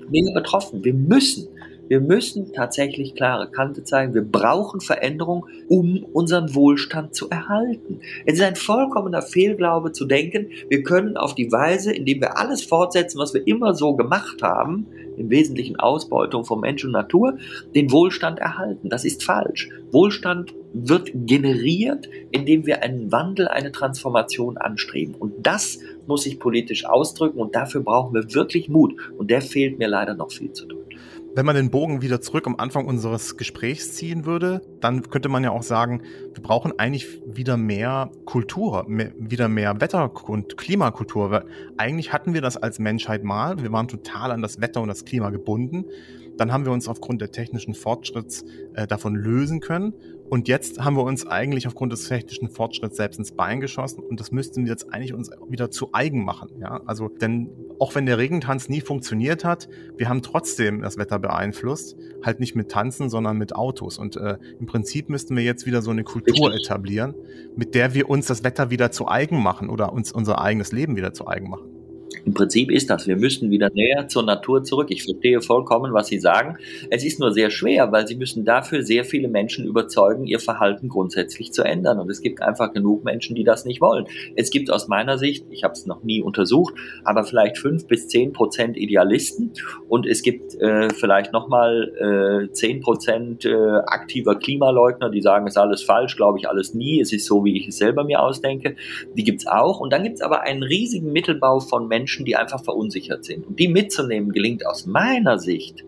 mehr 0.09 0.34
betroffen. 0.34 0.84
Wir 0.84 0.93
müssen 0.93 1.47
wir 1.89 1.99
müssen 1.99 2.53
tatsächlich 2.53 3.15
klare 3.15 3.49
Kante 3.49 3.83
zeigen. 3.83 4.13
Wir 4.13 4.23
brauchen 4.23 4.79
Veränderung, 4.79 5.47
um 5.67 6.05
unseren 6.13 6.53
Wohlstand 6.53 7.15
zu 7.15 7.29
erhalten. 7.29 7.99
Es 8.25 8.35
ist 8.35 8.43
ein 8.43 8.55
vollkommener 8.55 9.23
Fehlglaube 9.23 9.91
zu 9.91 10.05
denken, 10.05 10.51
wir 10.69 10.83
können 10.83 11.17
auf 11.17 11.33
die 11.33 11.51
Weise, 11.51 11.91
indem 11.91 12.21
wir 12.21 12.37
alles 12.37 12.63
fortsetzen, 12.63 13.17
was 13.17 13.33
wir 13.33 13.45
immer 13.47 13.73
so 13.73 13.95
gemacht 13.95 14.43
haben, 14.43 14.85
im 15.17 15.31
Wesentlichen 15.31 15.77
Ausbeutung 15.77 16.45
von 16.45 16.61
Mensch 16.61 16.85
und 16.85 16.91
Natur, 16.91 17.37
den 17.73 17.91
Wohlstand 17.91 18.39
erhalten. 18.39 18.89
Das 18.89 19.03
ist 19.03 19.23
falsch. 19.23 19.69
Wohlstand 19.91 20.53
wird 20.73 21.09
generiert, 21.13 22.07
indem 22.29 22.67
wir 22.67 22.83
einen 22.83 23.11
Wandel, 23.11 23.47
eine 23.47 23.71
Transformation 23.71 24.57
anstreben. 24.57 25.15
Und 25.15 25.33
das 25.41 25.79
muss 26.05 26.23
sich 26.23 26.39
politisch 26.39 26.85
ausdrücken 26.85 27.39
und 27.39 27.55
dafür 27.55 27.81
brauchen 27.81 28.13
wir 28.13 28.33
wirklich 28.35 28.69
Mut. 28.69 28.93
Und 29.17 29.31
der 29.31 29.41
fehlt 29.41 29.79
mir 29.79 29.87
leider 29.87 30.13
noch 30.13 30.31
viel 30.31 30.53
zu 30.53 30.67
tun. 30.67 30.78
Wenn 31.36 31.45
man 31.45 31.55
den 31.55 31.69
Bogen 31.69 32.01
wieder 32.01 32.21
zurück 32.21 32.47
am 32.47 32.55
Anfang 32.55 32.88
unseres 32.88 33.38
Gesprächs 33.38 33.93
ziehen 33.93 34.25
würde, 34.25 34.61
dann 34.82 35.09
könnte 35.09 35.30
man 35.30 35.43
ja 35.43 35.51
auch 35.51 35.61
sagen, 35.61 36.01
wir 36.34 36.41
brauchen 36.41 36.73
eigentlich 36.80 37.21
wieder 37.23 37.55
mehr 37.55 38.11
Kultur, 38.25 38.86
mehr, 38.88 39.11
wieder 39.15 39.47
mehr 39.47 39.80
Wetter- 39.80 40.11
und 40.27 40.57
Klimakultur. 40.57 41.30
Weil 41.30 41.45
eigentlich 41.77 42.11
hatten 42.13 42.34
wir 42.34 42.41
das 42.41 42.57
als 42.57 42.80
Menschheit 42.80 43.23
mal. 43.23 43.61
Wir 43.61 43.71
waren 43.71 43.88
total 43.88 44.32
an 44.32 44.41
das 44.41 44.59
Wetter 44.59 44.82
und 44.82 44.88
das 44.88 45.05
Klima 45.05 45.30
gebunden. 45.30 45.86
Dann 46.38 46.51
haben 46.51 46.65
wir 46.65 46.71
uns 46.71 46.88
aufgrund 46.88 47.21
der 47.21 47.32
technischen 47.32 47.75
Fortschritts 47.75 48.43
äh, 48.73 48.88
davon 48.88 49.13
lösen 49.13 49.59
können. 49.59 49.93
Und 50.30 50.47
jetzt 50.47 50.80
haben 50.80 50.95
wir 50.95 51.03
uns 51.03 51.25
eigentlich 51.25 51.67
aufgrund 51.67 51.91
des 51.91 52.07
technischen 52.07 52.49
Fortschritts 52.49 52.97
selbst 52.97 53.17
ins 53.17 53.32
Bein 53.32 53.61
geschossen 53.61 54.03
und 54.03 54.19
das 54.19 54.32
müssten 54.32 54.65
wir 54.65 54.71
jetzt 54.71 54.93
eigentlich 54.93 55.13
uns 55.13 55.32
wieder 55.47 55.71
zu 55.71 55.89
eigen 55.93 56.23
machen. 56.23 56.49
Ja, 56.59 56.82
also 56.86 57.09
denn 57.09 57.49
auch 57.80 57.95
wenn 57.95 58.05
der 58.05 58.19
Regentanz 58.19 58.69
nie 58.69 58.82
funktioniert 58.82 59.43
hat, 59.43 59.69
wir 59.97 60.07
haben 60.07 60.21
trotzdem 60.21 60.82
das 60.82 60.97
Wetter 60.97 61.17
beeinflusst, 61.17 61.97
halt 62.23 62.39
nicht 62.39 62.55
mit 62.55 62.69
Tanzen, 62.69 63.09
sondern 63.09 63.38
mit 63.38 63.55
Autos. 63.55 63.97
Und 63.97 64.17
äh, 64.17 64.38
im 64.59 64.67
Prinzip 64.67 65.09
müssten 65.09 65.36
wir 65.36 65.43
jetzt 65.43 65.65
wieder 65.65 65.82
so 65.82 65.89
eine 65.89 66.03
Kultur 66.03 66.53
etablieren, 66.53 67.15
mit 67.55 67.73
der 67.73 67.95
wir 67.95 68.09
uns 68.09 68.27
das 68.27 68.43
Wetter 68.43 68.69
wieder 68.69 68.91
zu 68.91 69.07
eigen 69.07 69.41
machen 69.41 69.69
oder 69.69 69.93
uns 69.93 70.11
unser 70.11 70.39
eigenes 70.39 70.71
Leben 70.71 70.95
wieder 70.95 71.13
zu 71.13 71.27
eigen 71.27 71.49
machen. 71.49 71.78
Im 72.30 72.36
Prinzip 72.36 72.69
ist 72.69 72.91
das, 72.91 73.07
wir 73.07 73.17
müssen 73.17 73.49
wieder 73.49 73.71
näher 73.73 74.07
zur 74.07 74.21
Natur 74.21 74.63
zurück. 74.63 74.91
Ich 74.91 75.03
verstehe 75.03 75.41
vollkommen, 75.41 75.93
was 75.95 76.09
Sie 76.09 76.19
sagen. 76.19 76.57
Es 76.91 77.03
ist 77.03 77.19
nur 77.19 77.34
sehr 77.34 77.49
schwer, 77.49 77.91
weil 77.91 78.05
Sie 78.05 78.15
müssen 78.15 78.45
dafür 78.45 78.84
sehr 78.84 79.03
viele 79.03 79.27
Menschen 79.27 79.65
überzeugen, 79.65 80.27
ihr 80.27 80.39
Verhalten 80.39 80.89
grundsätzlich 80.89 81.53
zu 81.53 81.63
ändern. 81.63 81.97
Und 81.97 82.07
es 82.11 82.21
gibt 82.21 82.43
einfach 82.43 82.71
genug 82.71 83.03
Menschen, 83.03 83.36
die 83.36 83.43
das 83.43 83.65
nicht 83.65 83.82
wollen. 83.82 84.05
Es 84.36 84.51
gibt 84.51 84.69
aus 84.69 84.88
meiner 84.88 85.17
Sicht, 85.17 85.47
ich 85.49 85.63
habe 85.63 85.73
es 85.73 85.88
noch 85.88 86.03
nie 86.03 86.21
untersucht, 86.21 86.75
aber 87.03 87.23
vielleicht 87.23 87.57
fünf 87.57 87.88
bis 87.88 88.07
zehn 88.07 88.32
Prozent 88.32 88.77
Idealisten 88.77 89.53
und 89.88 90.05
es 90.05 90.21
gibt 90.21 90.53
äh, 90.61 90.89
vielleicht 90.89 91.34
nochmal 91.34 92.47
äh, 92.47 92.51
zehn 92.51 92.82
Prozent 92.82 93.43
äh, 93.43 93.55
aktiver 93.88 94.36
Klimaleugner, 94.36 95.09
die 95.09 95.21
sagen, 95.21 95.47
es 95.47 95.53
ist 95.53 95.57
alles 95.57 95.82
falsch, 95.82 96.15
glaube 96.15 96.38
ich 96.38 96.47
alles 96.47 96.75
nie, 96.75 97.01
es 97.01 97.11
ist 97.11 97.25
so, 97.25 97.43
wie 97.43 97.57
ich 97.57 97.69
es 97.69 97.77
selber 97.77 98.03
mir 98.03 98.21
ausdenke. 98.21 98.75
Die 99.15 99.23
gibt 99.23 99.41
es 99.41 99.47
auch. 99.47 99.80
Und 99.80 99.91
dann 99.91 100.03
gibt 100.03 100.17
es 100.17 100.21
aber 100.21 100.41
einen 100.41 100.61
riesigen 100.61 101.11
Mittelbau 101.11 101.59
von 101.59 101.88
Menschen, 101.88 102.18
Menschen, 102.20 102.26
die 102.26 102.36
einfach 102.36 102.63
verunsichert 102.63 103.26
sind. 103.26 103.47
Und 103.47 103.59
die 103.59 103.67
mitzunehmen 103.67 104.32
gelingt 104.32 104.65
aus 104.65 104.86
meiner 104.86 105.39
Sicht, 105.39 105.84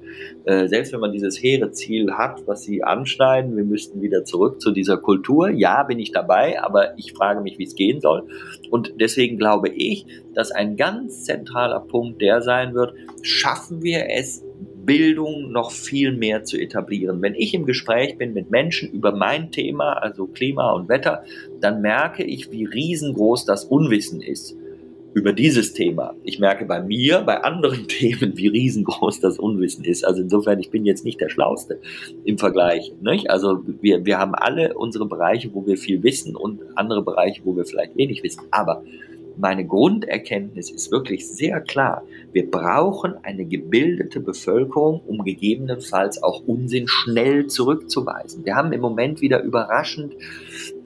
äh, 0.46 0.68
selbst 0.68 0.94
wenn 0.94 1.00
man 1.00 1.12
dieses 1.12 1.42
hehre 1.42 1.72
Ziel 1.72 2.14
hat, 2.14 2.44
was 2.48 2.64
sie 2.64 2.84
anschneiden, 2.84 3.56
wir 3.56 3.64
müssten 3.64 4.02
wieder 4.02 4.24
zurück 4.24 4.62
zu 4.62 4.72
dieser 4.72 4.98
Kultur. 4.98 5.50
Ja, 5.50 5.84
bin 5.84 6.00
ich 6.00 6.12
dabei, 6.12 6.62
aber 6.62 6.98
ich 6.98 7.14
frage 7.14 7.42
mich, 7.42 7.58
wie 7.58 7.66
es 7.66 7.76
gehen 7.76 8.02
soll. 8.02 8.24
Und 8.70 8.94
deswegen 9.00 9.38
glaube 9.38 9.70
ich, 9.70 10.06
dass 10.34 10.52
ein 10.52 10.78
ganz 10.78 11.24
zentraler 11.24 11.82
Punkt 11.82 12.22
der 12.22 12.42
sein 12.42 12.74
wird, 12.74 12.94
schaffen 13.22 13.84
wir 13.84 14.10
es, 14.10 14.44
Bildung 14.84 15.52
noch 15.52 15.70
viel 15.70 16.18
mehr 16.18 16.44
zu 16.44 16.58
etablieren. 16.58 17.22
Wenn 17.22 17.36
ich 17.36 17.54
im 17.54 17.68
Gespräch 17.68 18.18
bin 18.18 18.34
mit 18.34 18.50
Menschen 18.50 18.92
über 18.92 19.12
mein 19.12 19.52
Thema, 19.52 19.94
also 19.94 20.26
Klima 20.26 20.72
und 20.72 20.90
Wetter, 20.90 21.24
dann 21.60 21.82
merke 21.82 22.24
ich, 22.24 22.52
wie 22.52 22.66
riesengroß 22.66 23.46
das 23.46 23.64
Unwissen 23.64 24.22
ist 24.22 24.58
über 25.14 25.34
dieses 25.34 25.74
Thema. 25.74 26.16
Ich 26.24 26.40
merke 26.40 26.66
bei 26.66 26.82
mir, 26.82 27.22
bei 27.22 27.44
anderen 27.44 27.88
Themen, 27.88 28.38
wie 28.38 28.48
riesengroß 28.48 29.20
das 29.20 29.40
Unwissen 29.40 29.84
ist. 29.84 30.06
Also 30.06 30.22
insofern, 30.22 30.60
ich 30.60 30.70
bin 30.70 30.86
jetzt 30.86 31.06
nicht 31.06 31.20
der 31.20 31.30
Schlauste 31.30 31.80
im 32.24 32.38
Vergleich. 32.38 32.94
Nicht? 33.02 33.30
Also 33.30 33.62
wir, 33.82 34.06
wir 34.06 34.18
haben 34.20 34.36
alle 34.36 34.74
unsere 34.76 35.06
Bereiche, 35.06 35.54
wo 35.54 35.66
wir 35.66 35.78
viel 35.78 36.04
wissen 36.04 36.36
und 36.36 36.62
andere 36.76 37.04
Bereiche, 37.04 37.42
wo 37.44 37.56
wir 37.56 37.66
vielleicht 37.66 37.96
wenig 37.96 38.24
wissen. 38.24 38.44
Aber 38.52 38.84
meine 39.38 39.66
Grunderkenntnis 39.66 40.70
ist 40.70 40.92
wirklich 40.92 41.28
sehr 41.28 41.62
klar. 41.62 42.04
Wir 42.32 42.50
brauchen 42.50 43.16
eine 43.24 43.46
gebildete 43.46 44.20
Bevölkerung, 44.20 45.02
um 45.08 45.24
gegebenenfalls 45.24 46.22
auch 46.22 46.44
Unsinn 46.46 46.88
schnell 46.88 47.48
zurückzuweisen. 47.48 48.46
Wir 48.46 48.56
haben 48.56 48.74
im 48.74 48.82
Moment 48.82 49.22
wieder 49.22 49.42
überraschend 49.42 50.14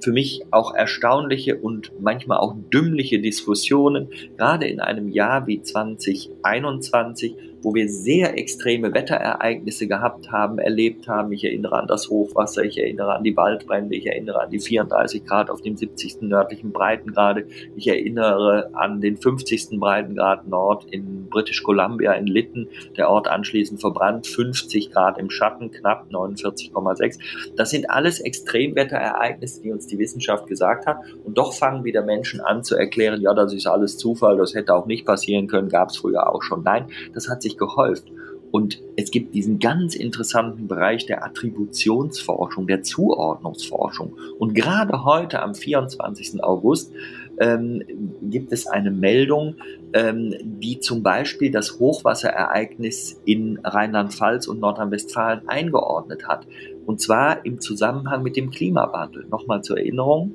für 0.01 0.11
mich 0.11 0.43
auch 0.51 0.73
erstaunliche 0.73 1.57
und 1.57 1.91
manchmal 1.99 2.37
auch 2.37 2.55
dümmliche 2.73 3.19
Diskussionen, 3.19 4.09
gerade 4.37 4.67
in 4.67 4.79
einem 4.79 5.09
Jahr 5.09 5.47
wie 5.47 5.61
2021, 5.61 7.35
wo 7.65 7.73
wir 7.73 7.89
sehr 7.89 8.37
extreme 8.37 8.93
Wetterereignisse 8.93 9.87
gehabt 9.87 10.31
haben, 10.31 10.59
erlebt 10.59 11.07
haben. 11.07 11.31
Ich 11.31 11.43
erinnere 11.43 11.79
an 11.79 11.87
das 11.87 12.11
Hochwasser, 12.11 12.63
ich 12.63 12.77
erinnere 12.77 13.15
an 13.15 13.23
die 13.23 13.35
Waldbrände, 13.35 13.95
ich 13.95 14.05
erinnere 14.05 14.43
an 14.43 14.51
die 14.51 14.59
34 14.59 15.25
Grad 15.25 15.49
auf 15.49 15.63
dem 15.63 15.75
70. 15.75 16.21
nördlichen 16.21 16.71
Breitengrade, 16.71 17.47
ich 17.75 17.87
erinnere 17.87 18.69
an 18.73 19.01
den 19.01 19.17
50. 19.17 19.79
Breitengrad 19.79 20.47
Nord 20.47 20.85
in 20.91 21.27
British 21.27 21.63
Columbia 21.63 22.13
in 22.13 22.27
Lytton, 22.27 22.67
der 22.97 23.09
Ort 23.09 23.27
anschließend 23.27 23.81
verbrannt, 23.81 24.27
50 24.27 24.91
Grad 24.91 25.17
im 25.17 25.31
Schatten, 25.31 25.71
knapp 25.71 26.05
49,6. 26.11 27.17
Das 27.57 27.71
sind 27.71 27.89
alles 27.89 28.19
Extremwetterereignisse, 28.19 29.63
die 29.63 29.71
uns 29.71 29.87
die 29.87 29.97
Wissenschaft 29.97 30.45
gesagt 30.45 30.85
hat. 30.85 30.99
Und 31.23 31.39
doch 31.39 31.53
fangen 31.53 31.83
wieder 31.83 32.03
Menschen 32.03 32.41
an 32.41 32.63
zu 32.63 32.75
erklären, 32.75 33.21
ja, 33.21 33.33
das 33.33 33.53
ist 33.53 33.65
alles 33.65 33.97
Zufall, 33.97 34.37
das 34.37 34.53
hätte 34.53 34.75
auch 34.75 34.85
nicht 34.85 35.03
passieren 35.03 35.47
können, 35.47 35.69
gab 35.69 35.89
es 35.89 35.97
früher 35.97 36.31
auch 36.31 36.43
schon. 36.43 36.61
Nein, 36.61 36.85
das 37.15 37.27
hat 37.27 37.41
sich 37.41 37.54
wirklich 37.55 37.57
gehäuft. 37.57 38.11
Und 38.51 38.81
es 38.95 39.11
gibt 39.11 39.35
diesen 39.35 39.59
ganz 39.59 39.95
interessanten 39.95 40.67
Bereich 40.67 41.05
der 41.05 41.25
Attributionsforschung, 41.25 42.67
der 42.67 42.83
Zuordnungsforschung. 42.83 44.13
Und 44.39 44.53
gerade 44.53 45.03
heute 45.03 45.41
am 45.41 45.55
24. 45.55 46.41
August 46.41 46.93
ähm, 47.37 47.83
gibt 48.21 48.53
es 48.53 48.65
eine 48.65 48.91
Meldung, 48.91 49.55
ähm, 49.91 50.35
die 50.41 50.79
zum 50.79 51.03
Beispiel 51.03 51.51
das 51.51 51.79
Hochwasserereignis 51.79 53.19
in 53.25 53.59
Rheinland-Pfalz 53.61 54.47
und 54.47 54.61
Nordrhein-Westfalen 54.61 55.49
eingeordnet 55.49 56.25
hat. 56.25 56.47
Und 56.85 57.01
zwar 57.01 57.45
im 57.45 57.59
Zusammenhang 57.59 58.23
mit 58.23 58.37
dem 58.37 58.51
Klimawandel. 58.51 59.25
Nochmal 59.29 59.63
zur 59.63 59.77
Erinnerung, 59.77 60.33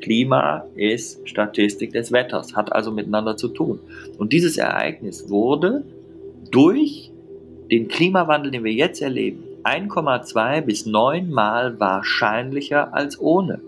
Klima 0.00 0.66
ist 0.74 1.26
Statistik 1.28 1.92
des 1.92 2.10
Wetters, 2.10 2.56
hat 2.56 2.72
also 2.72 2.90
miteinander 2.90 3.36
zu 3.36 3.48
tun. 3.48 3.78
Und 4.18 4.32
dieses 4.32 4.56
Ereignis 4.58 5.30
wurde 5.30 5.84
durch 6.52 7.10
den 7.70 7.88
Klimawandel, 7.88 8.52
den 8.52 8.64
wir 8.64 8.72
jetzt 8.72 9.02
erleben, 9.02 9.42
1,2 9.64 10.60
bis 10.60 10.86
9 10.86 11.30
Mal 11.30 11.80
wahrscheinlicher 11.80 12.94
als 12.94 13.20
ohne. 13.20 13.60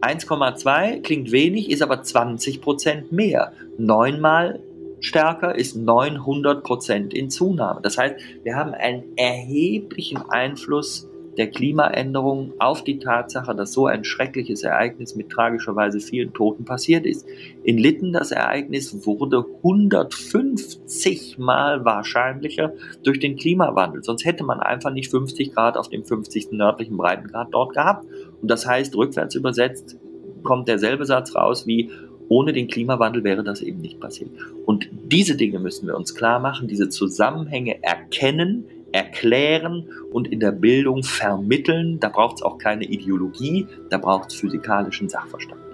1,2 0.00 1.02
klingt 1.02 1.32
wenig, 1.32 1.70
ist 1.70 1.82
aber 1.82 2.02
20 2.02 2.60
Prozent 2.60 3.12
mehr. 3.12 3.52
9 3.78 4.20
Mal 4.20 4.60
stärker 5.00 5.54
ist 5.54 5.76
900 5.76 6.62
Prozent 6.62 7.14
in 7.14 7.30
Zunahme. 7.30 7.80
Das 7.82 7.98
heißt, 7.98 8.16
wir 8.42 8.56
haben 8.56 8.74
einen 8.74 9.16
erheblichen 9.16 10.18
Einfluss 10.30 11.09
der 11.40 11.48
Klimaänderung 11.48 12.52
auf 12.58 12.84
die 12.84 12.98
Tatsache, 12.98 13.54
dass 13.54 13.72
so 13.72 13.86
ein 13.86 14.04
schreckliches 14.04 14.62
Ereignis 14.62 15.16
mit 15.16 15.30
tragischerweise 15.30 15.98
vielen 15.98 16.34
Toten 16.34 16.66
passiert 16.66 17.06
ist. 17.06 17.26
In 17.64 17.78
Litten 17.78 18.12
das 18.12 18.30
Ereignis 18.30 19.06
wurde 19.06 19.46
150 19.62 21.38
Mal 21.38 21.82
wahrscheinlicher 21.86 22.74
durch 23.02 23.20
den 23.20 23.36
Klimawandel. 23.36 24.04
Sonst 24.04 24.26
hätte 24.26 24.44
man 24.44 24.60
einfach 24.60 24.92
nicht 24.92 25.10
50 25.10 25.54
Grad 25.54 25.78
auf 25.78 25.88
dem 25.88 26.04
50. 26.04 26.52
nördlichen 26.52 26.98
Breitengrad 26.98 27.48
dort 27.52 27.72
gehabt. 27.72 28.04
Und 28.42 28.50
das 28.50 28.66
heißt, 28.66 28.94
rückwärts 28.94 29.34
übersetzt 29.34 29.96
kommt 30.42 30.68
derselbe 30.68 31.06
Satz 31.06 31.34
raus 31.34 31.66
wie 31.66 31.90
ohne 32.28 32.52
den 32.52 32.68
Klimawandel 32.68 33.24
wäre 33.24 33.42
das 33.42 33.62
eben 33.62 33.80
nicht 33.80 33.98
passiert. 33.98 34.30
Und 34.66 34.90
diese 35.10 35.36
Dinge 35.36 35.58
müssen 35.58 35.86
wir 35.86 35.96
uns 35.96 36.14
klar 36.14 36.38
machen, 36.38 36.68
diese 36.68 36.90
Zusammenhänge 36.90 37.82
erkennen, 37.82 38.66
erklären 38.92 39.88
und 40.10 40.28
in 40.28 40.40
der 40.40 40.52
Bildung 40.52 41.02
vermitteln. 41.02 42.00
Da 42.00 42.08
braucht 42.08 42.36
es 42.36 42.42
auch 42.42 42.58
keine 42.58 42.84
Ideologie, 42.84 43.66
da 43.88 43.98
braucht 43.98 44.30
es 44.30 44.36
physikalischen 44.36 45.08
Sachverstand. 45.08 45.69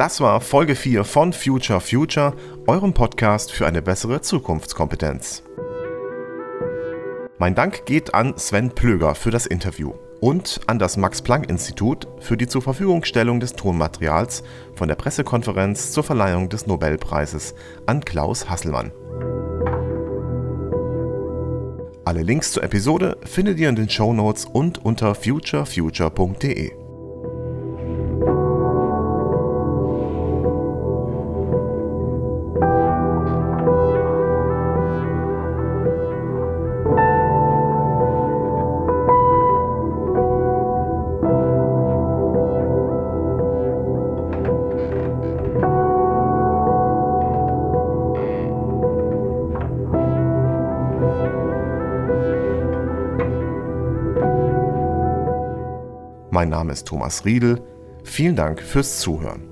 Das 0.00 0.18
war 0.22 0.40
Folge 0.40 0.76
4 0.76 1.04
von 1.04 1.34
Future 1.34 1.78
Future, 1.78 2.32
eurem 2.66 2.94
Podcast 2.94 3.52
für 3.52 3.66
eine 3.66 3.82
bessere 3.82 4.22
Zukunftskompetenz. 4.22 5.42
Mein 7.36 7.54
Dank 7.54 7.84
geht 7.84 8.14
an 8.14 8.32
Sven 8.38 8.70
Plöger 8.70 9.14
für 9.14 9.30
das 9.30 9.44
Interview 9.44 9.92
und 10.22 10.62
an 10.66 10.78
das 10.78 10.96
Max-Planck-Institut 10.96 12.08
für 12.18 12.38
die 12.38 12.46
zur 12.46 12.62
Verfügungstellung 12.62 13.40
des 13.40 13.52
Tonmaterials 13.52 14.42
von 14.74 14.88
der 14.88 14.94
Pressekonferenz 14.94 15.92
zur 15.92 16.02
Verleihung 16.02 16.48
des 16.48 16.66
Nobelpreises 16.66 17.54
an 17.84 18.02
Klaus 18.02 18.48
Hasselmann. 18.48 18.92
Alle 22.06 22.22
Links 22.22 22.52
zur 22.52 22.62
Episode 22.62 23.18
findet 23.26 23.58
ihr 23.58 23.68
in 23.68 23.76
den 23.76 23.90
Show 23.90 24.14
Notes 24.14 24.46
und 24.46 24.82
unter 24.82 25.14
futurefuture.de. 25.14 26.79
Mein 56.40 56.48
Name 56.48 56.72
ist 56.72 56.86
Thomas 56.86 57.26
Riedel. 57.26 57.60
Vielen 58.02 58.34
Dank 58.34 58.62
fürs 58.62 58.98
Zuhören. 59.00 59.42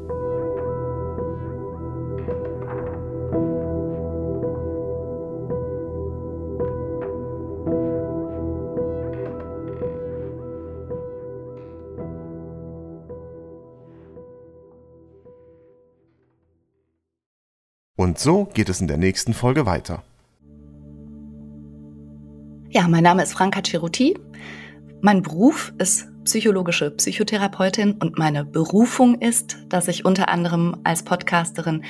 Und 17.96 18.18
so 18.18 18.46
geht 18.54 18.70
es 18.70 18.80
in 18.80 18.86
der 18.86 18.96
nächsten 18.96 19.34
Folge 19.34 19.66
weiter. 19.66 20.02
Ja, 22.70 22.88
mein 22.88 23.02
Name 23.02 23.22
ist 23.22 23.34
Franka 23.34 23.60
Ceruti. 23.62 24.18
Mein 25.02 25.20
Beruf 25.20 25.74
ist 25.76 26.07
psychologische 26.28 26.90
Psychotherapeutin 26.90 27.92
und 27.92 28.18
meine 28.18 28.44
Berufung 28.44 29.18
ist, 29.18 29.56
dass 29.70 29.88
ich 29.88 30.04
unter 30.04 30.28
anderem 30.28 30.76
als 30.84 31.02
Podcasterin 31.02 31.84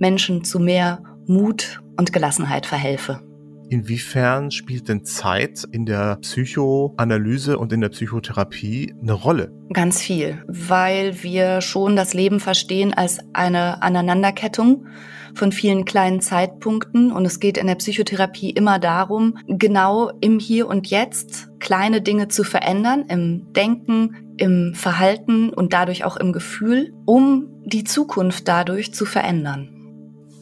Menschen 0.00 0.42
zu 0.42 0.58
mehr 0.58 1.04
Mut 1.28 1.80
und 1.96 2.12
Gelassenheit 2.12 2.66
verhelfe. 2.66 3.22
Inwiefern 3.68 4.50
spielt 4.50 4.88
denn 4.88 5.04
Zeit 5.04 5.64
in 5.72 5.86
der 5.86 6.16
Psychoanalyse 6.16 7.58
und 7.58 7.72
in 7.72 7.80
der 7.80 7.88
Psychotherapie 7.88 8.94
eine 9.00 9.12
Rolle? 9.12 9.52
Ganz 9.72 10.00
viel, 10.00 10.42
weil 10.46 11.22
wir 11.22 11.60
schon 11.60 11.96
das 11.96 12.14
Leben 12.14 12.40
verstehen 12.40 12.92
als 12.92 13.18
eine 13.32 13.82
Aneinanderkettung 13.82 14.86
von 15.34 15.52
vielen 15.52 15.84
kleinen 15.84 16.20
Zeitpunkten. 16.20 17.10
Und 17.10 17.24
es 17.24 17.40
geht 17.40 17.58
in 17.58 17.66
der 17.66 17.74
Psychotherapie 17.74 18.50
immer 18.50 18.78
darum, 18.78 19.38
genau 19.46 20.10
im 20.20 20.38
Hier 20.38 20.68
und 20.68 20.88
Jetzt 20.88 21.48
kleine 21.58 22.00
Dinge 22.00 22.28
zu 22.28 22.44
verändern, 22.44 23.06
im 23.08 23.52
Denken, 23.52 24.34
im 24.36 24.74
Verhalten 24.74 25.50
und 25.50 25.72
dadurch 25.72 26.04
auch 26.04 26.16
im 26.16 26.32
Gefühl, 26.32 26.92
um 27.04 27.48
die 27.64 27.84
Zukunft 27.84 28.48
dadurch 28.48 28.92
zu 28.92 29.06
verändern. 29.06 29.73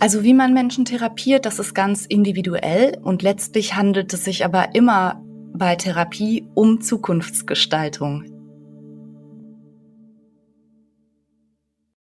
Also 0.02 0.24
wie 0.24 0.34
man 0.34 0.52
Menschen 0.52 0.84
therapiert, 0.84 1.46
das 1.46 1.60
ist 1.60 1.74
ganz 1.74 2.06
individuell 2.06 2.98
und 3.04 3.22
letztlich 3.22 3.76
handelt 3.76 4.12
es 4.12 4.24
sich 4.24 4.44
aber 4.44 4.74
immer 4.74 5.22
bei 5.54 5.76
Therapie 5.76 6.44
um 6.54 6.80
Zukunftsgestaltung. 6.80 8.31